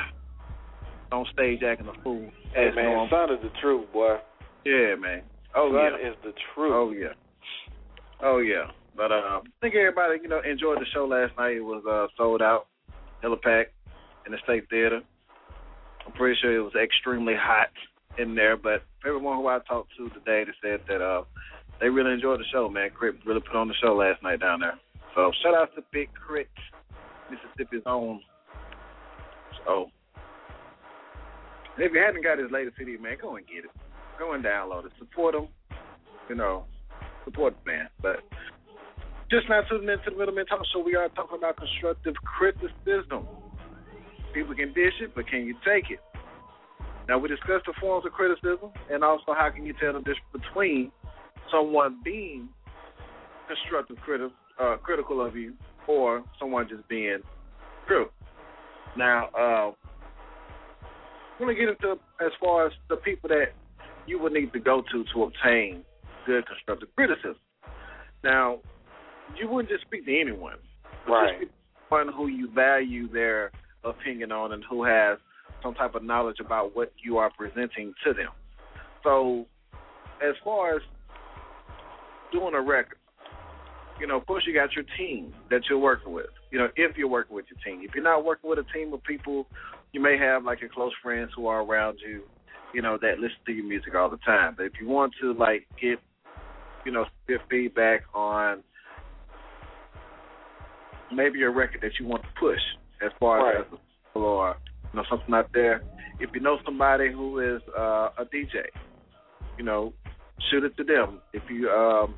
on 1.10 1.26
stage 1.32 1.64
acting 1.64 1.88
a 1.88 2.02
fool. 2.04 2.30
Hey 2.54 2.70
man, 2.76 2.84
normal. 2.84 3.08
son 3.10 3.30
of 3.34 3.42
the 3.42 3.50
truth, 3.60 3.92
boy. 3.92 4.18
Yeah, 4.64 4.94
man. 4.94 5.22
Oh 5.56 5.72
that 5.72 5.98
yeah. 6.00 6.10
is 6.10 6.16
the 6.22 6.32
truth. 6.54 6.72
Oh 6.72 6.92
yeah. 6.92 7.08
Oh 8.22 8.38
yeah. 8.38 8.70
But 8.96 9.12
uh, 9.12 9.40
I 9.40 9.40
think 9.60 9.74
everybody, 9.74 10.18
you 10.22 10.28
know, 10.28 10.40
enjoyed 10.40 10.78
the 10.78 10.86
show 10.92 11.06
last 11.06 11.32
night. 11.38 11.56
It 11.56 11.60
was 11.60 11.82
uh, 11.88 12.08
sold 12.16 12.42
out, 12.42 12.66
hella 13.22 13.36
packed 13.36 13.72
in 14.26 14.32
the 14.32 14.38
State 14.44 14.68
Theater. 14.68 15.00
I'm 16.06 16.12
pretty 16.12 16.38
sure 16.40 16.54
it 16.54 16.60
was 16.60 16.74
extremely 16.74 17.34
hot 17.36 17.70
in 18.18 18.34
there, 18.34 18.56
but 18.56 18.82
everyone 19.06 19.36
who 19.36 19.46
I 19.46 19.58
talked 19.68 19.90
to 19.96 20.08
today, 20.10 20.44
they 20.44 20.68
said 20.68 20.80
that 20.88 21.02
uh, 21.02 21.22
they 21.80 21.88
really 21.88 22.12
enjoyed 22.12 22.40
the 22.40 22.44
show, 22.52 22.68
man. 22.68 22.90
K.R.I.T. 22.90 23.18
really 23.24 23.40
put 23.40 23.56
on 23.56 23.68
the 23.68 23.74
show 23.82 23.94
last 23.94 24.22
night 24.22 24.40
down 24.40 24.60
there. 24.60 24.78
So 25.14 25.32
shout 25.42 25.54
out 25.54 25.74
to 25.76 25.82
Big 25.92 26.08
K.R.I.T., 26.14 26.48
Mississippi's 27.30 27.82
own. 27.86 28.20
So 29.64 29.90
if 31.78 31.92
you 31.92 32.00
haven't 32.04 32.24
got 32.24 32.38
his 32.38 32.50
latest 32.50 32.76
CD, 32.76 32.96
man, 32.96 33.16
go 33.20 33.36
and 33.36 33.46
get 33.46 33.64
it. 33.64 33.70
Go 34.18 34.34
and 34.34 34.44
download 34.44 34.86
it. 34.86 34.92
Support 34.98 35.34
him. 35.34 35.48
You 36.28 36.34
know, 36.34 36.64
support 37.24 37.54
the 37.64 37.70
man. 37.70 37.88
But 38.02 38.20
just 39.30 39.48
now 39.48 39.62
tuning 39.62 39.88
into 39.88 40.10
the 40.10 40.16
Middleman 40.16 40.44
Talk 40.46 40.60
Show, 40.72 40.82
we 40.82 40.96
are 40.96 41.08
talking 41.10 41.38
about 41.38 41.56
constructive 41.56 42.14
criticism. 42.24 43.26
People 44.34 44.54
can 44.54 44.72
dish 44.74 44.94
it, 45.00 45.14
but 45.14 45.28
can 45.28 45.46
you 45.46 45.54
take 45.64 45.90
it? 45.90 46.00
Now 47.08 47.18
we 47.18 47.28
discussed 47.28 47.66
the 47.66 47.74
forms 47.80 48.04
of 48.04 48.12
criticism 48.12 48.70
and 48.90 49.04
also 49.04 49.32
how 49.34 49.50
can 49.54 49.64
you 49.64 49.74
tell 49.80 49.92
the 49.92 50.00
difference 50.00 50.18
between 50.32 50.92
someone 51.50 52.00
being 52.04 52.48
constructive 53.46 53.96
criti- 54.06 54.32
uh, 54.60 54.76
critical 54.78 55.24
of 55.24 55.36
you 55.36 55.54
or 55.86 56.24
someone 56.38 56.68
just 56.68 56.86
being 56.88 57.18
critical. 57.86 58.12
Now, 58.96 59.28
uh, 59.38 59.72
I'm 61.40 61.48
to 61.48 61.54
get 61.54 61.68
into 61.68 61.98
as 62.20 62.32
far 62.40 62.66
as 62.66 62.72
the 62.88 62.96
people 62.96 63.28
that 63.28 63.54
you 64.06 64.20
would 64.20 64.32
need 64.32 64.52
to 64.52 64.60
go 64.60 64.82
to 64.92 65.04
to 65.14 65.22
obtain 65.22 65.84
good 66.26 66.44
constructive 66.46 66.88
criticism. 66.96 67.36
Now, 68.22 68.58
you 69.38 69.48
wouldn't 69.48 69.68
just 69.68 69.82
speak 69.82 70.04
to 70.06 70.20
anyone. 70.20 70.56
Right. 71.08 71.40
Just 71.40 71.52
someone 71.88 72.14
who 72.14 72.28
you 72.28 72.50
value 72.50 73.08
their 73.08 73.50
opinion 73.84 74.32
on 74.32 74.52
and 74.52 74.62
who 74.68 74.84
has 74.84 75.18
some 75.62 75.74
type 75.74 75.94
of 75.94 76.02
knowledge 76.02 76.40
about 76.40 76.74
what 76.74 76.92
you 77.02 77.18
are 77.18 77.30
presenting 77.36 77.92
to 78.04 78.12
them. 78.12 78.30
So, 79.02 79.46
as 80.22 80.34
far 80.44 80.76
as 80.76 80.82
doing 82.32 82.54
a 82.54 82.60
record, 82.60 82.98
you 83.98 84.06
know, 84.06 84.16
of 84.16 84.26
course 84.26 84.44
you 84.46 84.54
got 84.54 84.74
your 84.74 84.84
team 84.96 85.32
that 85.50 85.62
you're 85.68 85.78
working 85.78 86.12
with. 86.12 86.26
You 86.50 86.58
know, 86.58 86.68
if 86.76 86.96
you're 86.96 87.08
working 87.08 87.36
with 87.36 87.46
your 87.50 87.60
team. 87.64 87.84
If 87.86 87.94
you're 87.94 88.04
not 88.04 88.24
working 88.24 88.48
with 88.48 88.58
a 88.58 88.64
team 88.72 88.92
of 88.92 89.02
people, 89.04 89.46
you 89.92 90.00
may 90.00 90.16
have 90.18 90.44
like 90.44 90.60
your 90.60 90.70
close 90.70 90.92
friends 91.02 91.30
who 91.36 91.46
are 91.46 91.62
around 91.62 91.98
you, 92.06 92.22
you 92.72 92.82
know, 92.82 92.98
that 93.00 93.18
listen 93.18 93.36
to 93.46 93.52
your 93.52 93.66
music 93.66 93.94
all 93.94 94.08
the 94.08 94.18
time. 94.18 94.54
But 94.56 94.64
if 94.66 94.72
you 94.80 94.88
want 94.88 95.12
to 95.20 95.34
like 95.34 95.66
get, 95.80 95.98
you 96.84 96.92
know, 96.92 97.04
get 97.28 97.40
feedback 97.50 98.02
on 98.14 98.62
maybe 101.14 101.42
a 101.42 101.50
record 101.50 101.80
that 101.82 101.92
you 101.98 102.06
want 102.06 102.22
to 102.22 102.28
push 102.38 102.60
as 103.04 103.10
far 103.18 103.44
Right. 103.44 103.56
as 103.60 103.78
or 104.14 104.56
you 104.92 104.96
know 105.00 105.04
something 105.08 105.34
out 105.34 105.48
there. 105.54 105.82
If 106.18 106.30
you 106.34 106.40
know 106.40 106.58
somebody 106.64 107.10
who 107.12 107.38
is 107.38 107.62
uh, 107.76 108.10
a 108.18 108.24
DJ, 108.24 108.66
you 109.56 109.64
know, 109.64 109.92
shoot 110.50 110.64
it 110.64 110.76
to 110.76 110.84
them. 110.84 111.20
If 111.32 111.42
you 111.48 111.68
um, 111.70 112.14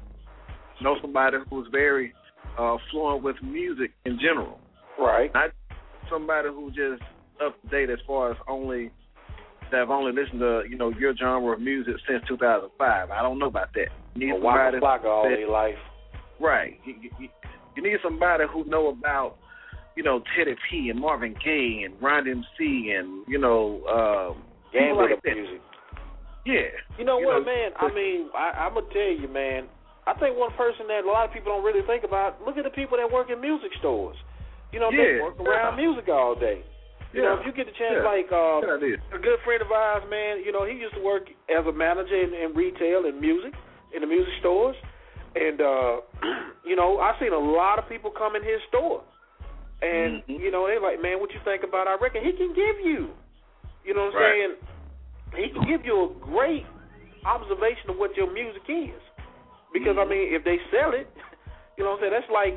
know 0.80 0.96
somebody 1.00 1.36
who's 1.50 1.68
very 1.70 2.12
uh, 2.58 2.76
fluent 2.90 3.22
with 3.22 3.36
music 3.42 3.92
in 4.04 4.18
general, 4.18 4.58
Right. 4.98 5.32
not 5.34 5.50
somebody 6.10 6.48
who 6.48 6.70
just 6.70 7.02
up 7.44 7.60
to 7.62 7.68
date 7.68 7.90
as 7.90 7.98
far 8.06 8.30
as 8.32 8.36
only 8.48 8.90
that 9.70 9.78
have 9.78 9.90
only 9.90 10.12
listened 10.12 10.40
to 10.40 10.62
you 10.68 10.76
know 10.76 10.90
your 10.90 11.14
genre 11.16 11.54
of 11.54 11.60
music 11.60 11.94
since 12.08 12.22
2005. 12.28 13.10
I 13.10 13.22
don't 13.22 13.38
know 13.38 13.46
about 13.46 13.72
that. 13.74 13.88
Need 14.16 14.30
A 14.32 14.36
Waka 14.36 14.72
somebody 14.72 14.78
Flocka 14.80 15.10
all 15.10 15.22
their 15.28 15.48
life. 15.48 15.78
Right. 16.40 16.78
You, 16.84 16.94
you, 17.18 17.28
you 17.76 17.82
need 17.82 17.98
somebody 18.02 18.44
who 18.52 18.64
know 18.64 18.88
about, 18.88 19.36
you 19.96 20.02
know, 20.02 20.22
Teddy 20.36 20.54
P 20.70 20.88
and 20.90 21.00
Marvin 21.00 21.34
Gaye 21.44 21.82
and 21.84 21.94
Ron 22.00 22.28
MC 22.28 22.92
and 22.96 23.24
you 23.28 23.38
know, 23.38 23.82
um, 23.88 24.42
people 24.72 24.86
Gambler 24.86 25.10
like 25.10 25.22
that. 25.22 25.34
music. 25.34 25.60
Yeah. 26.44 26.74
You 26.98 27.04
know 27.04 27.18
You 27.18 27.26
what, 27.26 27.40
know, 27.40 27.44
man? 27.46 27.70
I 27.78 27.88
mean, 27.94 28.28
I, 28.34 28.66
I'm 28.66 28.74
gonna 28.74 28.86
tell 28.92 29.14
you, 29.14 29.28
man. 29.28 29.68
I 30.06 30.14
think 30.18 30.36
one 30.36 30.50
person 30.58 30.90
that 30.90 31.06
a 31.06 31.10
lot 31.10 31.28
of 31.28 31.32
people 31.32 31.54
don't 31.54 31.62
really 31.62 31.86
think 31.86 32.02
about. 32.02 32.42
Look 32.42 32.58
at 32.58 32.64
the 32.64 32.74
people 32.74 32.98
that 32.98 33.06
work 33.06 33.30
in 33.30 33.40
music 33.40 33.70
stores. 33.78 34.16
You 34.72 34.80
know, 34.80 34.90
they 34.90 35.22
work 35.22 35.38
around 35.38 35.78
yeah. 35.78 35.84
music 35.84 36.08
all 36.08 36.34
day. 36.34 36.64
You 37.12 37.20
know, 37.20 37.36
if 37.36 37.44
you 37.44 37.52
get 37.52 37.68
the 37.68 37.76
chance, 37.76 38.00
yeah. 38.00 38.08
like 38.08 38.32
uh, 38.32 38.64
Good 38.64 38.98
a 39.12 39.20
good 39.20 39.38
friend 39.44 39.60
of 39.60 39.68
ours, 39.70 40.02
man. 40.08 40.40
You 40.40 40.50
know, 40.50 40.64
he 40.64 40.72
used 40.72 40.96
to 40.96 41.04
work 41.04 41.28
as 41.52 41.60
a 41.68 41.70
manager 41.70 42.16
in, 42.16 42.32
in 42.32 42.56
retail 42.56 43.04
and 43.04 43.20
music 43.20 43.52
in 43.92 44.00
the 44.00 44.08
music 44.08 44.32
stores, 44.40 44.74
and 45.34 45.60
uh, 45.60 46.00
you 46.64 46.76
know, 46.76 46.98
I've 46.98 47.16
seen 47.20 47.32
a 47.32 47.38
lot 47.38 47.78
of 47.78 47.88
people 47.88 48.10
come 48.10 48.36
in 48.36 48.42
his 48.42 48.60
store, 48.68 49.02
and 49.82 50.22
Mhm. 50.28 50.38
you 50.40 50.50
know, 50.50 50.66
they're 50.66 50.80
like, 50.80 51.00
man, 51.02 51.20
what 51.20 51.32
you 51.32 51.40
think 51.44 51.62
about 51.64 51.86
our 51.86 51.98
record? 51.98 52.22
He 52.22 52.32
can 52.32 52.54
give 52.54 52.78
you, 52.84 53.10
you 53.84 53.94
know 53.94 54.10
what 54.10 54.14
I'm 54.16 54.20
Right. 54.20 54.36
saying? 54.36 54.52
He 55.36 55.48
can 55.52 55.64
give 55.66 55.84
you 55.84 55.96
a 55.96 56.08
great 56.24 56.66
observation 57.24 57.90
of 57.90 57.96
what 57.96 58.16
your 58.16 58.32
music 58.32 58.62
is, 58.68 59.00
because 59.72 59.96
I 59.98 60.04
Mhm. 60.04 60.08
mean, 60.08 60.34
if 60.34 60.44
they 60.44 60.58
sell 60.70 60.92
it, 60.92 61.08
you 61.76 61.84
know 61.84 61.96
what 61.96 62.04
I'm 62.04 62.10
saying? 62.10 62.16
That's 62.20 62.32
like 62.32 62.56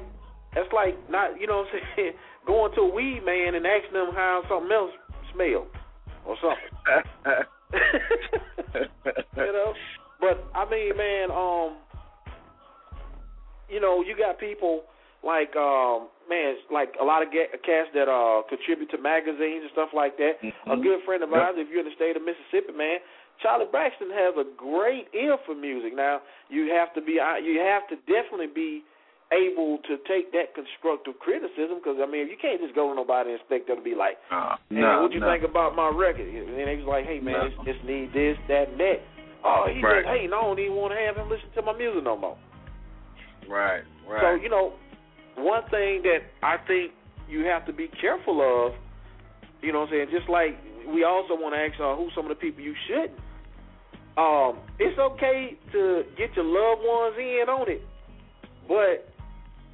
that's 0.56 0.72
like 0.74 0.96
not, 1.10 1.40
you 1.40 1.48
know 1.48 1.64
what 1.64 1.72
I'm 1.74 1.82
saying, 1.96 2.14
going 2.48 2.72
to 2.76 2.82
a 2.82 2.94
weed 2.94 3.22
man 3.26 3.56
and 3.56 3.66
asking 3.66 3.94
them 3.94 4.12
how 4.14 4.44
something 4.50 4.72
else 4.72 4.92
smell 5.34 5.68
or 6.26 6.36
something. 6.42 6.72
you 9.38 9.52
know. 9.52 9.74
But 10.20 10.48
I 10.56 10.64
mean, 10.70 10.96
man, 10.98 11.30
um, 11.32 11.78
you 13.70 13.80
know, 13.80 14.02
you 14.02 14.16
got 14.16 14.40
people 14.40 14.84
like, 15.24 15.56
um, 15.56 16.08
man, 16.30 16.56
like 16.72 16.94
a 17.02 17.04
lot 17.04 17.24
of 17.26 17.32
ga- 17.32 17.50
cats 17.66 17.90
that 17.94 18.08
uh 18.08 18.44
contribute 18.50 18.90
to 18.92 18.98
magazines 19.02 19.64
and 19.66 19.72
stuff 19.74 19.90
like 19.94 20.18
that. 20.18 20.38
A 20.68 20.76
Mhm. 20.78 20.84
good 20.84 21.02
friend 21.04 21.24
of 21.24 21.32
Yep. 21.32 21.58
if 21.58 21.70
you're 21.70 21.80
in 21.82 21.86
the 21.90 21.96
state 21.96 22.16
of 22.16 22.22
Mississippi, 22.24 22.74
man, 22.74 23.00
Charlie 23.42 23.66
Braxton 23.66 24.10
has 24.12 24.38
a 24.38 24.44
great 24.56 25.08
ear 25.14 25.38
for 25.46 25.56
music. 25.56 25.94
Now, 25.94 26.22
you 26.50 26.70
have 26.72 26.94
to 26.94 27.02
be, 27.02 27.14
you 27.42 27.60
have 27.60 27.88
to 27.90 27.96
definitely 28.08 28.48
be 28.48 28.84
able 29.32 29.80
to 29.80 29.98
take 30.06 30.32
that 30.32 30.54
constructive 30.54 31.18
criticism 31.20 31.80
because 31.82 31.98
I 32.00 32.06
mean, 32.06 32.28
you 32.30 32.38
can't 32.38 32.62
just 32.62 32.76
go 32.76 32.90
to 32.90 32.96
nobody 32.96 33.32
and 33.32 33.40
expect 33.42 33.66
them 33.68 33.78
to 33.78 33.82
be 33.84 33.96
like, 33.96 34.18
Uh, 34.30 34.56
Hey, 34.70 34.76
no, 34.82 35.02
what 35.02 35.12
you 35.12 35.20
no. 35.20 35.28
think 35.28 35.44
about 35.44 35.76
my 35.76 35.90
record? 35.90 36.28
And 36.28 36.54
they 36.56 36.76
was 36.78 36.86
like, 36.86 37.06
hey 37.06 37.20
man, 37.20 37.52
No. 37.58 37.64
this 37.66 37.82
need 37.84 38.14
this, 38.14 38.38
that, 38.48 38.70
and 38.70 38.80
that. 38.80 39.02
Oh, 39.44 39.66
he 39.68 39.82
Right. 39.82 40.04
just, 40.06 40.08
hey, 40.16 40.28
no, 40.28 40.38
I 40.38 40.42
don't 40.44 40.60
even 40.60 40.76
want 40.76 40.94
to 40.94 41.00
have 41.00 41.18
him 41.18 41.30
listen 41.30 41.50
to 41.56 41.62
my 41.64 41.74
music 41.74 42.04
no 42.04 42.16
more. 42.16 42.38
Right, 43.50 43.84
right. 44.08 44.22
So 44.22 44.36
you 44.42 44.50
know, 44.50 44.74
one 45.38 45.64
thing 45.70 46.02
that 46.04 46.20
I 46.44 46.58
think 46.68 46.92
you 47.30 47.46
have 47.46 47.66
to 47.66 47.74
be 47.74 47.88
careful 48.00 48.42
of, 48.42 48.74
you 49.62 49.72
know, 49.72 49.82
what 49.82 49.90
I'm 49.90 49.94
saying, 49.94 50.08
just 50.12 50.30
like 50.30 50.58
we 50.88 51.04
also 51.04 51.34
want 51.34 51.56
to 51.56 51.60
ask 51.60 51.80
uh, 51.82 51.96
who 51.96 52.10
some 52.16 52.26
of 52.26 52.30
the 52.30 52.36
people 52.36 52.64
you 52.64 52.76
shouldn't. 52.88 53.20
Um, 54.18 54.60
it's 54.80 54.98
okay 54.98 55.58
to 55.74 56.04
get 56.18 56.34
your 56.36 56.46
loved 56.46 56.82
ones 56.86 57.16
in 57.20 57.50
on 57.50 57.70
it, 57.70 57.82
but 58.68 59.12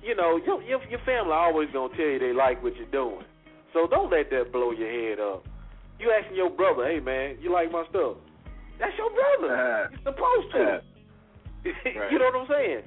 you 0.01 0.15
know, 0.15 0.39
your 0.43 0.61
your, 0.63 0.81
your 0.89 0.99
family 1.05 1.31
always 1.33 1.69
gonna 1.71 1.95
tell 1.95 2.05
you 2.05 2.17
they 2.17 2.33
like 2.33 2.63
what 2.63 2.75
you're 2.75 2.89
doing. 2.89 3.23
So 3.73 3.87
don't 3.87 4.09
let 4.11 4.29
that 4.31 4.51
blow 4.51 4.71
your 4.71 4.89
head 4.89 5.19
up. 5.19 5.45
You 5.99 6.11
asking 6.11 6.35
your 6.35 6.49
brother, 6.49 6.87
hey 6.87 6.99
man, 6.99 7.37
you 7.39 7.53
like 7.53 7.71
my 7.71 7.85
stuff? 7.89 8.17
That's 8.79 8.97
your 8.97 9.11
brother. 9.13 9.53
Uh, 9.53 9.89
You're 9.91 10.13
supposed 10.13 10.51
to. 10.53 10.63
uh, 10.65 10.81
you 12.09 12.17
know 12.17 12.31
what 12.33 12.41
I'm 12.41 12.47
saying? 12.49 12.81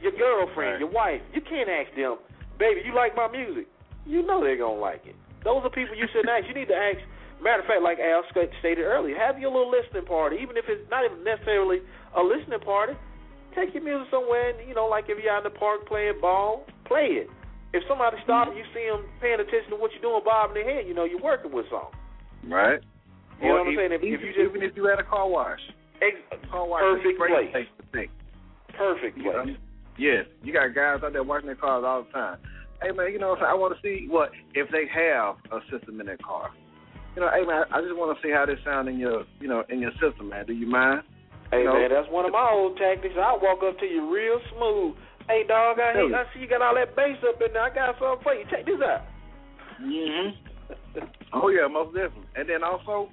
Your 0.00 0.12
girlfriend, 0.12 0.72
Right. 0.72 0.80
your 0.80 0.88
wife, 0.90 1.22
you 1.32 1.40
can't 1.40 1.68
ask 1.68 1.94
them, 1.94 2.18
baby, 2.58 2.82
you 2.84 2.92
like 2.92 3.16
my 3.16 3.28
music? 3.28 3.66
You 4.04 4.22
know 4.22 4.40
they're 4.42 4.56
gonna 4.56 4.78
like 4.78 5.06
it. 5.06 5.16
Those 5.42 5.64
are 5.64 5.70
people 5.70 5.94
you 5.96 6.06
shouldn't 6.08 6.28
ask. 6.28 6.46
You 6.46 6.54
need 6.54 6.68
to 6.68 6.76
ask. 6.76 6.98
Matter 7.40 7.60
of 7.60 7.66
fact, 7.66 7.82
like 7.82 7.98
Al 7.98 8.24
sta- 8.30 8.52
stated 8.60 8.84
earlier, 8.84 9.16
have 9.16 9.38
your 9.38 9.50
little 9.50 9.70
listening 9.70 10.04
party, 10.04 10.36
even 10.40 10.56
if 10.56 10.68
it's 10.68 10.88
not 10.90 11.04
even 11.04 11.22
necessarily 11.24 11.82
a 12.14 12.22
listening 12.22 12.60
party. 12.60 12.94
Take 13.54 13.72
your 13.74 13.82
music 13.82 14.08
somewhere, 14.10 14.50
and 14.50 14.68
you 14.68 14.74
know, 14.74 14.86
like 14.86 15.08
if 15.08 15.18
you're 15.22 15.32
out 15.32 15.44
in 15.46 15.52
the 15.52 15.58
park 15.58 15.86
playing 15.86 16.20
ball, 16.20 16.66
play 16.84 17.24
it. 17.24 17.30
If 17.72 17.82
somebody 17.88 18.16
stops 18.24 18.50
and 18.50 18.58
you 18.58 18.64
see 18.72 18.86
them 18.88 19.04
paying 19.20 19.40
attention 19.40 19.70
to 19.70 19.76
what 19.76 19.92
you're 19.92 20.02
doing, 20.02 20.22
bobbing 20.24 20.54
their 20.54 20.64
head, 20.64 20.86
you 20.86 20.94
know 20.94 21.04
you're 21.04 21.20
working 21.20 21.52
with 21.52 21.66
something. 21.70 21.90
right. 22.50 22.80
You 23.42 23.48
know 23.48 23.54
what 23.60 23.66
I'm 23.68 23.76
saying? 23.76 23.92
If- 23.92 24.02
if 24.02 24.20
you 24.22 24.32
just- 24.32 24.38
even 24.38 24.62
if 24.62 24.76
you 24.76 24.88
at 24.88 24.98
a 24.98 25.02
car 25.02 25.28
wash, 25.28 25.60
Ex- 26.00 26.16
car 26.50 26.64
wash 26.64 26.82
is 26.82 26.88
a 26.88 26.96
Perfect 26.96 27.18
great 27.18 27.50
place. 27.52 27.66
to 27.78 27.82
think. 27.92 28.10
perfect 28.72 29.16
You 29.18 29.24
place. 29.30 29.46
know? 29.46 29.56
Yes, 29.98 30.26
you 30.42 30.52
got 30.52 30.74
guys 30.74 31.00
out 31.02 31.12
there 31.12 31.22
washing 31.22 31.46
their 31.46 31.56
cars 31.56 31.84
all 31.86 32.04
the 32.04 32.10
time. 32.12 32.38
Hey 32.82 32.92
man, 32.92 33.12
you 33.12 33.18
know 33.18 33.30
what 33.30 33.38
I'm 33.38 33.44
saying? 33.48 33.52
I 33.52 33.54
want 33.54 33.74
to 33.74 33.80
see 33.80 34.06
what 34.08 34.30
if 34.54 34.68
they 34.70 34.84
have 34.92 35.36
a 35.50 35.60
system 35.72 36.00
in 36.00 36.06
their 36.06 36.18
car. 36.18 36.50
You 37.16 37.22
know, 37.22 37.30
hey 37.32 37.46
man, 37.46 37.64
I 37.72 37.80
just 37.80 37.96
want 37.96 38.12
to 38.12 38.20
see 38.20 38.30
how 38.30 38.44
this 38.44 38.60
sound 38.64 38.88
in 38.88 38.98
your, 38.98 39.24
you 39.40 39.48
know, 39.48 39.64
in 39.70 39.80
your 39.80 39.92
system, 39.96 40.28
man. 40.28 40.44
Do 40.44 40.52
you 40.52 40.66
mind? 40.66 41.02
Hey 41.50 41.64
You 41.64 41.72
know? 41.72 41.80
man, 41.80 41.88
that's 41.88 42.10
one 42.12 42.26
of 42.26 42.32
my 42.32 42.48
old 42.52 42.76
tactics. 42.76 43.14
I 43.16 43.32
walk 43.40 43.64
up 43.64 43.78
to 43.80 43.86
you 43.86 44.04
real 44.12 44.40
smooth. 44.52 44.96
Hey 45.28 45.42
dog, 45.48 45.80
I, 45.80 45.94
Tell 45.96 46.12
I 46.14 46.24
see 46.34 46.40
you 46.40 46.48
got 46.48 46.60
all 46.60 46.74
that 46.76 46.94
bass 46.94 47.16
up 47.24 47.40
in 47.40 47.52
there. 47.56 47.62
I 47.62 47.72
got 47.72 47.96
something 47.98 48.22
for 48.22 48.34
you. 48.34 48.44
Check 48.50 48.66
this 48.66 48.80
out. 48.84 49.08
Mhm. 49.80 50.36
Oh 51.32 51.48
yeah, 51.48 51.66
most 51.66 51.94
definitely. 51.94 52.28
And 52.36 52.48
then 52.48 52.62
also, 52.62 53.10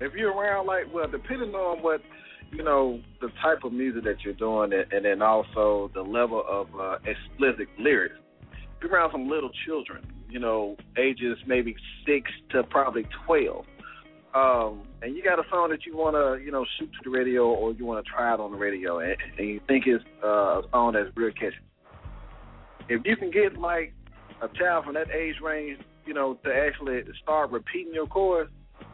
if 0.00 0.12
you're 0.14 0.32
around, 0.34 0.66
like, 0.66 0.92
well, 0.92 1.08
depending 1.08 1.54
on 1.54 1.82
what 1.82 2.02
you 2.52 2.62
know, 2.62 3.00
the 3.20 3.28
type 3.42 3.64
of 3.64 3.72
music 3.72 4.04
that 4.04 4.20
you're 4.22 4.34
doing, 4.34 4.72
and, 4.72 4.92
and 4.92 5.04
then 5.04 5.22
also 5.22 5.90
the 5.94 6.02
level 6.02 6.44
of 6.48 6.68
uh, 6.78 6.96
explicit 7.04 7.68
lyrics. 7.78 8.14
Be 8.80 8.88
around 8.88 9.12
some 9.12 9.28
little 9.28 9.50
children, 9.64 10.04
you 10.28 10.38
know, 10.38 10.76
ages 10.98 11.38
maybe 11.46 11.74
six 12.06 12.30
to 12.50 12.62
probably 12.64 13.06
twelve, 13.26 13.64
um, 14.34 14.82
and 15.02 15.14
you 15.14 15.22
got 15.22 15.38
a 15.38 15.48
song 15.50 15.70
that 15.70 15.84
you 15.84 15.96
want 15.96 16.16
to, 16.16 16.42
you 16.44 16.50
know, 16.50 16.64
shoot 16.78 16.90
to 16.92 16.98
the 17.04 17.10
radio 17.10 17.44
or 17.44 17.72
you 17.72 17.84
want 17.84 18.04
to 18.04 18.10
try 18.10 18.32
it 18.32 18.40
on 18.40 18.50
the 18.50 18.56
radio, 18.56 18.98
and, 18.98 19.16
and 19.38 19.48
you 19.48 19.60
think 19.68 19.84
it's 19.86 20.04
uh, 20.24 20.60
a 20.60 20.62
song 20.70 20.94
that's 20.94 21.14
real 21.16 21.32
catchy. 21.32 21.56
If 22.88 23.02
you 23.04 23.16
can 23.16 23.30
get 23.30 23.58
like 23.58 23.92
a 24.40 24.48
child 24.58 24.86
from 24.86 24.94
that 24.94 25.10
age 25.10 25.36
range, 25.42 25.80
you 26.06 26.14
know, 26.14 26.38
to 26.44 26.50
actually 26.52 27.02
start 27.22 27.50
repeating 27.50 27.94
your 27.94 28.06
chorus, 28.06 28.48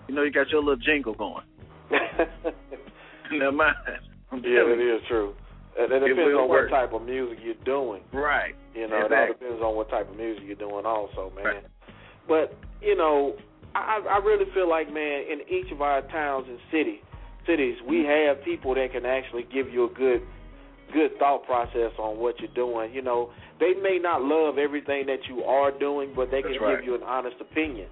you 0.09 0.15
know, 0.15 0.23
you 0.23 0.33
got 0.33 0.51
your 0.51 0.61
little 0.61 0.77
jingle 0.77 1.15
going. 1.15 1.45
Never 3.33 3.53
mind. 3.53 3.77
I'm 4.33 4.39
Yeah, 4.45 4.65
that 4.65 4.79
you. 4.79 4.97
is 4.97 5.03
true. 5.09 5.35
And 5.79 5.93
it 5.93 6.03
It 6.03 6.09
depends 6.09 6.35
will 6.35 6.41
on 6.43 6.49
work. 6.49 6.71
what 6.71 6.77
type 6.81 6.93
of 6.93 7.03
music 7.03 7.39
you're 7.43 7.55
doing. 7.65 8.03
Right. 8.13 8.55
You 8.75 8.89
know, 8.89 9.07
it 9.07 9.13
all 9.13 9.27
depends 9.29 9.63
on 9.63 9.77
what 9.77 9.89
type 9.91 10.11
of 10.11 10.17
music 10.17 10.45
you're 10.47 10.57
doing, 10.57 10.85
also, 10.87 11.33
man. 11.37 11.45
Right. 11.45 11.65
But 12.27 12.55
you 12.83 12.95
know, 12.97 13.35
I 13.75 14.01
I 14.09 14.19
really 14.19 14.47
feel 14.55 14.69
like, 14.69 14.93
man, 14.93 15.25
in 15.31 15.41
each 15.49 15.71
of 15.73 15.81
our 15.83 16.03
towns 16.03 16.47
and 16.49 16.59
city 16.71 17.01
cities, 17.47 17.77
we 17.87 17.99
Mm-hmm. 18.05 18.37
have 18.37 18.45
people 18.45 18.75
that 18.75 18.93
can 18.93 19.07
actually 19.07 19.45
give 19.53 19.73
you 19.73 19.85
a 19.85 19.89
good 19.95 20.23
good 20.93 21.17
thought 21.19 21.45
process 21.45 21.93
on 21.99 22.19
what 22.19 22.41
you're 22.41 22.55
doing. 22.55 22.93
You 22.95 23.03
know, 23.03 23.31
they 23.61 23.75
may 23.75 23.99
not 24.01 24.23
love 24.23 24.59
everything 24.59 25.07
that 25.07 25.21
you 25.29 25.45
are 25.45 25.71
doing, 25.71 26.13
but 26.17 26.31
they 26.31 26.43
can 26.43 26.57
right. 26.61 26.77
give 26.77 26.85
you 26.85 26.95
an 26.95 27.03
honest 27.03 27.37
opinion. 27.41 27.89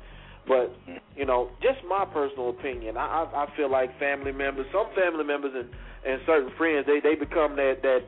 But 0.47 0.75
you 1.17 1.25
know, 1.27 1.51
just 1.61 1.79
my 1.89 2.05
personal 2.05 2.51
opinion, 2.51 2.97
I 2.97 3.25
I, 3.25 3.45
I 3.45 3.57
feel 3.57 3.71
like 3.71 3.99
family 3.99 4.33
members, 4.33 4.67
some 4.73 4.87
family 4.95 5.25
members 5.25 5.53
and 5.55 5.69
and 6.07 6.21
certain 6.27 6.51
friends, 6.57 6.87
they 6.87 7.01
they 7.01 7.15
become 7.17 7.57
that 7.57 7.83
that 7.83 8.01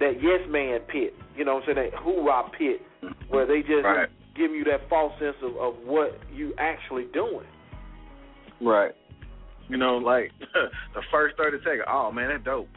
that 0.00 0.14
yes 0.22 0.40
man 0.48 0.80
pit. 0.90 1.14
You 1.36 1.44
know 1.44 1.54
what 1.54 1.68
I'm 1.68 1.74
saying? 1.76 1.90
That 1.92 1.98
hoorah 2.00 2.50
pit, 2.58 2.82
where 3.28 3.46
they 3.46 3.60
just 3.60 3.84
Right. 3.84 4.08
give 4.36 4.50
you 4.50 4.64
that 4.64 4.88
false 4.88 5.12
sense 5.20 5.36
of 5.42 5.56
of 5.56 5.74
what 5.84 6.18
you 6.32 6.52
actually 6.58 7.04
doing. 7.12 7.46
Right. 8.60 8.92
You 9.68 9.76
know, 9.76 9.96
like 9.96 10.32
the 10.94 11.02
first 11.12 11.36
thirty 11.36 11.58
seconds. 11.58 11.86
Oh 11.88 12.10
man, 12.10 12.28
that's 12.30 12.44
dope. 12.44 12.68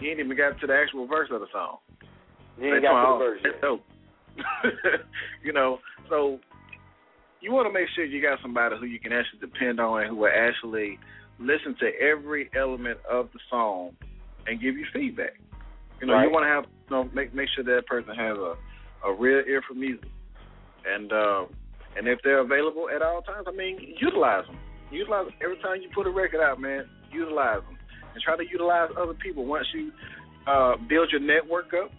You 0.00 0.10
ain't 0.10 0.20
even 0.20 0.36
got 0.36 0.58
to 0.60 0.66
the 0.66 0.74
actual 0.74 1.06
verse 1.06 1.28
of 1.30 1.40
the 1.40 1.46
song. 1.52 1.76
You 2.58 2.66
ain't 2.72 2.76
They 2.76 2.88
got 2.88 3.02
talking, 3.02 3.18
the 3.18 3.24
"Oh, 3.24 3.28
verse 3.28 3.40
That's 3.44 3.60
dope. 3.60 5.02
you 5.44 5.52
know, 5.52 5.78
so 6.08 6.38
you 7.42 7.52
want 7.52 7.66
to 7.66 7.72
make 7.72 7.88
sure 7.94 8.04
you 8.04 8.22
got 8.22 8.38
somebody 8.40 8.76
who 8.78 8.86
you 8.86 8.98
can 9.00 9.12
actually 9.12 9.40
depend 9.40 9.80
on 9.80 10.00
and 10.02 10.10
who 10.10 10.16
will 10.16 10.30
actually 10.34 10.98
listen 11.38 11.74
to 11.80 11.90
every 12.00 12.48
element 12.56 12.98
of 13.10 13.28
the 13.32 13.40
song 13.50 13.90
and 14.46 14.60
give 14.60 14.76
you 14.76 14.86
feedback. 14.92 15.34
You 16.00 16.06
know, 16.06 16.14
Right. 16.14 16.26
you 16.26 16.30
want 16.32 16.44
to 16.44 16.48
have 16.48 16.64
you 16.64 16.90
know 16.96 17.10
make 17.14 17.34
make 17.34 17.48
sure 17.54 17.64
that 17.64 17.86
person 17.86 18.14
has 18.14 18.36
a 18.38 18.54
a 19.04 19.12
real 19.12 19.42
ear 19.48 19.62
for 19.66 19.74
music, 19.74 20.06
and 20.86 21.12
uh, 21.12 21.44
and 21.96 22.06
if 22.06 22.20
they're 22.22 22.38
available 22.40 22.88
at 22.94 23.02
all 23.02 23.20
times, 23.22 23.46
I 23.48 23.52
mean, 23.52 23.96
utilize 24.00 24.46
them. 24.46 24.56
Utilize 24.92 25.26
them. 25.26 25.34
every 25.42 25.56
time 25.58 25.82
you 25.82 25.88
put 25.94 26.06
a 26.06 26.10
record 26.10 26.40
out, 26.40 26.60
man. 26.60 26.84
Utilize 27.12 27.62
them 27.66 27.76
and 28.14 28.22
try 28.22 28.36
to 28.36 28.44
utilize 28.48 28.90
other 29.00 29.14
people 29.14 29.44
once 29.46 29.66
you 29.74 29.90
uh, 30.46 30.74
build 30.88 31.10
your 31.10 31.20
network 31.20 31.72
up. 31.74 31.90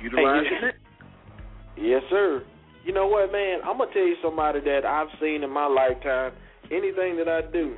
Utilize 0.00 0.44
Hey, 0.44 0.44
you- 0.44 0.50
your 0.56 0.60
net. 0.62 0.74
Yes, 1.76 2.02
sir. 2.10 2.42
You 2.86 2.94
know 2.94 3.08
what, 3.10 3.32
man? 3.34 3.58
I'm 3.66 3.78
gonna 3.78 3.90
tell 3.92 4.06
you 4.06 4.14
somebody 4.22 4.60
that 4.62 4.86
I've 4.86 5.10
seen 5.20 5.42
in 5.42 5.50
my 5.50 5.66
lifetime. 5.66 6.32
Anything 6.70 7.18
that 7.18 7.26
I 7.26 7.42
do, 7.50 7.74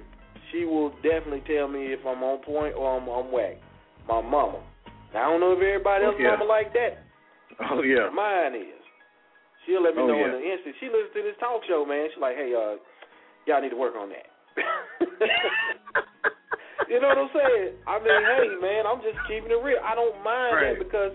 she 0.53 0.65
will 0.69 0.91
definitely 1.01 1.43
tell 1.49 1.67
me 1.69 1.93
if 1.97 2.01
I'm 2.05 2.21
on 2.23 2.45
point 2.45 2.77
or 2.77 3.01
I'm, 3.01 3.09
I'm 3.09 3.33
whack. 3.33 3.57
My 4.07 4.21
mama. 4.21 4.61
Now, 5.13 5.29
I 5.29 5.31
don't 5.33 5.41
know 5.41 5.53
if 5.57 5.65
everybody 5.65 6.05
Oh, 6.05 6.13
else's 6.13 6.21
yeah. 6.25 6.37
mama 6.37 6.45
like 6.45 6.73
that. 6.77 7.01
Oh 7.73 7.81
yeah. 7.81 8.13
Mine 8.13 8.55
is. 8.61 8.85
She'll 9.65 9.81
let 9.83 9.97
me 9.97 10.03
Oh, 10.05 10.09
know 10.13 10.21
yeah. 10.21 10.29
in 10.29 10.41
an 10.41 10.45
instant. 10.45 10.77
She 10.81 10.87
listens 10.93 11.13
to 11.17 11.23
this 11.25 11.37
talk 11.41 11.65
show, 11.65 11.85
man. 11.89 12.09
She's 12.13 12.21
like, 12.21 12.37
hey, 12.37 12.53
uh, 12.53 12.77
y'all 13.49 13.61
need 13.65 13.73
to 13.73 13.81
work 13.81 13.97
on 13.97 14.13
that. 14.13 14.29
you 16.89 17.01
know 17.01 17.09
what 17.13 17.19
I'm 17.21 17.33
saying? 17.33 17.69
I 17.89 17.97
mean, 18.01 18.21
hey, 18.25 18.47
man, 18.61 18.85
I'm 18.89 19.01
just 19.05 19.17
keeping 19.29 19.53
it 19.53 19.61
real. 19.65 19.81
I 19.85 19.93
don't 19.97 20.17
mind 20.25 20.53
Right. 20.57 20.77
that 20.77 20.85
because 20.85 21.13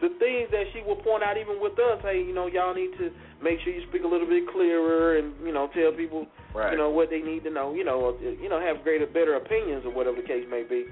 the 0.00 0.08
things 0.18 0.50
that 0.50 0.64
she 0.74 0.82
will 0.82 0.96
point 0.98 1.22
out, 1.22 1.36
even 1.38 1.60
with 1.62 1.78
us, 1.78 2.02
hey, 2.02 2.18
you 2.18 2.34
know, 2.34 2.46
y'all 2.46 2.74
need 2.74 2.90
to 2.98 3.10
make 3.42 3.60
sure 3.62 3.72
you 3.72 3.82
speak 3.88 4.02
a 4.02 4.08
little 4.10 4.26
bit 4.26 4.42
clearer 4.52 5.18
and 5.18 5.32
you 5.44 5.52
know 5.52 5.68
tell 5.74 5.92
people, 5.92 6.26
Right. 6.54 6.72
you 6.72 6.78
know, 6.78 6.90
what 6.90 7.10
they 7.10 7.20
need 7.20 7.44
to 7.44 7.50
know. 7.50 7.74
You 7.74 7.84
know, 7.84 8.16
you 8.20 8.48
know, 8.48 8.60
have 8.60 8.82
greater, 8.82 9.06
better 9.06 9.34
opinions 9.36 9.84
or 9.86 9.90
whatever 9.94 10.16
the 10.16 10.26
case 10.26 10.44
may 10.50 10.62
be. 10.62 10.86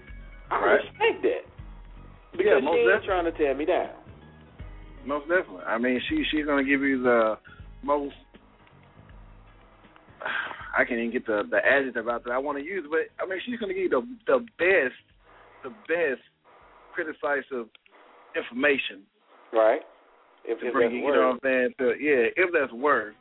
I 0.50 0.60
Right. 0.60 0.80
respect 0.82 1.22
that 1.22 1.42
Yeah, 2.34 2.38
because 2.38 2.62
most 2.64 2.74
she 2.74 2.80
ain't 2.80 2.88
definitely. 3.02 3.06
trying 3.06 3.24
to 3.24 3.32
tear 3.32 3.54
me 3.54 3.64
down. 3.64 3.90
Most 5.04 5.28
definitely. 5.28 5.64
I 5.66 5.78
mean, 5.78 6.00
she 6.08 6.24
she's 6.30 6.46
gonna 6.46 6.64
give 6.64 6.82
you 6.82 7.02
the 7.02 7.38
most. 7.82 8.14
I 10.78 10.84
can't 10.84 11.00
even 11.00 11.10
get 11.10 11.26
the 11.26 11.42
the 11.50 11.58
adjective 11.64 12.08
out 12.08 12.24
that 12.24 12.30
I 12.32 12.38
want 12.38 12.58
to 12.58 12.64
use, 12.64 12.86
but 12.88 13.10
I 13.22 13.28
mean, 13.28 13.40
she's 13.44 13.58
gonna 13.58 13.74
give 13.74 13.82
you 13.82 13.88
the 13.90 14.06
the 14.26 14.38
best, 14.58 14.94
the 15.62 15.70
best 15.88 16.22
criticize 16.92 17.42
information 18.36 19.06
Right. 19.52 19.80
If, 20.44 20.58
to 20.60 20.66
if 20.66 20.72
bring 20.72 20.92
you, 20.92 21.02
know 21.02 21.38
what 21.38 21.46
I'm 21.46 21.70
saying? 21.70 21.74
To 21.78 21.94
yeah, 22.00 22.32
if 22.34 22.50
that's 22.52 22.72
worth 22.72 23.14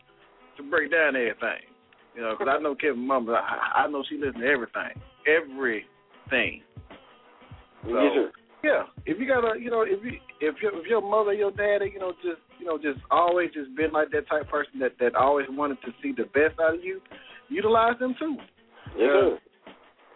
to 0.58 0.64
break 0.64 0.92
down 0.92 1.16
everything. 1.16 1.68
You 2.16 2.22
know, 2.22 2.36
because 2.38 2.54
I 2.58 2.62
know 2.62 2.76
Kevin 2.76 3.06
Mama, 3.06 3.34
I, 3.34 3.84
I 3.84 3.88
know 3.88 4.04
she 4.10 4.18
listens 4.18 4.44
to 4.44 4.48
everything, 4.48 5.00
everything. 5.28 6.64
So, 7.84 8.32
yeah, 8.64 8.84
if 9.06 9.18
you 9.20 9.28
got 9.28 9.46
a, 9.46 9.60
you 9.60 9.70
know, 9.70 9.84
if 9.84 10.04
you 10.04 10.20
if 10.42 10.56
your 10.62 10.78
if 10.80 10.88
your 10.88 11.02
mother, 11.02 11.34
your 11.34 11.52
daddy, 11.52 11.92
you 11.94 12.00
know, 12.00 12.12
just 12.24 12.42
you 12.60 12.66
know, 12.66 12.78
just 12.78 13.00
always 13.12 13.50
just 13.54 13.76
been 13.76 13.92
like 13.92 14.12
that 14.12 14.28
type 14.28 14.44
of 14.44 14.50
person 14.50 14.80
that 14.80 14.94
that 15.00 15.16
always 15.16 15.48
wanted 15.50 15.78
to 15.86 15.92
see 16.02 16.12
the 16.12 16.26
best 16.26 16.60
out 16.60 16.76
of 16.76 16.84
you, 16.84 17.02
utilize 17.50 17.98
them 18.00 18.16
too. 18.20 18.36
Yeah. 18.98 19.08
sir. 19.08 19.40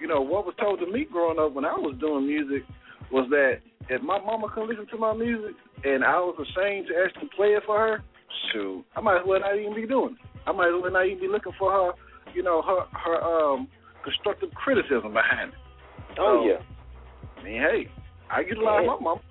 You 0.01 0.07
know, 0.07 0.21
what 0.21 0.45
was 0.45 0.55
told 0.59 0.79
to 0.79 0.91
me 0.91 1.07
growing 1.09 1.39
up 1.39 1.53
when 1.53 1.65
I 1.65 1.73
was 1.73 1.95
doing 1.99 2.27
music 2.27 2.63
was 3.11 3.27
that 3.29 3.59
if 3.89 4.01
my 4.01 4.19
mama 4.19 4.47
couldn't 4.53 4.69
listen 4.69 4.87
to 4.91 4.97
my 4.97 5.13
music 5.13 5.55
and 5.83 6.03
I 6.03 6.17
was 6.19 6.35
ashamed 6.39 6.87
to 6.87 6.93
actually 7.03 7.29
play 7.35 7.49
it 7.53 7.63
for 7.65 7.77
her, 7.77 8.03
shoot, 8.51 8.85
I 8.95 9.01
might 9.01 9.19
as 9.21 9.27
well 9.27 9.39
not 9.39 9.57
even 9.57 9.75
be 9.75 9.87
doing 9.87 10.17
it. 10.19 10.25
I 10.47 10.51
might 10.51 10.69
as 10.69 10.81
well 10.81 10.91
not 10.91 11.05
even 11.05 11.19
be 11.19 11.27
looking 11.27 11.53
for 11.57 11.71
her, 11.71 11.91
you 12.33 12.43
know, 12.43 12.61
her 12.61 12.85
her 12.91 13.17
um 13.21 13.67
constructive 14.03 14.49
criticism 14.53 15.13
behind 15.13 15.53
it. 15.53 15.59
Oh 16.19 16.41
So, 16.41 16.49
yeah. 16.49 16.61
I 17.37 17.43
mean, 17.43 17.61
hey, 17.61 17.91
I 18.29 18.41
utilize 18.41 18.85
my 18.87 18.97
mama. 18.99 19.21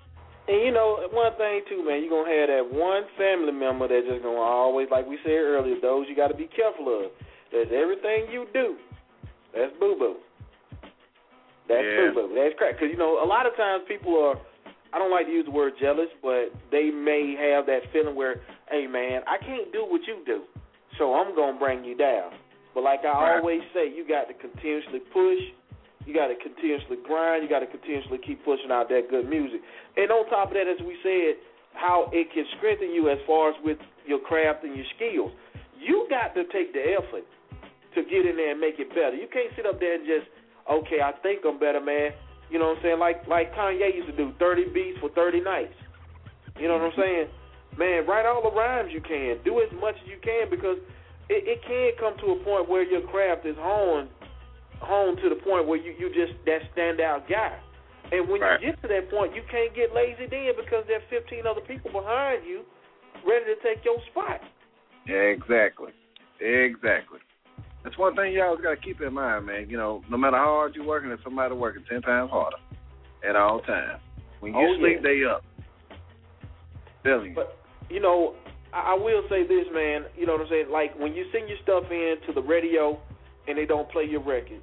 And 0.47 0.61
you 0.61 0.71
know, 0.71 1.01
one 1.09 1.33
thing 1.37 1.61
too, 1.67 1.81
man, 1.81 2.03
you're 2.05 2.13
gonna 2.13 2.29
have 2.29 2.49
that 2.53 2.65
one 2.69 3.03
family 3.17 3.51
member 3.51 3.87
that's 3.87 4.05
just 4.05 4.21
gonna 4.21 4.37
always, 4.37 4.87
like 4.91 5.07
we 5.07 5.17
said 5.23 5.41
earlier, 5.41 5.75
those 5.81 6.05
you 6.07 6.15
got 6.15 6.29
to 6.29 6.37
be 6.37 6.47
careful 6.53 6.85
of. 6.85 7.11
That's 7.51 7.71
everything 7.73 8.29
you 8.29 8.45
do. 8.53 8.77
That's 9.55 9.73
boo 9.79 9.95
boo. 9.97 10.21
That's 11.67 11.83
Yeah. 11.85 12.11
boo 12.11 12.27
boo. 12.27 12.35
That's 12.35 12.55
crap. 12.55 12.73
Because 12.77 12.91
you 12.91 12.97
know, 12.97 13.23
a 13.23 13.25
lot 13.27 13.45
of 13.45 13.55
times 13.55 13.83
people 13.87 14.17
are. 14.23 14.37
I 14.93 14.99
don't 14.99 15.11
like 15.11 15.25
to 15.27 15.31
use 15.33 15.43
the 15.45 15.51
word 15.51 15.73
jealous, 15.77 16.07
but 16.23 16.53
they 16.71 16.89
may 16.89 17.35
have 17.35 17.65
that 17.65 17.83
feeling 17.91 18.15
where, 18.15 18.39
hey 18.71 18.87
man, 18.87 19.23
I 19.27 19.37
can't 19.37 19.71
do 19.73 19.83
what 19.83 19.99
you 20.07 20.23
do, 20.25 20.43
so 20.97 21.13
I'm 21.15 21.35
gonna 21.35 21.59
bring 21.59 21.83
you 21.83 21.95
down. 21.95 22.31
But 22.73 22.83
like 22.83 23.03
I 23.03 23.11
Right. 23.11 23.37
always 23.39 23.61
say, 23.73 23.87
you 23.87 24.05
got 24.05 24.27
to 24.27 24.33
continuously 24.35 24.99
push. 25.11 25.39
You 26.05 26.13
got 26.13 26.27
to 26.27 26.35
continuously 26.35 26.97
grind. 26.97 27.41
You 27.41 27.49
got 27.49 27.59
to 27.61 27.67
continuously 27.67 28.19
keep 28.19 28.45
pushing 28.45 28.69
out 28.71 28.89
that 28.89 29.09
good 29.09 29.27
music. 29.27 29.59
And 29.97 30.11
on 30.11 30.29
top 30.29 30.49
of 30.49 30.53
that, 30.53 30.67
as 30.67 30.79
we 30.85 30.95
said, 31.01 31.37
how 31.73 32.09
it 32.13 32.31
can 32.31 32.45
strengthen 32.57 32.91
you 32.93 33.09
as 33.09 33.17
far 33.25 33.49
as 33.49 33.55
with 33.63 33.79
your 34.05 34.19
craft 34.19 34.63
and 34.63 34.75
your 34.75 34.85
skills. 34.95 35.31
You 35.79 36.05
got 36.09 36.35
to 36.35 36.43
take 36.53 36.73
the 36.73 36.93
effort 36.93 37.25
to 37.95 38.03
get 38.03 38.25
in 38.25 38.37
there 38.37 38.51
and 38.51 38.61
make 38.61 38.77
it 38.79 38.89
better. 38.89 39.15
You 39.15 39.27
can't 39.27 39.49
sit 39.55 39.65
up 39.65 39.79
there 39.79 39.95
and 39.95 40.05
just, 40.05 40.27
okay, 40.69 41.01
I 41.01 41.11
think 41.23 41.41
I'm 41.45 41.59
better, 41.59 41.81
man. 41.81 42.11
You 42.49 42.59
know 42.59 42.69
what 42.69 42.77
I'm 42.77 42.83
saying? 42.83 42.99
Like 42.99 43.27
like 43.27 43.53
Kanye 43.53 43.95
used 43.95 44.07
to 44.07 44.15
do, 44.15 44.33
30 44.39 44.69
beats 44.73 44.99
for 44.99 45.09
30 45.09 45.41
nights. 45.41 45.73
You 46.59 46.67
know 46.67 46.75
what 46.75 46.83
I'm 46.83 46.91
mm-hmm. 46.91 47.01
saying? 47.01 47.27
Man, 47.77 48.07
write 48.07 48.25
all 48.25 48.41
the 48.41 48.55
rhymes 48.55 48.91
you 48.93 49.01
can. 49.01 49.37
Do 49.43 49.59
as 49.59 49.71
much 49.81 49.95
as 49.99 50.07
you 50.07 50.17
can 50.23 50.49
because 50.49 50.77
it, 51.27 51.43
it 51.43 51.59
can 51.67 51.91
come 51.99 52.15
to 52.23 52.39
a 52.39 52.43
point 52.45 52.69
where 52.69 52.83
your 52.83 53.01
craft 53.01 53.45
is 53.45 53.57
honed 53.59 54.09
honed 54.81 55.17
to 55.23 55.29
the 55.29 55.35
point 55.35 55.67
where 55.67 55.79
you 55.79 55.93
you 55.97 56.09
just 56.13 56.37
that 56.45 56.61
standout 56.75 57.27
guy. 57.27 57.57
And 58.11 58.29
when 58.29 58.41
Right. 58.41 58.61
you 58.61 58.69
get 58.69 58.81
to 58.83 58.87
that 58.87 59.09
point, 59.09 59.33
you 59.33 59.41
can't 59.49 59.73
get 59.73 59.93
lazy 59.93 60.27
then 60.27 60.53
because 60.55 60.85
there 60.87 60.97
are 60.97 61.09
15 61.09 61.47
other 61.47 61.61
people 61.61 61.89
behind 61.91 62.45
you 62.45 62.63
ready 63.25 63.45
to 63.45 63.55
take 63.61 63.83
your 63.83 63.97
spot. 64.11 64.41
Exactly. 65.07 65.91
Exactly. 66.39 67.19
That's 67.85 67.97
one 67.99 68.15
thing 68.15 68.33
you 68.33 68.41
always 68.41 68.61
got 68.61 68.71
to 68.71 68.81
keep 68.81 68.99
in 68.99 69.13
mind, 69.13 69.45
man. 69.45 69.69
You 69.69 69.77
know, 69.77 70.01
no 70.09 70.17
matter 70.17 70.37
how 70.37 70.57
hard 70.57 70.73
you're 70.75 70.83
working, 70.85 71.09
there's 71.09 71.21
somebody 71.23 71.53
working 71.53 71.83
ten 71.87 72.01
times 72.01 72.31
harder 72.31 72.57
at 73.21 73.35
all 73.37 73.59
times. 73.61 74.01
When 74.41 74.53
you 74.53 74.59
Oh, 74.59 74.75
sleep, 74.81 74.97
yeah. 74.99 75.07
they 75.07 75.21
up. 75.23 75.43
Telling 77.05 77.29
you. 77.29 77.35
But 77.35 77.57
you 77.89 77.99
know, 78.01 78.33
I, 78.73 78.93
I 78.93 78.95
will 78.97 79.21
say 79.29 79.45
this, 79.45 79.65
man. 79.71 80.05
You 80.17 80.25
know 80.25 80.33
what 80.33 80.41
I'm 80.41 80.49
saying? 80.49 80.69
Like 80.73 80.97
when 80.99 81.13
you 81.13 81.25
send 81.31 81.47
your 81.47 81.57
stuff 81.61 81.83
in 81.91 82.15
to 82.27 82.33
the 82.33 82.41
radio 82.41 82.99
and 83.47 83.57
they 83.57 83.65
don't 83.65 83.89
play 83.91 84.03
your 84.09 84.21
record, 84.25 84.61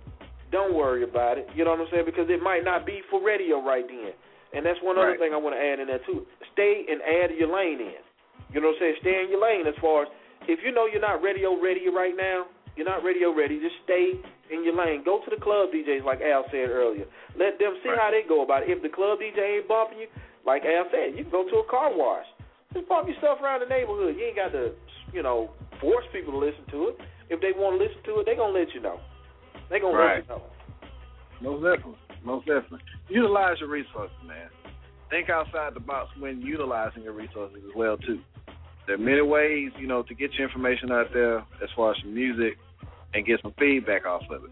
don't 0.50 0.74
worry 0.74 1.04
about 1.04 1.38
it. 1.38 1.46
You 1.54 1.64
know 1.64 1.70
what 1.70 1.80
I'm 1.80 1.86
saying? 1.92 2.04
Because 2.06 2.26
it 2.28 2.42
might 2.42 2.64
not 2.64 2.84
be 2.84 3.00
for 3.10 3.22
radio 3.22 3.62
right 3.64 3.86
then. 3.86 4.12
And 4.52 4.66
that's 4.66 4.78
one 4.82 4.98
other 4.98 5.14
Right. 5.14 5.18
thing 5.18 5.32
I 5.32 5.38
want 5.38 5.54
to 5.56 5.62
add 5.62 5.78
in 5.80 5.86
there 5.86 6.02
too. 6.04 6.26
Stay 6.52 6.84
and 6.90 7.00
add 7.00 7.30
your 7.38 7.48
lane 7.48 7.80
in. 7.80 8.02
You 8.52 8.60
know 8.60 8.74
what 8.74 8.82
I'm 8.82 8.92
saying? 8.92 8.96
Stay 9.00 9.22
in 9.22 9.30
your 9.30 9.40
lane 9.40 9.64
as 9.66 9.74
far 9.80 10.02
as 10.02 10.08
if 10.50 10.58
you 10.66 10.72
know 10.74 10.84
you're 10.90 11.00
not 11.00 11.22
radio 11.22 11.54
ready 11.56 11.88
right 11.88 12.12
now, 12.18 12.44
you're 12.76 12.88
not 12.88 13.04
radio 13.04 13.34
ready, 13.34 13.60
just 13.60 13.76
stay 13.84 14.16
in 14.50 14.64
your 14.64 14.74
lane. 14.76 15.02
Go 15.04 15.20
to 15.24 15.30
the 15.30 15.40
club 15.40 15.70
DJs 15.72 16.04
like 16.04 16.20
Al 16.20 16.44
said 16.50 16.70
earlier. 16.70 17.04
Let 17.36 17.58
them 17.58 17.76
see 17.82 17.92
how 17.92 18.10
they 18.10 18.22
go 18.26 18.42
about 18.42 18.64
it. 18.64 18.70
If 18.70 18.82
the 18.82 18.88
club 18.88 19.18
DJ 19.20 19.58
ain't 19.60 19.68
bumping 19.68 19.98
you, 19.98 20.08
like 20.46 20.62
Al 20.64 20.88
said, 20.90 21.16
you 21.16 21.24
can 21.24 21.32
go 21.32 21.44
to 21.44 21.56
a 21.60 21.66
car 21.70 21.90
wash. 21.92 22.26
Just 22.72 22.88
bump 22.88 23.08
your 23.08 23.16
stuff 23.18 23.38
around 23.42 23.60
the 23.60 23.68
neighborhood. 23.68 24.16
You 24.16 24.24
ain't 24.32 24.36
got 24.36 24.52
to, 24.52 24.72
you 25.12 25.22
know, 25.22 25.50
force 25.80 26.04
people 26.12 26.32
to 26.32 26.38
listen 26.40 26.64
to 26.72 26.88
it. 26.88 26.96
If 27.28 27.40
they 27.40 27.52
want 27.52 27.78
to 27.78 27.84
listen 27.84 28.00
to 28.04 28.20
it, 28.20 28.26
they 28.26 28.34
gonna 28.34 28.52
let 28.52 28.72
you 28.74 28.80
know. 28.80 29.00
They 29.70 29.78
gonna 29.80 29.96
Right. 29.96 30.24
let 30.28 30.28
you 30.28 30.34
know. 30.36 30.42
Most 31.40 31.62
definitely. 31.64 31.98
Most 32.24 32.46
definitely. 32.46 32.80
Utilize 33.08 33.58
your 33.60 33.68
resources, 33.68 34.16
man. 34.26 34.48
Think 35.10 35.28
outside 35.28 35.74
the 35.74 35.80
box 35.80 36.08
when 36.18 36.40
utilizing 36.40 37.02
your 37.02 37.12
resources 37.12 37.58
as 37.68 37.74
well 37.74 37.96
too. 37.98 38.20
There 38.86 38.96
are 38.96 38.98
many 38.98 39.22
ways, 39.22 39.70
you 39.78 39.86
know, 39.86 40.02
to 40.02 40.14
get 40.14 40.32
your 40.34 40.46
information 40.46 40.90
out 40.90 41.06
there 41.12 41.38
as 41.38 41.70
far 41.76 41.92
as 41.92 41.98
your 42.02 42.12
music 42.12 42.58
and 43.14 43.24
get 43.24 43.40
some 43.42 43.54
feedback 43.58 44.06
off 44.06 44.22
of 44.30 44.44
it. 44.44 44.50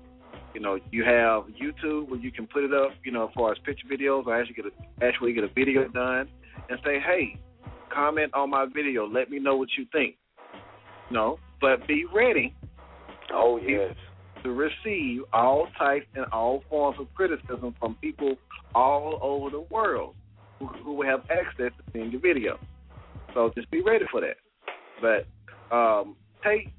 You 0.54 0.60
know, 0.60 0.78
you 0.90 1.04
have 1.04 1.44
YouTube 1.60 2.08
where 2.08 2.18
you 2.20 2.32
can 2.32 2.46
put 2.46 2.64
it 2.64 2.72
up, 2.72 2.90
you 3.04 3.12
know, 3.12 3.28
as 3.28 3.34
far 3.34 3.52
as 3.52 3.58
picture 3.64 3.86
videos 3.88 4.26
or 4.26 4.38
actually 4.38 4.54
get 4.54 4.64
a 4.66 5.04
actually 5.04 5.32
get 5.32 5.44
a 5.44 5.48
video 5.48 5.86
done 5.88 6.28
and 6.68 6.78
say, 6.84 6.98
Hey, 7.00 7.40
comment 7.92 8.32
on 8.34 8.50
my 8.50 8.66
video, 8.72 9.06
let 9.06 9.30
me 9.30 9.38
know 9.38 9.56
what 9.56 9.68
you 9.76 9.86
think. 9.92 10.16
No, 11.10 11.38
but 11.60 11.86
be 11.88 12.04
ready 12.14 12.54
Oh 13.32 13.58
yes. 13.64 13.94
to 14.42 14.50
receive 14.50 15.22
all 15.32 15.68
types 15.78 16.06
and 16.14 16.24
all 16.26 16.62
forms 16.68 16.98
of 17.00 17.12
criticism 17.14 17.74
from 17.78 17.96
people 17.96 18.36
all 18.74 19.18
over 19.22 19.50
the 19.50 19.60
world 19.72 20.14
who, 20.58 20.66
who 20.84 21.02
have 21.02 21.20
access 21.30 21.72
to 21.76 21.92
seeing 21.92 22.10
your 22.10 22.20
video. 22.20 22.58
So 23.34 23.50
just 23.54 23.70
be 23.70 23.82
ready 23.82 24.04
for 24.10 24.20
that. 24.20 24.36
But 25.00 25.74
um, 25.74 26.16
take 26.44 26.72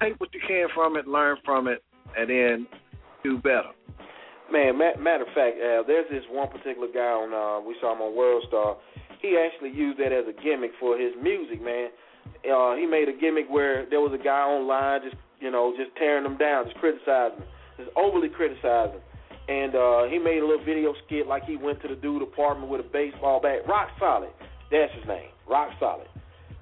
take 0.00 0.18
what 0.20 0.32
you 0.32 0.40
can 0.46 0.68
from 0.74 0.96
it, 0.96 1.06
learn 1.06 1.36
from 1.44 1.68
it, 1.68 1.82
and 2.16 2.30
then 2.30 2.66
do 3.22 3.38
better. 3.38 3.70
Man, 4.50 4.78
matter 4.78 5.24
of 5.28 5.34
fact, 5.34 5.60
Al, 5.60 5.84
there's 5.84 6.08
this 6.10 6.24
one 6.30 6.48
particular 6.48 6.88
guy 6.88 7.12
on 7.12 7.34
uh, 7.34 7.66
we 7.66 7.76
saw 7.80 7.92
him 7.92 8.00
on 8.00 8.16
World 8.16 8.44
Star. 8.48 8.76
He 9.20 9.36
actually 9.36 9.76
used 9.76 9.98
that 9.98 10.12
as 10.12 10.24
a 10.24 10.42
gimmick 10.42 10.70
for 10.80 10.96
his 10.96 11.12
music, 11.20 11.60
man. 11.60 11.90
Uh, 12.48 12.76
he 12.76 12.86
made 12.86 13.08
a 13.08 13.16
gimmick 13.18 13.46
where 13.50 13.84
there 13.90 14.00
was 14.00 14.12
a 14.14 14.22
guy 14.22 14.40
online 14.40 15.02
just 15.02 15.16
you 15.40 15.50
know 15.50 15.74
just 15.76 15.94
tearing 15.96 16.24
them 16.24 16.38
down, 16.38 16.64
just 16.64 16.78
criticizing, 16.78 17.40
them, 17.40 17.48
just 17.76 17.90
overly 17.96 18.28
criticizing. 18.28 19.00
And 19.48 19.74
uh, 19.74 20.04
he 20.04 20.18
made 20.18 20.40
a 20.40 20.46
little 20.46 20.64
video 20.64 20.92
skit 21.06 21.26
like 21.26 21.44
he 21.44 21.56
went 21.56 21.80
to 21.82 21.88
the 21.88 21.96
dude 21.96 22.20
apartment 22.20 22.70
with 22.70 22.80
a 22.80 22.88
baseball 22.88 23.40
bat, 23.40 23.66
rock 23.66 23.88
solid. 23.98 24.28
That's 24.70 24.92
his 24.94 25.06
name, 25.06 25.28
rock 25.48 25.70
solid. 25.80 26.08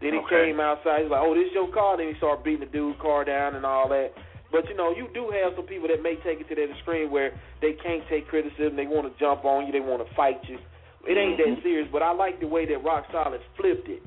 Then 0.00 0.12
he 0.12 0.18
Okay. 0.18 0.46
came 0.46 0.60
outside. 0.60 1.02
He's 1.02 1.10
like, 1.10 1.22
"Oh, 1.22 1.34
this 1.34 1.48
is 1.48 1.54
your 1.54 1.68
car?" 1.68 1.96
Then 1.96 2.08
he 2.08 2.14
started 2.14 2.44
beating 2.44 2.60
the 2.60 2.66
dude's 2.66 3.00
car 3.00 3.24
down 3.24 3.54
and 3.54 3.64
all 3.64 3.88
that. 3.88 4.12
But 4.52 4.68
you 4.68 4.76
know, 4.76 4.90
you 4.94 5.08
do 5.12 5.30
have 5.30 5.54
some 5.56 5.66
people 5.66 5.88
that 5.88 6.02
may 6.02 6.16
take 6.16 6.40
it 6.40 6.48
to 6.48 6.54
that 6.54 6.70
extreme 6.70 7.10
where 7.10 7.32
they 7.60 7.72
can't 7.72 8.06
take 8.08 8.28
criticism. 8.28 8.76
They 8.76 8.86
want 8.86 9.10
to 9.10 9.18
jump 9.18 9.44
on 9.44 9.66
you. 9.66 9.72
They 9.72 9.80
want 9.80 10.06
to 10.06 10.14
fight 10.14 10.38
you. 10.48 10.58
It 11.08 11.16
ain't 11.16 11.38
that 11.38 11.46
mm-hmm. 11.46 11.62
serious. 11.62 11.88
But 11.90 12.02
I 12.02 12.12
like 12.12 12.40
the 12.40 12.46
way 12.46 12.66
that 12.66 12.84
Rock 12.84 13.06
Solid 13.10 13.40
flipped 13.56 13.88
it 13.88 14.02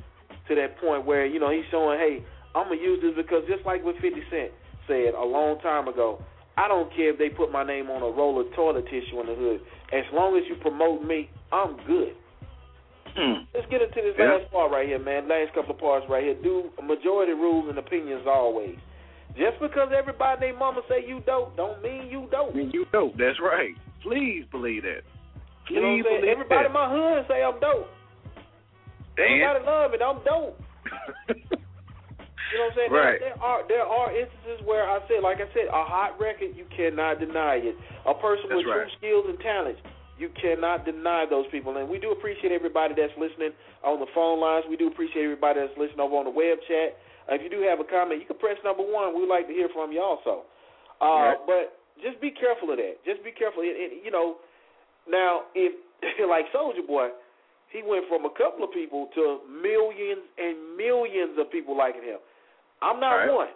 to 0.48 0.56
that 0.56 0.78
point 0.78 1.06
where 1.06 1.26
you 1.26 1.40
know 1.40 1.50
he's 1.52 1.66
showing, 1.72 2.00
hey, 2.00 2.24
I'm 2.56 2.70
gonna 2.70 2.82
use 2.82 3.02
this 3.02 3.16
because 3.16 3.44
just 3.48 3.66
like 3.66 3.84
what 3.84 3.96
50 4.02 4.22
Cent 4.30 4.52
said 4.88 5.14
a 5.14 5.24
long 5.24 5.60
time 5.60 5.88
ago, 5.88 6.22
I 6.58 6.68
don't 6.68 6.94
care 6.96 7.12
if 7.12 7.18
they 7.18 7.30
put 7.30 7.52
my 7.52 7.64
name 7.64 7.90
on 7.90 8.02
a 8.02 8.10
roll 8.10 8.40
of 8.40 8.52
toilet 8.54 8.86
tissue 8.86 9.20
in 9.22 9.28
the 9.28 9.36
hood. 9.36 9.62
As 9.94 10.04
long 10.14 10.36
as 10.38 10.44
you 10.50 10.56
promote 10.56 11.04
me, 11.04 11.30
I'm 11.52 11.78
good. 11.88 12.16
Hmm. 13.16 13.44
Let's 13.54 13.68
get 13.70 13.82
into 13.82 14.02
this 14.02 14.16
Yeah. 14.18 14.34
last 14.38 14.52
part 14.52 14.72
right 14.72 14.88
here, 14.88 15.00
man. 15.00 15.28
Last 15.28 15.54
couple 15.54 15.72
of 15.72 15.80
parts 15.80 16.06
right 16.10 16.24
here. 16.24 16.36
Do 16.36 16.72
majority 16.82 17.34
rules 17.34 17.70
and 17.70 17.78
opinions 17.78 18.26
always. 18.28 18.78
Just 19.38 19.60
because 19.60 19.90
everybody 19.94 20.40
their 20.40 20.58
mama 20.58 20.82
say 20.90 21.06
you 21.06 21.22
dope, 21.26 21.56
don't 21.56 21.82
mean 21.84 22.08
you 22.10 22.28
dope. 22.32 22.56
Mean, 22.56 22.72
you 22.74 22.86
dope. 22.92 23.16
That's 23.18 23.40
right. 23.40 23.76
Please 24.02 24.46
believe 24.52 24.84
that. 24.84 25.02
Please 25.68 25.76
You 25.76 25.82
know 25.82 25.88
what 25.90 25.98
I'm 25.98 26.04
saying? 26.04 26.30
Everybody 26.30 26.66
in 26.66 26.74
my 26.74 26.90
hood 26.90 27.26
say 27.28 27.44
I'm 27.44 27.60
dope. 27.60 27.88
Everybody 29.18 29.66
love 29.66 29.94
it. 29.94 30.02
I'm 30.02 30.24
dope. 30.24 30.60
You 32.50 32.58
know 32.58 32.66
what 32.66 32.72
I'm 32.74 32.78
saying? 32.82 32.92
Right. 32.92 33.20
There, 33.22 33.30
there 33.30 33.44
are 33.46 33.62
there 33.70 33.86
are 33.86 34.10
instances 34.10 34.66
where 34.66 34.90
I 34.90 34.98
said, 35.06 35.22
like 35.22 35.38
I 35.38 35.46
said, 35.54 35.70
a 35.70 35.86
hot 35.86 36.18
record 36.20 36.58
you 36.58 36.66
cannot 36.74 37.20
deny 37.22 37.62
it. 37.62 37.78
A 38.10 38.14
person 38.18 38.50
That's 38.50 38.66
with 38.66 38.66
right. 38.66 38.90
true 38.90 38.98
skills 38.98 39.26
and 39.30 39.38
talents, 39.38 39.78
you 40.20 40.30
cannot 40.36 40.84
deny 40.86 41.26
those 41.26 41.48
people. 41.50 41.78
And 41.78 41.88
we 41.88 41.98
do 41.98 42.12
appreciate 42.12 42.52
everybody 42.52 42.94
that's 42.94 43.16
listening 43.18 43.56
on 43.84 44.00
the 44.00 44.06
phone 44.14 44.40
lines. 44.40 44.66
We 44.70 44.76
do 44.76 44.88
appreciate 44.92 45.24
everybody 45.24 45.64
that's 45.64 45.74
listening 45.80 46.04
over 46.04 46.20
on 46.20 46.28
the 46.28 46.36
web 46.36 46.60
chat. 46.68 47.00
Uh, 47.32 47.40
if 47.40 47.42
you 47.42 47.50
do 47.50 47.64
have 47.64 47.80
a 47.80 47.88
comment, 47.88 48.20
you 48.20 48.28
can 48.28 48.38
press 48.38 48.60
number 48.68 48.84
one. 48.84 49.16
We'd 49.16 49.32
like 49.32 49.48
to 49.48 49.54
hear 49.56 49.70
from 49.74 49.92
you 49.96 50.04
also. 50.04 50.44
Uh, 51.00 51.34
Right. 51.34 51.40
But 51.48 51.64
just 52.04 52.20
be 52.20 52.32
careful 52.32 52.72
of 52.72 52.78
that. 52.78 53.00
Just 53.08 53.24
be 53.24 53.32
careful. 53.32 53.64
It, 53.64 53.76
it, 53.80 54.04
you 54.04 54.12
know, 54.12 54.44
now 55.08 55.48
if 55.56 55.72
like 56.30 56.46
Soldier 56.52 56.84
Boy, 56.86 57.10
he 57.72 57.82
went 57.86 58.06
from 58.10 58.26
a 58.26 58.34
couple 58.36 58.66
of 58.68 58.72
people 58.76 59.08
to 59.16 59.40
millions 59.48 60.26
and 60.38 60.76
millions 60.76 61.38
of 61.40 61.52
people 61.52 61.78
liking 61.78 62.04
him. 62.04 62.20
I'm 62.82 63.00
not 63.00 63.24
Right. 63.24 63.32
one. 63.34 63.54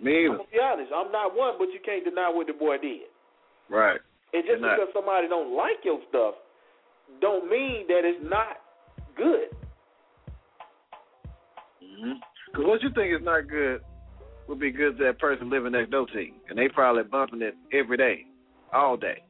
Me 0.00 0.26
I'm 0.26 0.36
gonna 0.38 0.48
be 0.52 0.58
honest. 0.60 0.92
I'm 0.94 1.12
not 1.12 1.34
one, 1.36 1.54
but 1.58 1.68
you 1.72 1.80
can't 1.84 2.04
deny 2.04 2.28
what 2.30 2.46
the 2.46 2.54
boy 2.54 2.78
did. 2.78 3.08
Right. 3.68 4.00
And 4.32 4.44
just 4.46 4.62
because 4.62 4.88
somebody 4.94 5.28
don't 5.28 5.56
like 5.56 5.84
your 5.84 5.98
stuff, 6.08 6.34
don't 7.20 7.50
mean 7.50 7.86
that 7.88 8.02
it's 8.04 8.22
not 8.22 8.58
good. 9.16 9.48
Mm-hmm. 11.82 12.12
Because 12.46 12.66
what 12.66 12.82
you 12.82 12.90
think 12.94 13.14
is 13.14 13.24
not 13.24 13.48
good 13.48 13.80
would 14.48 14.60
be 14.60 14.70
good 14.70 14.98
to 14.98 15.04
that 15.04 15.18
person 15.18 15.50
living 15.50 15.72
next 15.72 15.90
door 15.90 16.06
to 16.12 16.20
you, 16.20 16.32
and 16.48 16.58
they 16.58 16.68
probably 16.68 17.02
bumping 17.04 17.42
it 17.42 17.54
every 17.72 17.96
day, 17.96 18.26
all 18.72 18.96
day. 18.96 19.22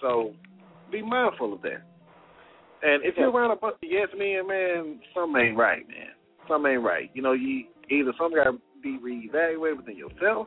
So 0.00 0.32
be 0.90 1.02
mindful 1.02 1.54
of 1.54 1.62
that. 1.62 1.82
And 2.82 3.04
if 3.04 3.16
you're 3.16 3.30
around 3.30 3.50
a 3.50 3.56
bunch 3.56 3.76
of 3.82 3.88
yes 3.90 4.08
men, 4.16 4.46
man, 4.46 5.00
something 5.14 5.40
ain't 5.40 5.56
right, 5.56 5.86
man. 5.88 6.08
Something 6.48 6.72
ain't 6.72 6.82
right. 6.82 7.10
You 7.14 7.22
know, 7.22 7.32
you 7.32 7.64
either 7.90 8.12
some 8.18 8.34
got 8.34 8.44
to 8.44 8.58
be 8.82 8.98
reevaluated 9.02 9.78
within 9.78 9.96
yourself, 9.96 10.46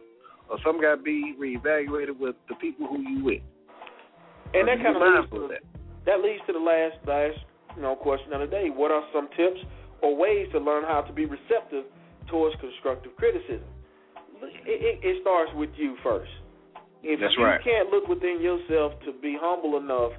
or 0.49 0.57
some 0.63 0.79
got 0.81 0.95
to 0.97 1.01
be 1.01 1.35
reevaluated 1.39 2.17
with 2.17 2.35
the 2.47 2.55
people 2.55 2.87
who 2.87 3.01
you 3.01 3.23
with. 3.23 3.41
And 4.53 4.67
that 4.67 4.81
kind 4.81 4.97
of 4.97 5.01
leads 5.01 5.29
to 5.31 5.47
that. 5.53 5.63
that 6.05 6.19
leads 6.21 6.41
to 6.47 6.53
the 6.53 6.59
last 6.59 6.97
last 7.05 7.37
you 7.75 7.81
know 7.81 7.95
question 7.95 8.33
of 8.33 8.41
the 8.41 8.47
day. 8.47 8.69
What 8.69 8.91
are 8.91 9.03
some 9.13 9.29
tips 9.37 9.61
or 10.01 10.15
ways 10.15 10.47
to 10.53 10.59
learn 10.59 10.83
how 10.83 11.01
to 11.01 11.13
be 11.13 11.25
receptive 11.25 11.85
towards 12.27 12.55
constructive 12.59 13.15
criticism? 13.15 13.67
It, 14.41 14.55
it, 14.65 14.95
it 15.03 15.21
starts 15.21 15.51
with 15.55 15.69
you 15.75 15.97
first. 16.01 16.31
If 17.03 17.19
That's 17.19 17.33
you 17.37 17.43
right. 17.43 17.61
can't 17.63 17.89
look 17.89 18.07
within 18.07 18.41
yourself 18.41 18.93
to 19.05 19.13
be 19.21 19.37
humble 19.39 19.77
enough 19.77 20.11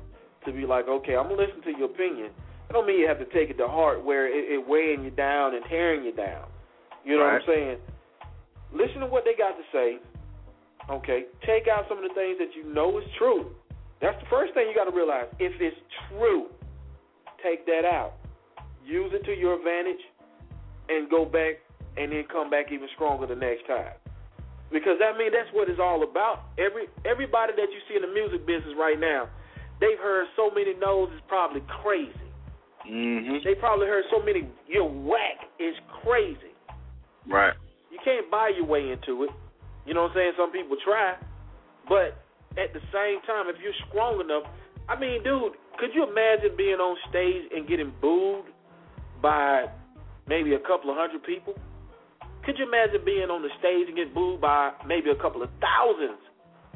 to 0.47 0.53
be 0.53 0.65
like, 0.65 0.89
okay, 0.89 1.17
I'm 1.17 1.29
gonna 1.29 1.43
listen 1.43 1.61
to 1.63 1.73
your 1.77 1.91
opinion. 1.91 2.31
I 2.69 2.73
don't 2.73 2.87
mean 2.87 3.01
you 3.01 3.09
have 3.09 3.19
to 3.19 3.27
take 3.27 3.51
it 3.51 3.59
to 3.59 3.67
heart 3.67 4.05
where 4.05 4.29
it, 4.31 4.53
it 4.53 4.63
weighing 4.67 5.05
you 5.05 5.11
down 5.11 5.55
and 5.55 5.65
tearing 5.69 6.05
you 6.05 6.13
down. 6.13 6.47
You 7.05 7.19
know 7.19 7.25
what 7.25 7.43
I'm 7.43 7.47
saying? 7.47 7.79
Listen 8.73 9.01
to 9.01 9.07
what 9.07 9.25
they 9.25 9.35
got 9.37 9.57
to 9.59 9.65
say. 9.73 9.99
Okay, 10.89 11.25
take 11.47 11.69
out 11.69 11.85
some 11.89 11.99
of 11.99 12.05
the 12.05 12.15
things 12.15 12.39
that 12.39 12.55
you 12.57 12.73
know 12.73 12.99
is 12.99 13.05
true. 13.19 13.51
That's 14.01 14.19
the 14.21 14.29
first 14.31 14.55
thing 14.55 14.67
you 14.69 14.75
got 14.75 14.89
to 14.91 14.97
realize. 14.97 15.27
If 15.39 15.53
it's 15.61 15.77
true, 16.09 16.49
take 17.45 17.67
that 17.67 17.85
out. 17.85 18.15
Use 18.85 19.13
it 19.13 19.25
to 19.27 19.33
your 19.33 19.59
advantage, 19.59 20.01
and 20.89 21.09
go 21.11 21.25
back, 21.25 21.61
and 21.97 22.11
then 22.11 22.25
come 22.33 22.49
back 22.49 22.73
even 22.73 22.89
stronger 22.97 23.27
the 23.27 23.37
next 23.37 23.67
time. 23.67 23.93
Because 24.73 25.03
I 25.03 25.17
mean 25.19 25.31
that's 25.35 25.51
what 25.53 25.69
it's 25.69 25.83
all 25.83 26.03
about. 26.03 26.47
Every 26.57 26.87
everybody 27.05 27.53
that 27.59 27.69
you 27.69 27.81
see 27.89 27.97
in 27.99 28.03
the 28.03 28.13
music 28.15 28.47
business 28.47 28.75
right 28.79 28.99
now, 28.99 29.29
they've 29.81 29.99
heard 29.99 30.27
so 30.37 30.51
many 30.51 30.75
no's 30.79 31.11
it's 31.13 31.23
probably 31.29 31.63
crazy. 31.83 32.15
Mm-hmm. 32.89 33.45
They 33.45 33.55
probably 33.59 33.87
heard 33.87 34.05
so 34.11 34.23
many 34.23 34.49
you're 34.67 34.89
whack 34.89 35.51
is 35.59 35.75
crazy. 36.03 36.55
Right. 37.29 37.53
You 37.91 37.99
can't 38.05 38.31
buy 38.31 38.53
your 38.57 38.65
way 38.65 38.91
into 38.91 39.25
it. 39.25 39.31
You 39.85 39.95
know 39.95 40.03
what 40.03 40.13
I'm 40.13 40.17
saying? 40.17 40.33
Some 40.39 40.53
people 40.53 40.77
try, 40.85 41.19
but 41.89 42.23
at 42.59 42.73
the 42.73 42.83
same 42.91 43.23
time, 43.27 43.47
if 43.47 43.57
you're 43.63 43.77
strong 43.89 44.21
enough, 44.21 44.45
I 44.89 44.99
mean, 44.99 45.23
dude, 45.23 45.55
could 45.79 45.91
you 45.95 46.03
imagine 46.03 46.57
being 46.57 46.83
on 46.83 46.97
stage 47.09 47.47
and 47.55 47.69
getting 47.69 47.93
booed 48.01 48.47
by 49.23 49.67
maybe 50.27 50.55
a 50.55 50.59
couple 50.59 50.91
of 50.91 50.97
hundred 50.97 51.23
people? 51.23 51.55
Could 52.45 52.59
you 52.59 52.67
imagine 52.67 53.05
being 53.05 53.31
on 53.31 53.43
the 53.43 53.53
stage 53.61 53.87
and 53.87 53.97
getting 53.97 54.15
booed 54.15 54.41
by 54.41 54.73
maybe 54.87 55.11
a 55.11 55.21
couple 55.21 55.43
of 55.43 55.51
thousands 55.61 56.19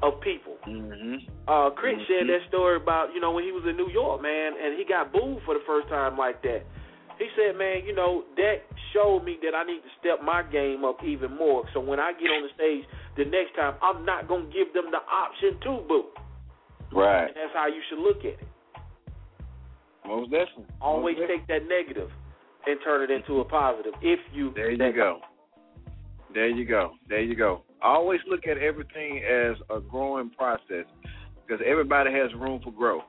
of 0.03 0.20
people? 0.20 0.57
Mm-hmm. 0.68 1.27
Uh, 1.49 1.70
Chris 1.70 1.97
shared 2.07 2.29
that 2.29 2.47
story 2.49 2.77
about 2.77 3.14
you 3.14 3.20
know 3.20 3.33
when 3.33 3.45
he 3.45 3.53
was 3.53 3.64
in 3.68 3.77
New 3.77 3.91
York, 3.91 4.22
man, 4.22 4.53
and 4.61 4.79
he 4.79 4.85
got 4.85 5.12
booed 5.12 5.43
for 5.45 5.55
the 5.55 5.64
first 5.66 5.89
time 5.89 6.16
like 6.16 6.43
that. 6.43 6.62
He 7.19 7.29
said, 7.37 7.57
man, 7.57 7.87
you 7.87 7.95
know, 7.95 8.25
that 8.37 8.67
showed 8.93 9.25
me 9.25 9.39
that 9.43 9.55
I 9.55 9.65
need 9.65 9.81
to 9.83 9.93
step 10.01 10.25
my 10.25 10.43
game 10.43 10.85
up 10.85 10.99
even 11.05 11.37
more. 11.37 11.65
So 11.73 11.81
when 11.81 12.01
I 12.01 12.12
get 12.12 12.31
on 12.31 12.43
the 12.43 12.53
stage 12.55 12.85
the 13.17 13.25
next 13.25 13.55
time, 13.55 13.75
I'm 13.83 14.05
not 14.05 14.27
gonna 14.27 14.51
give 14.51 14.73
them 14.75 14.91
the 14.91 14.99
option 14.99 15.59
to 15.62 15.87
boo. 15.87 16.05
Right. 16.93 17.27
And 17.27 17.37
that's 17.37 17.55
how 17.55 17.67
you 17.67 17.81
should 17.89 18.01
look 18.01 18.19
at 18.21 18.41
it. 18.41 18.49
Most 20.07 20.31
definitely. 20.31 20.67
Always 20.81 21.17
take 21.29 21.47
that 21.49 21.67
negative 21.69 22.11
and 22.67 22.79
turn 22.85 23.03
it 23.03 23.11
into 23.11 23.41
a 23.41 23.45
positive. 23.45 23.95
If 24.03 24.21
you 24.33 24.53
There 24.55 24.71
you 24.71 24.93
go. 24.93 25.21
There 26.33 26.49
you 26.49 26.65
go. 26.65 26.93
There 27.09 27.23
you 27.23 27.37
go. 27.37 27.62
Always 27.81 28.21
look 28.29 28.47
at 28.47 28.59
everything 28.59 29.19
as 29.19 29.57
a 29.71 29.81
growing 29.81 30.31
process 30.31 30.87
because 31.47 31.62
everybody 31.65 32.11
has 32.12 32.33
room 32.35 32.61
for 32.62 32.73
growth. 32.73 33.05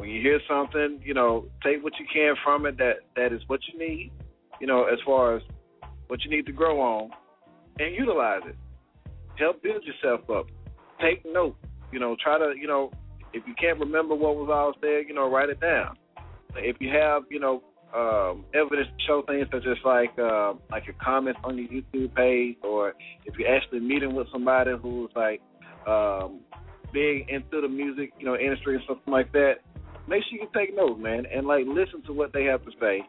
When 0.00 0.08
you 0.08 0.22
hear 0.22 0.40
something, 0.48 1.02
you 1.04 1.12
know, 1.12 1.44
take 1.62 1.84
what 1.84 1.92
you 2.00 2.06
can 2.10 2.34
from 2.42 2.64
it 2.64 2.78
that 2.78 3.00
that 3.16 3.34
is 3.34 3.42
what 3.48 3.60
you 3.70 3.78
need, 3.78 4.10
you 4.58 4.66
know, 4.66 4.84
as 4.84 4.98
far 5.04 5.36
as 5.36 5.42
what 6.06 6.24
you 6.24 6.30
need 6.30 6.46
to 6.46 6.52
grow 6.52 6.80
on 6.80 7.10
and 7.78 7.94
utilize 7.94 8.40
it. 8.46 8.56
Help 9.36 9.62
build 9.62 9.84
yourself 9.84 10.22
up. 10.30 10.46
Take 11.02 11.22
note. 11.30 11.54
You 11.92 12.00
know, 12.00 12.16
try 12.18 12.38
to, 12.38 12.54
you 12.58 12.66
know, 12.66 12.90
if 13.34 13.46
you 13.46 13.52
can't 13.60 13.78
remember 13.78 14.14
what 14.14 14.36
was 14.36 14.48
all 14.50 14.72
said, 14.80 15.04
you 15.06 15.12
know, 15.12 15.30
write 15.30 15.50
it 15.50 15.60
down. 15.60 15.98
If 16.56 16.76
you 16.80 16.88
have, 16.88 17.24
you 17.30 17.38
know, 17.38 17.62
um, 17.94 18.46
evidence 18.54 18.88
to 18.88 19.04
show 19.06 19.22
things 19.26 19.48
such 19.52 19.66
as 19.66 19.76
like 19.84 20.18
uh, 20.18 20.54
like 20.70 20.86
your 20.86 20.96
comments 21.02 21.40
on 21.44 21.58
your 21.58 21.68
YouTube 21.68 22.14
page, 22.14 22.56
or 22.62 22.94
if 23.26 23.38
you're 23.38 23.54
actually 23.54 23.80
meeting 23.80 24.14
with 24.14 24.28
somebody 24.32 24.70
who's 24.80 25.10
like 25.14 25.42
um, 25.86 26.40
big 26.90 27.28
into 27.28 27.60
the 27.60 27.68
music, 27.68 28.14
you 28.18 28.24
know, 28.24 28.36
industry 28.36 28.76
and 28.76 28.84
something 28.88 29.12
like 29.12 29.30
that, 29.32 29.56
make 30.10 30.22
sure 30.24 30.38
you 30.38 30.48
take 30.54 30.74
notes, 30.76 31.00
man, 31.00 31.24
and 31.32 31.46
like 31.46 31.64
listen 31.66 32.02
to 32.06 32.12
what 32.12 32.32
they 32.34 32.44
have 32.44 32.62
to 32.64 32.72
say, 32.80 33.02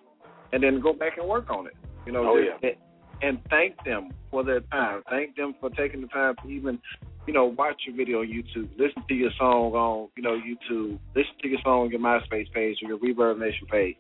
and 0.54 0.64
then 0.64 0.80
go 0.80 0.94
back 0.94 1.18
and 1.18 1.28
work 1.28 1.50
on 1.50 1.68
it. 1.68 1.76
You 2.06 2.14
know, 2.14 2.30
Oh, 2.30 2.42
just- 2.62 2.78
and 3.24 3.40
thank 3.50 3.76
them 3.84 4.12
for 4.32 4.44
their 4.44 4.62
time. 4.62 5.04
Thank 5.10 5.36
them 5.36 5.54
for 5.60 5.70
taking 5.72 6.02
the 6.02 6.08
time 6.08 6.36
to 6.42 6.50
even, 6.50 6.80
you 7.28 7.34
know, 7.34 7.46
watch 7.46 7.80
your 7.86 7.96
video 7.96 8.22
on 8.22 8.28
YouTube, 8.28 8.68
listen 8.80 9.04
to 9.08 9.14
your 9.14 9.30
song 9.38 9.74
on, 9.74 10.10
you 10.16 10.24
know, 10.24 10.40
YouTube, 10.40 10.98
listen 11.16 11.34
to 11.42 11.48
your 11.48 11.60
song 11.64 11.82
on 11.86 11.90
your 11.92 12.00
MySpace 12.00 12.52
page 12.52 12.78
or 12.82 12.88
your 12.88 12.98
Reverb 12.98 13.38
Nation 13.40 13.68
page. 13.68 13.96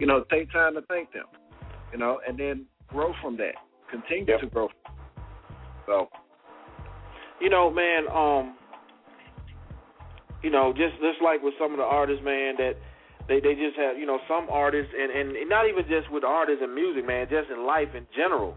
You 0.00 0.06
know, 0.08 0.24
take 0.30 0.50
time 0.52 0.74
to 0.74 0.82
thank 0.82 1.12
them. 1.12 1.26
You 1.92 1.98
know, 1.98 2.20
and 2.26 2.36
then 2.36 2.66
grow 2.88 3.12
from 3.22 3.36
that. 3.36 3.54
Continue 3.90 4.26
to 4.38 4.46
grow. 4.46 4.68
So 5.86 6.08
You 7.40 7.50
know, 7.50 7.70
man, 7.70 8.08
um 8.08 8.56
you 10.44 10.50
know, 10.52 10.72
just 10.76 10.94
just 11.00 11.24
like 11.24 11.42
with 11.42 11.54
some 11.58 11.72
of 11.72 11.78
the 11.80 11.88
artists, 11.88 12.22
man, 12.22 12.54
that 12.60 12.76
they 13.26 13.40
they 13.40 13.56
just 13.56 13.76
have, 13.80 13.96
you 13.96 14.04
know, 14.04 14.20
some 14.28 14.46
artists 14.52 14.92
and 14.92 15.08
and 15.10 15.48
not 15.48 15.64
even 15.66 15.88
just 15.88 16.12
with 16.12 16.22
artists 16.22 16.60
and 16.62 16.74
music, 16.74 17.06
man, 17.06 17.26
just 17.32 17.48
in 17.50 17.64
life 17.64 17.88
in 17.96 18.04
general. 18.14 18.54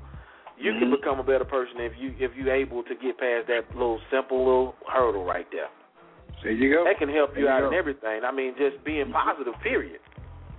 You 0.60 0.74
can 0.74 0.90
Mhm. 0.90 0.98
become 0.98 1.20
a 1.20 1.24
better 1.24 1.46
person 1.46 1.80
if 1.80 1.94
you 1.98 2.14
if 2.20 2.36
you're 2.36 2.52
able 2.54 2.82
to 2.84 2.96
get 2.96 3.18
past 3.18 3.48
that 3.48 3.64
little 3.74 4.02
simple 4.12 4.40
little 4.44 4.76
hurdle 4.92 5.24
right 5.24 5.48
there. 5.52 5.70
there 6.44 6.52
you 6.52 6.70
go. 6.74 6.84
That 6.84 6.98
can 7.00 7.10
help 7.10 7.38
you 7.38 7.46
There 7.46 7.54
out 7.54 7.62
go. 7.62 7.68
in 7.70 7.74
everything. 7.74 8.24
I 8.26 8.32
mean, 8.32 8.54
just 8.58 8.84
being 8.84 9.12
positive, 9.12 9.54
period. 9.62 10.00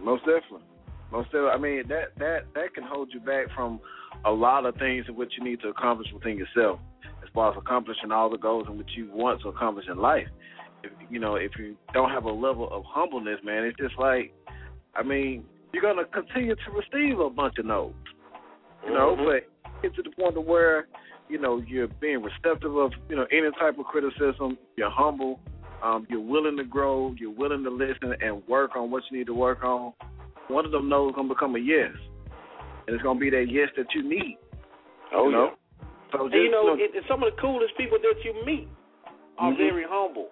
Most 0.00 0.24
definitely. 0.24 0.62
Most 1.10 1.26
definitely. 1.26 1.50
I 1.50 1.58
mean 1.58 1.88
that 1.88 2.16
that 2.18 2.40
that 2.54 2.74
can 2.74 2.84
hold 2.84 3.12
you 3.12 3.20
back 3.20 3.50
from 3.54 3.80
a 4.24 4.30
lot 4.30 4.64
of 4.66 4.76
things 4.78 5.08
in 5.08 5.14
which 5.16 5.36
you 5.36 5.42
need 5.44 5.60
to 5.60 5.68
accomplish 5.68 6.08
within 6.12 6.36
yourself, 6.38 6.78
as 7.22 7.28
far 7.34 7.50
as 7.50 7.56
accomplishing 7.58 8.10
all 8.12 8.28
the 8.30 8.38
goals 8.38 8.66
in 8.68 8.78
which 8.78 8.90
you 8.96 9.10
want 9.12 9.40
to 9.42 9.48
accomplish 9.48 9.86
in 9.88 9.98
life. 9.98 10.26
If 10.82 10.92
you 11.10 11.18
know, 11.18 11.36
if 11.36 11.52
you 11.58 11.76
don't 11.92 12.10
have 12.10 12.24
a 12.24 12.30
level 12.30 12.68
of 12.70 12.84
humbleness, 12.86 13.40
man, 13.44 13.64
it's 13.64 13.76
just 13.78 13.98
like, 13.98 14.32
I 14.94 15.02
mean, 15.02 15.44
you're 15.72 15.82
gonna 15.82 16.04
continue 16.06 16.54
to 16.54 16.70
receive 16.70 17.18
a 17.18 17.30
bunch 17.30 17.58
of 17.58 17.66
no's, 17.66 17.92
you 18.84 18.92
know. 18.92 19.16
Mhm. 19.16 19.24
But 19.24 19.82
get 19.82 19.94
to 19.96 20.02
the 20.02 20.10
point 20.10 20.36
of 20.36 20.44
where, 20.46 20.86
you 21.28 21.38
know, 21.38 21.58
you're 21.58 21.88
being 21.88 22.22
receptive 22.22 22.76
of, 22.76 22.92
you 23.08 23.16
know, 23.16 23.26
any 23.30 23.50
type 23.52 23.78
of 23.78 23.86
criticism. 23.86 24.56
You're 24.76 24.90
humble. 24.90 25.40
Um, 25.82 26.06
you're 26.10 26.20
willing 26.20 26.56
to 26.56 26.64
grow. 26.64 27.14
You're 27.18 27.30
willing 27.30 27.62
to 27.64 27.70
listen 27.70 28.14
and 28.20 28.46
work 28.48 28.74
on 28.76 28.90
what 28.90 29.02
you 29.10 29.18
need 29.18 29.26
to 29.26 29.34
work 29.34 29.62
on. 29.62 29.92
One 30.48 30.64
of 30.64 30.72
them 30.72 30.88
no's 30.88 31.14
gonna 31.14 31.28
become 31.28 31.54
a 31.56 31.58
yes, 31.58 31.92
and 32.86 32.94
it's 32.94 33.02
gonna 33.02 33.20
be 33.20 33.30
that 33.30 33.48
yes 33.50 33.68
that 33.76 33.94
you 33.94 34.02
need. 34.02 34.38
Oh 35.12 35.26
you 35.26 35.32
know? 35.32 35.44
yeah. 35.44 35.86
So 36.12 36.24
And 36.24 36.34
you 36.34 36.50
know, 36.50 36.74
you 36.74 36.88
it, 36.92 37.04
some 37.06 37.22
of 37.22 37.34
the 37.34 37.40
coolest 37.40 37.76
people 37.76 37.98
that 37.98 38.24
you 38.24 38.32
meet 38.44 38.66
are 39.36 39.52
Mhm. 39.52 39.56
very 39.58 39.84
humble, 39.84 40.30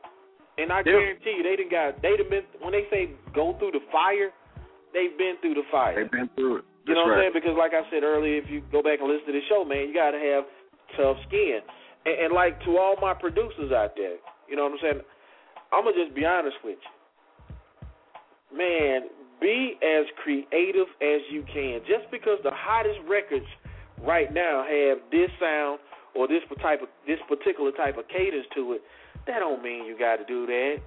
and 0.58 0.72
I 0.72 0.78
Yeah. 0.78 0.92
guarantee 0.92 1.32
you, 1.32 1.42
they 1.42 1.56
didn't 1.56 1.70
got 1.70 2.00
they 2.02 2.16
done 2.16 2.28
been 2.28 2.44
when 2.60 2.72
they 2.72 2.88
say 2.90 3.10
go 3.32 3.52
through 3.54 3.72
the 3.72 3.80
fire, 3.92 4.32
they've 4.92 5.16
been 5.16 5.36
through 5.38 5.54
the 5.54 5.64
fire. 5.64 5.94
they've 5.94 6.10
been 6.10 6.28
through 6.36 6.56
it. 6.56 6.64
You 6.86 6.94
know 6.94 7.02
what 7.04 7.18
I'm 7.18 7.20
saying? 7.20 7.32
Because 7.34 7.56
like 7.56 7.74
I 7.74 7.82
said 7.90 8.04
earlier, 8.04 8.38
if 8.38 8.48
you 8.48 8.62
go 8.70 8.82
back 8.82 9.00
and 9.00 9.08
listen 9.08 9.26
to 9.26 9.32
the 9.32 9.42
show, 9.48 9.64
man, 9.64 9.88
you 9.88 9.94
got 9.94 10.12
to 10.12 10.18
have 10.18 10.46
tough 10.96 11.18
skin. 11.26 11.60
And, 12.06 12.14
and 12.14 12.32
like 12.32 12.62
to 12.64 12.78
all 12.78 12.94
my 13.02 13.12
producers 13.12 13.72
out 13.72 13.96
there, 13.96 14.16
you 14.48 14.54
know 14.54 14.64
what 14.64 14.78
I'm 14.78 14.78
saying? 14.80 15.00
I'm 15.72 15.84
gonna 15.84 15.96
just 15.96 16.14
be 16.14 16.24
honest 16.24 16.56
with 16.62 16.78
you, 16.78 18.56
man. 18.56 19.08
Be 19.40 19.76
as 19.82 20.06
creative 20.22 20.88
as 21.02 21.20
you 21.30 21.44
can. 21.52 21.80
Just 21.84 22.10
because 22.10 22.38
the 22.42 22.54
hottest 22.54 23.00
records 23.06 23.44
right 24.00 24.32
now 24.32 24.64
have 24.64 24.98
this 25.10 25.28
sound 25.38 25.78
or 26.14 26.26
this 26.26 26.40
type 26.62 26.80
of 26.80 26.88
this 27.06 27.18
particular 27.28 27.70
type 27.72 27.98
of 27.98 28.08
cadence 28.08 28.46
to 28.54 28.72
it, 28.74 28.82
that 29.26 29.40
don't 29.40 29.62
mean 29.62 29.84
you 29.84 29.96
got 29.98 30.16
to 30.16 30.24
do 30.24 30.46
that. 30.46 30.80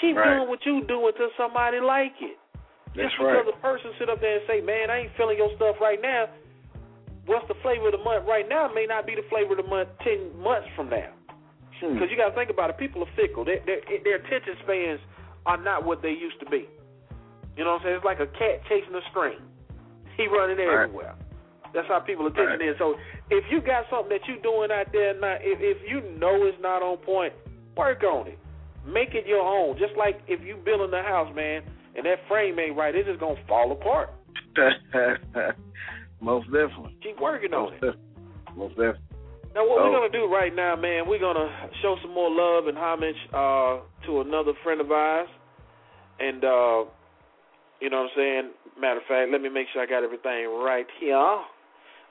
Keep 0.00 0.16
Right. 0.16 0.36
doing 0.36 0.48
what 0.48 0.64
you 0.64 0.82
do 0.82 1.06
until 1.08 1.30
somebody 1.36 1.80
like 1.80 2.14
it. 2.20 2.38
That's 2.94 3.08
Just 3.10 3.18
right. 3.20 3.44
because 3.44 3.54
a 3.54 3.58
person 3.60 3.92
sit 3.98 4.08
up 4.08 4.20
there 4.20 4.38
and 4.38 4.46
say, 4.46 4.60
"Man, 4.60 4.90
I 4.90 4.98
ain't 5.06 5.12
feeling 5.16 5.38
your 5.38 5.50
stuff 5.56 5.80
right 5.80 6.00
now," 6.00 6.28
what's 7.26 7.46
the 7.48 7.54
flavor 7.62 7.86
of 7.86 7.92
the 7.92 7.98
month 8.02 8.26
right 8.26 8.48
now 8.48 8.68
may 8.68 8.86
not 8.86 9.06
be 9.06 9.14
the 9.14 9.22
flavor 9.30 9.52
of 9.52 9.58
the 9.58 9.68
month 9.70 9.88
ten 10.00 10.18
months 10.40 10.68
from 10.74 10.88
now. 10.90 11.08
Hmm. 11.80 11.94
Because 11.94 12.10
you 12.10 12.16
got 12.16 12.30
to 12.30 12.34
think 12.34 12.50
about 12.50 12.68
it. 12.70 12.76
People 12.76 13.02
are 13.02 13.12
fickle. 13.16 13.44
Their, 13.44 13.60
their 13.64 13.80
their 14.04 14.16
attention 14.16 14.56
spans 14.62 15.00
are 15.46 15.56
not 15.56 15.84
what 15.84 16.02
they 16.02 16.10
used 16.12 16.38
to 16.40 16.46
be. 16.46 16.68
You 17.56 17.64
know 17.64 17.72
what 17.72 17.82
I'm 17.82 17.82
saying? 17.84 17.96
It's 17.96 18.04
like 18.04 18.20
a 18.20 18.26
cat 18.26 18.62
chasing 18.68 18.94
a 18.94 19.02
string. 19.10 19.38
He 20.16 20.26
running 20.26 20.58
Right. 20.58 20.68
everywhere. 20.84 21.14
That's 21.72 21.86
how 21.88 22.00
people 22.00 22.26
attention 22.26 22.58
Right. 22.58 22.68
is. 22.68 22.78
So 22.78 22.98
if 23.30 23.50
you 23.50 23.60
got 23.60 23.88
something 23.88 24.10
that 24.10 24.26
you 24.28 24.36
doing 24.38 24.70
out 24.72 24.90
there, 24.92 25.14
not 25.14 25.42
if 25.42 25.60
if 25.60 25.88
you 25.88 26.00
know 26.18 26.44
it's 26.44 26.58
not 26.60 26.82
on 26.82 26.98
point, 26.98 27.32
work 27.80 28.02
on 28.04 28.26
it. 28.28 28.38
Make 28.86 29.14
it 29.14 29.26
your 29.26 29.40
own. 29.40 29.76
Just 29.78 29.96
like 29.96 30.20
if 30.28 30.40
you 30.44 30.56
building 30.64 30.92
a 30.92 31.02
house, 31.02 31.28
man, 31.34 31.62
and 31.96 32.04
that 32.06 32.18
frame 32.28 32.58
ain't 32.58 32.76
right, 32.76 32.94
it's 32.94 33.08
just 33.08 33.20
gonna 33.20 33.40
fall 33.48 33.72
apart. 33.72 34.10
Most 36.20 36.46
definitely. 36.52 36.96
Keep 37.02 37.20
working 37.20 37.52
on 37.54 37.72
Most 37.72 37.72
it. 37.74 37.80
definitely. 37.80 38.56
Most 38.56 38.74
definitely. 38.76 39.06
Now, 39.54 39.66
what 39.66 39.80
Oh. 39.80 39.84
we're 39.90 39.96
gonna 39.98 40.12
do 40.12 40.26
right 40.32 40.54
now, 40.54 40.76
man, 40.76 41.08
we're 41.08 41.18
gonna 41.18 41.50
show 41.82 41.96
some 42.02 42.12
more 42.12 42.30
love 42.30 42.66
and 42.68 42.76
homage 42.78 43.16
uh, 43.32 43.80
to 44.06 44.20
another 44.20 44.52
friend 44.62 44.80
of 44.80 44.90
ours, 44.92 45.28
and 46.20 46.44
uh, 46.44 46.84
you 47.80 47.90
know 47.90 48.02
what 48.04 48.10
I'm 48.12 48.16
saying. 48.16 48.50
Matter 48.78 49.00
of 49.00 49.06
fact, 49.06 49.30
let 49.32 49.40
me 49.42 49.48
make 49.48 49.66
sure 49.72 49.82
I 49.82 49.86
got 49.86 50.04
everything 50.04 50.46
right 50.62 50.86
here. 51.00 51.16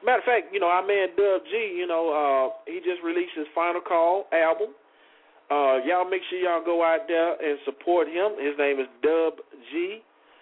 Matter 0.03 0.20
of 0.20 0.26
fact, 0.26 0.53
you 0.53 0.59
know 0.59 0.67
our 0.67 0.86
man 0.86 1.09
Dub 1.15 1.41
G, 1.49 1.76
you 1.78 1.88
know, 1.88 2.11
uh, 2.11 2.59
he 2.65 2.80
just 2.80 3.01
released 3.03 3.34
his 3.36 3.47
Final 3.55 3.82
Call 3.82 4.26
album. 4.34 4.76
Uh, 5.50 5.82
y'all 5.86 6.10
make 6.10 6.22
sure 6.30 6.38
y'all 6.38 6.64
go 6.64 6.84
out 6.84 7.08
there 7.08 7.34
and 7.41 7.58
support 7.66 8.08
him. 8.08 8.38
His 8.38 8.54
name 8.58 8.80
is 8.80 8.86
Dub 9.02 9.41
G. 9.72 10.02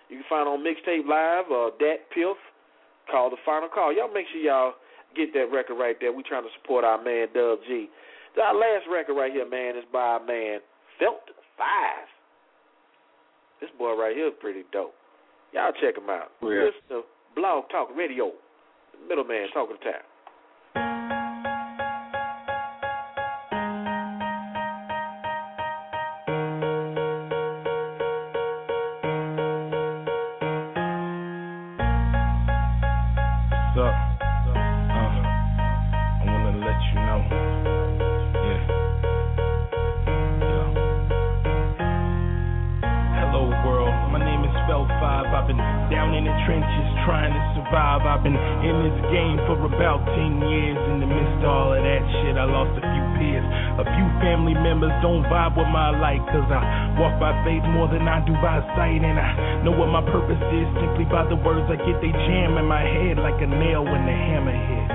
You 0.10 0.18
can 0.20 0.28
find 0.28 0.48
on 0.48 0.60
Mixtape 0.60 1.08
Live, 1.08 1.48
uh, 1.52 1.72
DatPiff, 1.80 2.36
called 3.10 3.32
The 3.32 3.38
Final 3.46 3.70
Call. 3.70 3.96
Y'all 3.96 4.12
make 4.14 4.26
sure 4.32 4.42
y'all 4.42 4.74
get 5.16 5.34
that 5.34 5.48
record 5.52 5.76
right 5.80 5.96
there. 6.00 6.12
We 6.12 6.24
trying 6.24 6.44
to 6.44 6.50
support 6.62 6.84
our 6.84 7.02
man 7.02 7.28
Dub 7.34 7.60
G. 7.68 7.90
Our 8.42 8.54
last 8.54 8.86
record 8.92 9.16
right 9.16 9.32
here, 9.32 9.50
man, 9.50 9.78
is 9.78 9.84
by 9.92 10.20
our 10.20 10.26
man 10.26 10.60
Felt 11.00 11.24
Five. 11.58 12.08
This 13.60 13.70
boy 13.80 13.96
right 13.96 14.16
here 14.16 14.28
is 14.28 14.34
pretty 14.40 14.64
dope. 14.72 14.94
Y'all 15.54 15.72
check 15.82 15.98
him 15.98 16.10
out. 16.10 16.32
Oh, 16.42 16.52
yeah. 16.52 16.70
Listen 16.70 16.82
to 16.90 17.02
Blog 17.36 17.70
Talk 17.72 17.90
Radio. 17.96 18.32
Middleman 19.08 19.48
talking 19.54 19.78
to 19.82 19.92
family 54.38 54.54
members 54.54 54.94
don't 55.02 55.26
vibe 55.34 55.58
with 55.58 55.66
my 55.74 55.90
light, 55.98 56.22
cause 56.30 56.46
I 56.46 56.94
walk 57.02 57.18
by 57.18 57.34
faith 57.42 57.66
more 57.74 57.90
than 57.90 58.06
I 58.06 58.22
do 58.22 58.38
by 58.38 58.62
sight. 58.78 59.02
And 59.02 59.18
I 59.18 59.66
know 59.66 59.74
what 59.74 59.90
my 59.90 60.06
purpose 60.06 60.38
is 60.54 60.68
simply 60.78 61.10
by 61.10 61.26
the 61.26 61.34
words 61.34 61.66
I 61.74 61.78
get, 61.82 61.98
they 62.06 62.14
jam 62.14 62.54
in 62.54 62.70
my 62.70 62.86
head 62.86 63.18
like 63.18 63.42
a 63.42 63.50
nail 63.50 63.82
when 63.82 64.06
the 64.06 64.14
hammer 64.14 64.54
hits. 64.54 64.94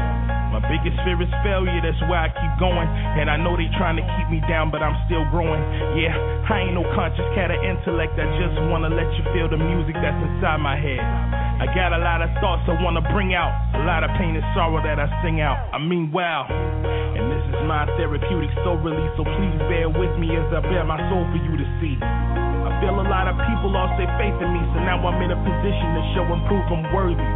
My 0.55 0.63
biggest 0.71 0.95
fear 1.03 1.19
is 1.19 1.33
failure, 1.43 1.83
that's 1.83 1.99
why 2.07 2.29
I 2.29 2.31
keep 2.31 2.55
going. 2.63 2.87
And 2.87 3.27
I 3.27 3.35
know 3.35 3.59
they 3.59 3.67
trying 3.83 3.99
to 3.99 4.07
keep 4.15 4.31
me 4.31 4.39
down, 4.47 4.71
but 4.71 4.79
I'm 4.79 4.95
still 5.11 5.27
growing. 5.35 5.59
Yeah, 5.99 6.15
I 6.47 6.71
ain't 6.71 6.79
no 6.79 6.87
conscious 6.95 7.27
cat 7.35 7.51
of 7.51 7.59
intellect. 7.59 8.15
I 8.15 8.31
just 8.39 8.55
wanna 8.71 8.95
let 8.95 9.11
you 9.19 9.27
feel 9.35 9.51
the 9.51 9.59
music 9.59 9.99
that's 9.99 10.23
inside 10.23 10.63
my 10.63 10.79
head. 10.79 11.03
I 11.03 11.67
got 11.75 11.91
a 11.91 11.99
lot 11.99 12.23
of 12.23 12.31
thoughts 12.39 12.63
I 12.71 12.79
wanna 12.79 13.03
bring 13.11 13.35
out, 13.35 13.51
a 13.75 13.83
lot 13.83 14.05
of 14.05 14.15
pain 14.21 14.39
and 14.39 14.45
sorrow 14.55 14.79
that 14.87 15.03
I 15.03 15.11
sing 15.25 15.41
out. 15.41 15.59
I 15.75 15.83
mean, 15.83 16.13
wow. 16.13 16.47
And 16.47 17.32
is 17.53 17.61
my 17.69 17.85
therapeutic 18.01 18.49
soul 18.65 18.81
release, 18.81 19.13
so 19.21 19.29
please 19.29 19.57
bear 19.69 19.93
with 19.93 20.13
me 20.17 20.33
as 20.33 20.49
I 20.49 20.65
bear 20.65 20.85
my 20.89 20.97
soul 21.13 21.29
for 21.29 21.41
you 21.41 21.55
to 21.61 21.67
see. 21.79 22.01
I 22.01 22.71
feel 22.81 22.97
a 22.97 23.05
lot 23.05 23.29
of 23.29 23.37
people 23.37 23.69
lost 23.69 24.01
their 24.01 24.09
faith 24.17 24.37
in 24.41 24.51
me, 24.57 24.63
so 24.73 24.81
now 24.81 24.97
I'm 25.05 25.21
in 25.21 25.31
a 25.31 25.37
position 25.37 25.89
to 25.93 26.03
show 26.17 26.25
and 26.33 26.41
prove 26.49 26.65
I'm 26.73 26.85
worthy. 26.97 27.29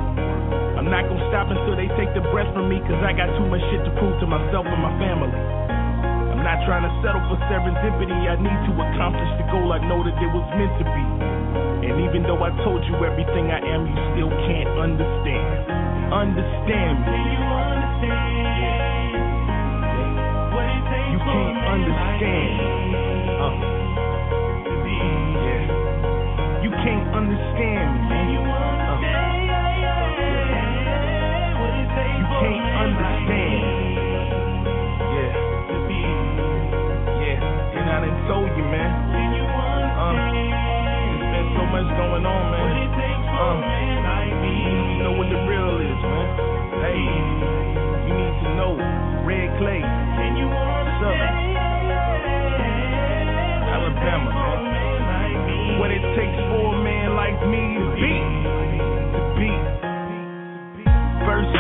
I'm 0.81 0.89
not 0.89 1.05
gonna 1.09 1.29
stop 1.29 1.53
until 1.53 1.77
they 1.77 1.93
take 2.01 2.17
the 2.17 2.25
breath 2.33 2.49
from 2.57 2.73
me, 2.73 2.81
cause 2.89 3.01
I 3.05 3.13
got 3.13 3.29
too 3.37 3.45
much 3.45 3.61
shit 3.69 3.85
to 3.85 3.93
prove 4.01 4.17
to 4.25 4.27
myself 4.27 4.65
and 4.65 4.81
my 4.81 4.95
family. 4.97 5.37
I'm 6.33 6.41
not 6.41 6.65
trying 6.65 6.89
to 6.89 6.93
settle 7.05 7.21
for 7.29 7.37
serendipity, 7.53 8.17
I 8.25 8.41
need 8.41 8.61
to 8.69 8.73
accomplish 8.73 9.31
the 9.37 9.47
goal 9.53 9.69
I 9.75 9.81
know 9.85 10.01
that 10.01 10.17
it 10.17 10.31
was 10.33 10.47
meant 10.57 10.75
to 10.81 10.87
be. 10.87 11.05
And 11.93 11.97
even 12.09 12.25
though 12.25 12.41
I 12.41 12.51
told 12.65 12.81
you 12.89 12.97
everything 13.05 13.53
I 13.53 13.61
am, 13.61 13.85
you 13.85 13.97
still 14.17 14.33
can't 14.49 14.71
understand. 14.81 15.49
Understand 16.09 16.97
me. 17.05 17.21
You 17.37 17.43
understand? 17.43 18.36
Understand. 21.77 22.61
Uh. 23.41 23.53
Yeah. 24.87 26.63
You 26.63 26.71
can't 26.71 27.09
understand 27.15 28.01
me. 28.01 28.06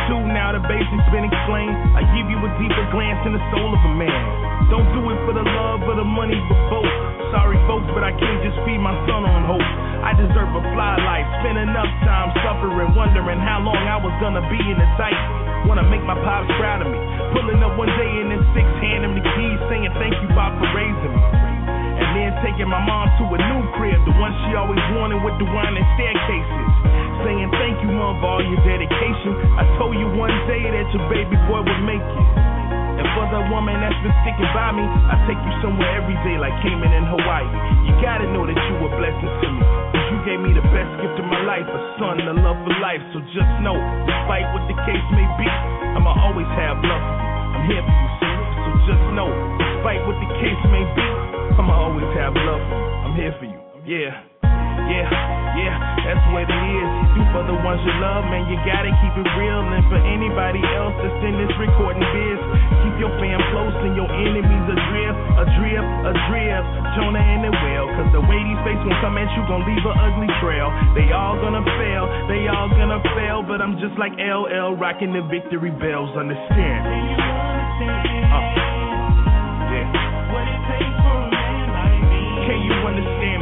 2, 0.07 0.31
now 0.31 0.55
the 0.55 0.63
basics 0.63 1.07
been 1.11 1.27
explained. 1.27 1.75
I 1.99 2.07
give 2.15 2.31
you 2.31 2.39
a 2.39 2.51
deeper 2.63 2.87
glance 2.95 3.21
in 3.27 3.35
the 3.35 3.43
soul 3.51 3.75
of 3.75 3.83
a 3.83 3.93
man. 3.99 4.23
Don't 4.71 4.87
do 4.95 5.03
it 5.11 5.19
for 5.27 5.35
the 5.35 5.43
love 5.43 5.83
or 5.87 5.95
the 5.99 6.07
money, 6.07 6.39
but 6.47 6.59
both. 6.71 6.95
Sorry, 7.35 7.59
folks, 7.67 7.87
but 7.91 8.07
I 8.07 8.15
can't 8.15 8.41
just 8.43 8.59
feed 8.63 8.79
my 8.79 8.95
son 9.11 9.27
on 9.27 9.43
hope. 9.47 9.67
I 10.07 10.15
deserve 10.15 10.51
a 10.55 10.63
fly 10.75 10.95
life. 11.03 11.27
Spend 11.43 11.59
enough 11.59 11.91
time 12.07 12.31
suffering, 12.47 12.95
wondering 12.95 13.43
how 13.43 13.59
long 13.67 13.83
I 13.83 13.99
was 13.99 14.15
gonna 14.23 14.43
be 14.47 14.59
in 14.59 14.79
the 14.79 14.89
tight. 14.95 15.19
Wanna 15.67 15.83
make 15.91 16.03
my 16.07 16.15
pops 16.23 16.47
proud 16.59 16.87
of 16.87 16.89
me. 16.91 16.99
Pulling 17.35 17.59
up 17.67 17.75
one 17.75 17.91
day 17.99 18.13
in 18.23 18.31
his 18.31 18.47
six, 18.55 18.67
hand 18.79 19.03
him 19.03 19.19
the 19.19 19.27
keys, 19.27 19.59
saying 19.67 19.91
thank 19.99 20.15
you, 20.23 20.31
Bob, 20.39 20.55
for 20.63 20.71
raising 20.71 21.11
me. 21.11 21.23
And 21.99 22.09
then 22.15 22.31
taking 22.47 22.71
my 22.71 22.79
mom 22.79 23.11
to 23.19 23.25
a 23.27 23.39
new 23.43 23.63
crib, 23.75 23.99
the 24.07 24.15
one 24.23 24.31
she 24.47 24.55
always 24.55 24.83
wanted 24.95 25.19
with 25.27 25.35
the 25.43 25.49
winding 25.51 25.87
staircases. 25.99 26.86
Saying 27.27 27.51
thank 27.59 27.83
you, 27.83 27.91
mom, 27.91 28.22
for 28.22 28.39
all 28.39 28.45
your 28.47 28.62
dedication. 28.62 29.35
I 29.59 29.66
told 29.83 29.99
you 29.99 30.07
one 30.14 30.31
day 30.47 30.62
that 30.62 30.87
your 30.95 31.03
baby 31.11 31.35
boy 31.51 31.59
would 31.59 31.83
make 31.83 31.99
it. 31.99 32.29
And 33.03 33.07
for 33.18 33.27
the 33.35 33.51
woman 33.51 33.74
that's 33.83 33.99
been 33.99 34.14
sticking 34.22 34.47
by 34.55 34.70
me, 34.70 34.87
I 34.87 35.18
take 35.27 35.43
you 35.43 35.55
somewhere 35.59 35.91
every 35.99 36.14
day 36.22 36.39
like 36.39 36.55
Cayman 36.62 36.87
in 36.87 37.03
Hawaii. 37.03 37.51
You 37.83 37.99
gotta 37.99 38.31
know 38.31 38.47
that 38.47 38.55
you 38.55 38.79
a 38.79 38.89
blessing 38.95 39.27
to 39.27 39.47
me. 39.59 39.62
Cause 39.91 40.07
you 40.14 40.18
gave 40.22 40.39
me 40.39 40.55
the 40.55 40.62
best 40.70 40.87
gift 41.03 41.18
of 41.18 41.27
my 41.27 41.43
life, 41.43 41.66
a 41.66 41.81
son, 41.99 42.22
a 42.22 42.31
love 42.31 42.62
for 42.62 42.74
life. 42.79 43.03
So 43.11 43.18
just 43.35 43.53
know, 43.59 43.74
despite 44.07 44.47
what 44.55 44.62
the 44.70 44.79
case 44.87 45.07
may 45.11 45.27
be, 45.35 45.51
I'ma 45.99 46.14
always 46.31 46.47
have 46.55 46.79
love. 46.79 47.05
I'm 47.59 47.66
here 47.66 47.83
for 47.83 47.91
you, 47.91 48.09
see? 48.22 48.35
So 48.55 48.70
just 48.87 49.05
know, 49.18 49.35
despite 49.59 49.99
what 50.07 50.14
the 50.22 50.31
case 50.39 50.62
may 50.70 50.87
be, 50.95 51.07
I'ma 51.59 51.74
always 51.74 52.07
have 52.22 52.39
love 52.39 52.62
for 52.70 52.79
you. 52.79 52.91
I'm 53.03 53.14
here 53.18 53.35
for 53.35 53.47
you. 53.51 53.59
Yeah. 53.83 54.36
Yeah, 54.87 55.11
yeah, 55.59 55.76
that's 56.07 56.24
what 56.30 56.47
it 56.47 56.53
is. 56.55 56.89
Do 57.18 57.22
for 57.34 57.43
the 57.43 57.59
ones 57.59 57.82
you 57.82 57.95
love, 57.99 58.22
man, 58.30 58.47
you 58.47 58.55
gotta 58.62 58.93
keep 59.03 59.14
it 59.18 59.28
real. 59.34 59.66
And 59.66 59.82
for 59.91 59.99
anybody 59.99 60.62
else 60.78 60.95
that's 61.03 61.20
in 61.26 61.34
this 61.43 61.51
recording 61.59 62.07
biz, 62.14 62.41
keep 62.87 62.95
your 63.03 63.11
fam 63.18 63.43
close 63.51 63.74
and 63.82 63.99
your 63.99 64.07
enemies 64.07 64.66
adrift, 64.70 65.18
adrift, 65.43 65.91
adrift. 66.07 66.70
Jonah 66.95 67.20
in 67.34 67.45
the 67.45 67.53
whale, 67.53 67.91
cause 67.99 68.09
the 68.14 68.22
way 68.24 68.39
these 68.47 68.62
faces 68.62 68.80
gon' 68.87 68.97
come 69.05 69.18
at 69.18 69.28
you 69.37 69.43
gon' 69.51 69.66
leave 69.68 69.84
an 69.84 69.97
ugly 70.01 70.30
trail. 70.41 70.70
They 70.95 71.11
all 71.12 71.37
gonna 71.37 71.66
fail, 71.76 72.05
they 72.30 72.47
all 72.47 72.70
gonna 72.70 73.03
fail, 73.18 73.43
but 73.43 73.61
I'm 73.61 73.76
just 73.82 73.99
like 74.01 74.14
LL 74.16 74.78
rocking 74.78 75.12
the 75.12 75.20
victory 75.28 75.74
bells, 75.76 76.14
understand? 76.16 76.80
Can 76.89 77.03
you 77.11 77.18
understand? 77.20 78.24
Uh, 78.32 78.41
yeah. 79.76 80.30
What 80.32 80.47
it 80.47 80.61
takes 80.72 80.97
for 81.05 81.18
a 81.20 81.28
man 81.28 81.66
like 81.74 82.01
me. 82.07 82.22
Can 82.49 82.59
you 82.64 82.76
understand 82.87 83.36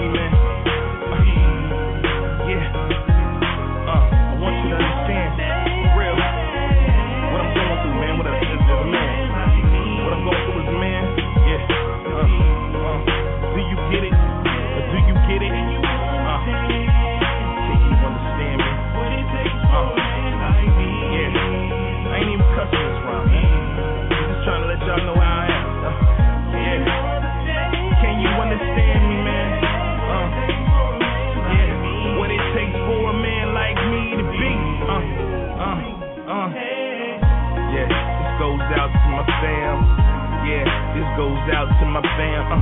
goes 41.16 41.38
out 41.54 41.70
to 41.78 41.84
my 41.86 42.02
fam. 42.18 42.42
Uh, 42.50 42.58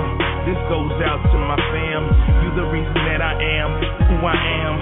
uh, 0.00 0.08
this 0.48 0.56
goes 0.72 0.96
out 1.04 1.20
to 1.20 1.36
my 1.36 1.60
fam. 1.68 2.02
You 2.40 2.48
the 2.56 2.66
reason 2.72 2.96
that 3.04 3.20
I 3.20 3.36
am 3.36 3.70
who 4.08 4.16
I 4.24 4.36
am. 4.64 4.74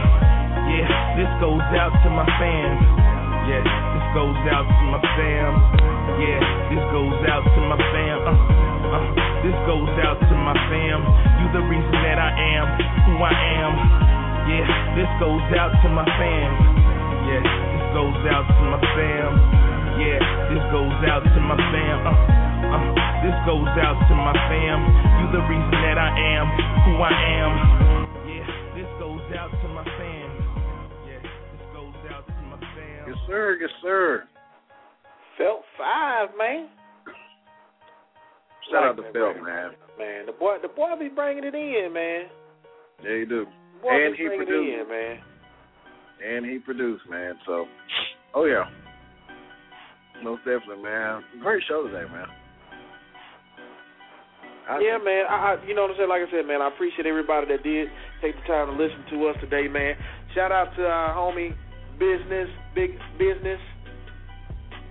Yeah, 0.70 0.86
this 1.18 1.30
goes 1.42 1.66
out 1.74 1.90
to 1.90 2.08
my 2.10 2.26
fam. 2.38 2.74
Yeah, 3.50 3.66
this 3.66 4.06
goes 4.14 4.38
out 4.54 4.62
to 4.62 4.84
my 4.94 5.02
fam. 5.18 5.52
Yeah, 6.22 6.40
this 6.70 6.84
goes 6.94 7.18
out 7.26 7.42
to 7.42 7.60
my 7.66 7.78
fam. 7.90 8.18
Uh, 8.22 8.94
uh, 8.94 9.02
this 9.42 9.58
goes 9.66 9.90
out 10.06 10.18
to 10.22 10.34
my 10.38 10.54
fam. 10.70 11.02
You 11.42 11.46
the 11.50 11.64
reason 11.66 11.96
that 12.06 12.18
I 12.22 12.30
am 12.30 12.66
who 13.10 13.14
I 13.18 13.34
am. 13.58 13.74
Yeah, 14.46 14.66
this 14.94 15.10
goes 15.18 15.46
out 15.58 15.74
to 15.82 15.88
my 15.90 16.06
fam. 16.14 16.50
Yeah, 17.26 17.42
this 17.42 17.86
goes 17.90 18.22
out 18.30 18.46
to 18.46 18.62
my 18.70 18.80
fam. 18.94 19.79
Yeah, 19.98 20.20
this 20.54 20.64
goes 20.70 20.98
out 21.10 21.22
to 21.26 21.40
my 21.42 21.56
fam. 21.58 21.98
Uh, 22.06 22.14
uh, 22.70 22.82
this 23.26 23.36
goes 23.46 23.72
out 23.82 23.98
to 24.08 24.14
my 24.14 24.34
fam. 24.48 24.78
You 25.18 25.26
the 25.34 25.42
reason 25.50 25.76
that 25.82 25.98
I 25.98 26.10
am 26.38 26.46
who 26.86 26.92
I 27.02 27.14
am. 27.40 27.52
Yeah, 28.28 28.46
this 28.78 28.90
goes 28.98 29.24
out 29.34 29.50
to 29.50 29.68
my 29.68 29.84
fam. 29.84 30.28
Yeah, 31.06 31.20
this 31.22 31.66
goes 31.74 31.96
out 32.14 32.26
to 32.26 32.42
my 32.46 32.58
fam. 32.60 33.02
Yes, 33.08 33.18
sir. 33.26 33.58
Yes, 33.60 33.70
sir. 33.82 34.24
Felt 35.36 35.62
five, 35.76 36.28
man. 36.38 36.68
Shout 38.70 38.84
out 38.84 38.96
to 38.96 39.02
Like 39.02 39.12
that, 39.12 39.34
Phil, 39.34 39.42
man. 39.42 39.70
Man, 39.98 40.26
the 40.26 40.32
boy, 40.32 40.56
the 40.62 40.68
boy 40.68 40.94
be 40.98 41.08
bringing 41.08 41.44
it 41.44 41.54
in, 41.54 41.92
man. 41.92 42.26
Yeah, 43.02 43.10
you 43.10 43.26
do. 43.26 43.46
Boy 43.82 43.90
And 43.90 44.14
he 44.16 44.28
produced. 44.28 44.52
in, 44.52 44.88
man. 44.88 45.18
And 46.24 46.46
he 46.46 46.58
produced, 46.58 47.02
man. 47.08 47.34
So, 47.46 47.66
oh 48.34 48.44
yeah, 48.44 48.64
most 50.22 50.44
definitely, 50.44 50.82
man. 50.82 51.22
Great 51.40 51.62
show 51.68 51.86
today, 51.86 52.10
man. 52.12 52.26
I 54.68 54.78
yeah, 54.78 54.98
man. 55.02 55.24
I, 55.28 55.34
I, 55.34 55.66
you 55.66 55.74
know 55.74 55.82
what 55.82 55.92
I'm 55.92 55.96
saying? 55.98 56.08
Like 56.08 56.22
I 56.22 56.30
said, 56.30 56.46
man, 56.46 56.62
I 56.62 56.68
appreciate 56.68 57.06
everybody 57.06 57.46
that 57.48 57.62
did 57.62 57.88
take 58.22 58.36
the 58.36 58.46
time 58.46 58.70
to 58.70 58.72
listen 58.78 59.02
to 59.10 59.26
us 59.28 59.36
today, 59.40 59.66
man. 59.66 59.94
Shout 60.34 60.52
out 60.52 60.74
to 60.76 60.82
our 60.86 61.14
homie 61.14 61.54
business, 61.98 62.48
big 62.74 62.92
business 63.18 63.58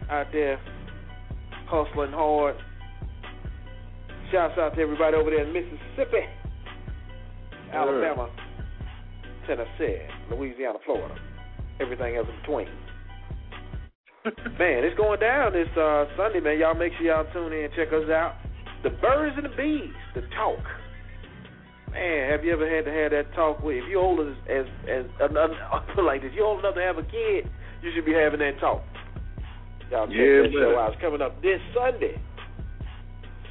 out 0.10 0.28
there 0.34 0.60
hustling 1.68 2.12
hard. 2.12 2.56
Shouts 4.32 4.58
out 4.60 4.76
to 4.76 4.82
everybody 4.82 5.16
over 5.16 5.30
there 5.30 5.46
in 5.46 5.54
Mississippi, 5.54 6.26
Alabama, 7.74 8.30
Tennessee, 9.48 10.02
Louisiana, 10.30 10.78
Florida, 10.86 11.16
everything 11.80 12.16
else 12.16 12.28
in 12.30 12.36
between. 12.42 12.68
Man, 14.26 14.84
it's 14.84 14.98
going 14.98 15.20
down 15.20 15.54
this 15.54 15.70
uh, 15.78 16.06
Sunday, 16.18 16.40
man. 16.40 16.60
Y'all 16.60 16.76
make 16.76 16.94
sure 16.98 17.08
y'all 17.08 17.32
tune 17.34 17.54
in 17.54 17.66
and 17.66 17.74
check 17.74 17.88
us 17.90 18.10
out. 18.10 18.36
The 18.84 18.90
Birds 18.90 19.36
and 19.36 19.46
the 19.46 19.56
Bees, 19.56 19.94
the 20.16 20.22
talk. 20.36 20.60
Man, 21.92 22.30
have 22.30 22.44
you 22.44 22.54
ever 22.54 22.70
had 22.70 22.86
to 22.86 22.92
have 22.92 23.12
that 23.12 23.34
talk 23.34 23.64
with? 23.64 23.78
If 23.78 23.90
you're 23.90 24.02
old 24.02 24.20
as 24.20 24.36
as 24.50 24.66
as 24.88 25.06
another 25.20 25.56
like 26.04 26.22
this, 26.22 26.32
you're 26.36 26.46
old 26.46 26.60
enough 26.60 26.76
to 26.76 26.82
have 26.82 26.98
a 26.98 27.04
kid, 27.04 27.50
you 27.82 27.92
should 27.96 28.06
be 28.06 28.14
having 28.14 28.40
that 28.40 28.60
talk. 28.60 28.84
Y'all 29.90 30.06
check 30.06 30.16
Yeah, 30.16 30.44
that 30.44 30.52
show 30.54 30.78
out. 30.78 30.94
It's 30.94 31.02
coming 31.02 31.22
up 31.22 31.42
this 31.42 31.60
Sunday, 31.74 32.22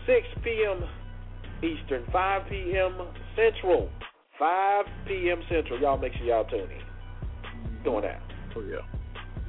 6 0.06 0.26
p.m. 0.44 0.84
Eastern, 1.64 2.04
5 2.12 2.42
p.m. 2.48 2.94
Central, 3.34 3.90
5 4.38 4.84
p.m. 5.08 5.42
Central. 5.50 5.80
Y'all 5.80 5.98
make 5.98 6.12
sure 6.14 6.26
y'all 6.26 6.44
tune 6.44 6.70
in. 6.70 7.82
Going 7.82 8.04
out. 8.04 8.22
Oh 8.54 8.62
yeah. 8.62 8.97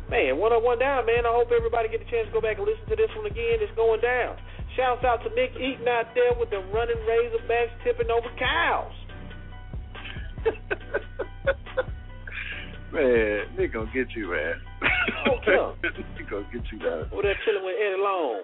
Man, 0.10 0.38
one 0.41 0.51
on 0.51 0.64
one 0.66 0.80
down, 0.82 1.05
man. 1.05 1.26
I 1.26 1.30
hope 1.30 1.53
everybody 1.53 1.88
get 1.89 2.01
a 2.01 2.10
chance 2.10 2.26
to 2.28 2.34
go 2.34 2.41
back 2.41 2.57
and 2.57 2.66
listen 2.66 2.82
to 2.89 2.97
this 2.97 3.14
one 3.14 3.30
again. 3.30 3.62
It's 3.62 3.70
going 3.78 4.01
down. 4.01 4.38
Shouts 4.76 5.05
out 5.05 5.22
to 5.22 5.30
Nick 5.38 5.53
Eaton 5.53 5.86
out 5.88 6.10
there 6.18 6.34
with 6.34 6.49
the 6.49 6.66
running 6.74 6.97
Razorbacks 7.05 7.70
tipping 7.86 8.10
over 8.10 8.26
cows. 8.41 8.89
man, 12.93 13.45
they 13.57 13.68
gonna 13.68 13.91
get 13.93 14.10
you, 14.18 14.34
man. 14.34 14.57
they 15.45 16.24
gonna 16.30 16.47
get 16.49 16.66
you, 16.74 16.80
man. 16.80 17.05
Over 17.14 17.22
there 17.22 17.38
chilling 17.45 17.66
with 17.66 17.78
Eddie 17.78 18.01
Long, 18.01 18.41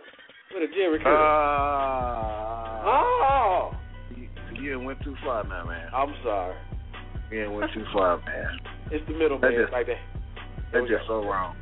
with 0.54 0.70
a 0.70 0.74
Jheri 0.74 1.02
Curl. 1.02 1.18
Ah. 1.18 2.86
oh, 2.86 3.72
you, 4.16 4.30
you 4.62 4.80
went 4.80 5.02
too 5.04 5.16
far 5.24 5.44
now, 5.46 5.66
man. 5.66 5.90
I'm 5.94 6.14
sorry. 6.24 6.56
You 7.32 7.50
went 7.50 7.72
too 7.74 7.86
far, 7.92 8.18
man. 8.18 8.60
It's 8.92 9.06
the 9.08 9.14
middle 9.18 9.40
man 9.40 9.54
just- 9.58 9.74
right 9.74 9.86
there. 9.88 10.15
That's 10.76 10.92
just 10.92 11.08
so 11.08 11.24
wrong. 11.24 11.56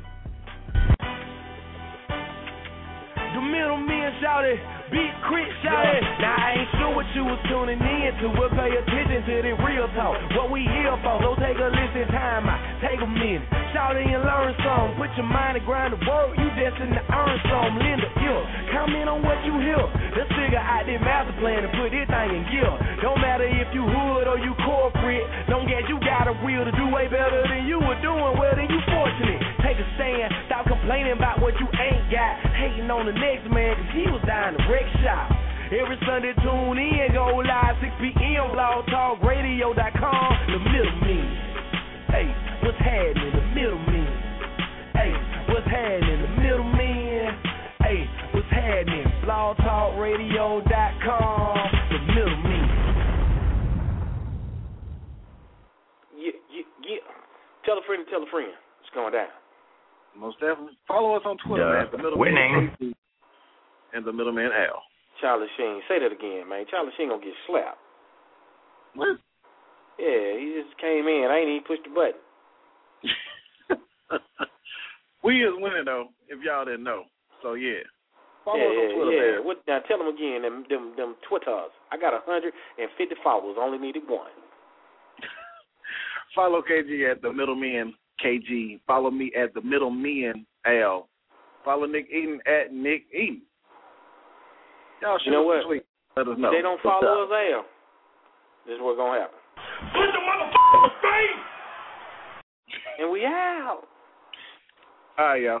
The 3.14 3.42
middleman 3.46 4.10
shouted, 4.18 4.58
Big 4.90 5.10
K.R.I.T 5.22 5.54
shouted. 5.62 6.02
Now 6.18 6.34
I 6.34 6.48
ain't 6.58 6.70
sure 6.76 6.92
what 6.92 7.06
you 7.16 7.22
was 7.22 7.38
tuning 7.48 7.78
in 7.78 8.10
to, 8.20 8.26
but 8.36 8.50
pay 8.58 8.74
attention 8.74 9.22
to 9.22 9.34
the 9.46 9.54
real 9.64 9.88
talk. 9.96 10.18
What 10.36 10.50
we 10.52 10.66
here 10.66 10.98
for, 11.00 11.16
so 11.24 11.38
take 11.40 11.56
a 11.56 11.68
listen, 11.72 12.10
time 12.12 12.50
out, 12.50 12.60
take 12.84 13.00
a 13.00 13.08
minute. 13.08 13.46
Shout 13.72 13.96
it 13.96 14.06
and 14.06 14.22
learn 14.22 14.52
some. 14.60 14.98
Put 15.00 15.10
your 15.16 15.26
mind 15.26 15.56
to 15.58 15.62
grind 15.64 15.96
the 15.96 16.00
work, 16.04 16.36
you 16.36 16.46
destined 16.58 16.94
to 16.94 17.02
earn 17.14 17.36
some. 17.48 17.78
Lend 17.80 18.02
a 18.04 18.10
ear, 18.18 18.38
comment 18.38 18.63
on 19.14 19.22
what 19.22 19.38
you 19.46 19.54
hear. 19.62 19.78
Let's 20.18 20.30
figure 20.34 20.58
out 20.58 20.82
this 20.90 20.98
master 20.98 21.38
plan 21.38 21.62
and 21.62 21.70
put 21.78 21.94
this 21.94 22.10
thing 22.10 22.30
in 22.34 22.42
gear. 22.50 22.66
Don't 22.98 23.22
matter 23.22 23.46
if 23.46 23.70
you 23.70 23.86
hood 23.86 24.26
or 24.26 24.42
you 24.42 24.50
corporate, 24.66 25.22
don't 25.46 25.70
get 25.70 25.86
you 25.86 26.02
got 26.02 26.26
a 26.26 26.34
will 26.42 26.66
to 26.66 26.74
do 26.74 26.90
way 26.90 27.06
better 27.06 27.46
than 27.46 27.70
you 27.70 27.78
were 27.78 27.98
doing. 28.02 28.34
Well, 28.34 28.54
then 28.58 28.66
you 28.66 28.80
fortunate. 28.90 29.38
Take 29.62 29.78
a 29.78 29.86
stand, 29.94 30.34
stop 30.50 30.66
complaining 30.66 31.14
about 31.14 31.38
what 31.38 31.54
you 31.62 31.70
ain't 31.78 32.10
got. 32.10 32.42
Hating 32.58 32.90
on 32.90 33.06
the 33.06 33.14
next 33.14 33.46
man, 33.54 33.78
cause 33.78 33.90
he 33.94 34.04
was 34.10 34.22
dying 34.26 34.58
to 34.58 34.62
wreck 34.66 34.86
shop. 35.06 35.30
Every 35.70 35.98
Sunday, 36.06 36.34
tune 36.42 36.78
in, 36.78 37.14
go 37.14 37.38
live 37.38 37.78
6 37.80 37.94
p.m. 38.02 38.50
blogtalkradio.com. 38.50 40.28
The 40.50 40.60
middleman. 40.70 41.26
Hey, 42.10 42.26
what's 42.66 42.78
happening? 42.78 43.30
The 43.30 43.46
middle 43.54 43.78
middleman. 43.78 44.10
Hey, 44.94 45.12
what's 45.50 45.66
happening? 45.66 46.20
The 46.22 46.32
middleman. 46.42 47.54
Hey, 47.80 48.06
what's 48.32 48.50
happening? 48.50 49.03
blogtalkradio.com. 49.24 51.56
The 51.90 51.98
middleman. 52.12 52.64
Yeah, 56.16 56.32
yeah, 56.52 56.62
yeah. 56.82 56.98
Tell 57.64 57.78
a 57.78 57.82
friend 57.86 58.04
to 58.04 58.10
tell 58.10 58.22
a 58.22 58.26
friend. 58.30 58.50
It's 58.80 58.90
going 58.94 59.12
down. 59.12 59.28
Most 60.16 60.38
definitely. 60.40 60.76
Follow 60.86 61.16
us 61.16 61.22
on 61.24 61.36
Twitter, 61.46 61.64
Yeah. 61.66 61.72
man. 61.84 61.90
The 61.90 61.96
middleman 61.98 62.20
Winning. 62.20 62.70
KC 62.80 62.94
and 63.94 64.04
the 64.04 64.12
middleman 64.12 64.52
Al. 64.52 64.82
Charlie 65.20 65.48
Sheen. 65.56 65.82
Say 65.88 65.98
that 66.00 66.12
again, 66.12 66.48
man. 66.48 66.66
Charlie 66.70 66.92
Sheen 66.96 67.08
gonna 67.08 67.24
get 67.24 67.34
slapped. 67.46 67.78
What? 68.94 69.18
Yeah, 69.98 70.36
he 70.38 70.54
just 70.62 70.76
came 70.78 71.06
in. 71.08 71.30
I 71.30 71.38
ain't 71.38 71.48
even 71.50 71.64
pushed 71.66 71.84
the 71.84 71.90
button. 71.90 72.20
we 75.22 75.42
is 75.44 75.54
winning 75.56 75.84
though, 75.84 76.08
if 76.28 76.40
y'all 76.42 76.64
didn't 76.64 76.82
know. 76.84 77.04
So 77.42 77.54
yeah. 77.54 77.82
Follow 78.44 78.58
yeah, 78.58 78.64
us 78.64 78.76
on 78.76 78.76
yeah, 78.76 78.94
Twitter, 78.94 79.12
yeah. 79.12 79.36
man. 79.36 79.46
What, 79.46 79.56
now 79.66 79.78
tell 79.88 79.98
them 79.98 80.08
again, 80.08 80.42
them 80.42 80.64
them 80.68 80.92
them 80.96 81.16
Twitters. 81.28 81.72
I 81.90 81.96
got 81.96 82.12
a 82.12 82.20
hundred 82.26 82.52
and 82.78 82.88
fifty 82.98 83.16
followers. 83.24 83.56
Only 83.58 83.78
needed 83.78 84.02
one. 84.06 84.30
Follow 86.34 86.60
KG 86.60 87.10
at 87.10 87.22
the 87.22 87.32
middleman 87.32 87.94
KG. 88.24 88.80
Follow 88.86 89.10
me 89.10 89.32
at 89.32 89.54
the 89.54 89.62
middleman 89.62 90.44
Al. 90.66 91.08
Follow 91.64 91.86
Nick 91.86 92.06
Eaton 92.10 92.40
at 92.46 92.72
Nick 92.72 93.04
Eaton. 93.12 93.42
Y'all 95.00 95.18
shoot 95.18 95.26
You 95.26 95.32
know 95.32 95.42
what? 95.42 95.64
tweet. 95.64 95.84
Let 96.16 96.28
us 96.28 96.36
know. 96.38 96.48
If 96.48 96.58
they 96.58 96.62
don't 96.62 96.80
follow 96.82 97.24
us, 97.24 97.30
Al, 97.32 97.64
this 98.66 98.74
is 98.76 98.80
what's 98.80 98.98
gonna 98.98 99.20
happen. 99.20 99.40
Put 99.92 100.12
the 100.12 100.20
motherfucker's 100.20 100.94
face! 101.00 101.42
And 103.00 103.10
we 103.10 103.24
out. 103.24 103.82
All 105.18 105.26
right, 105.26 105.42
y'all. 105.42 105.60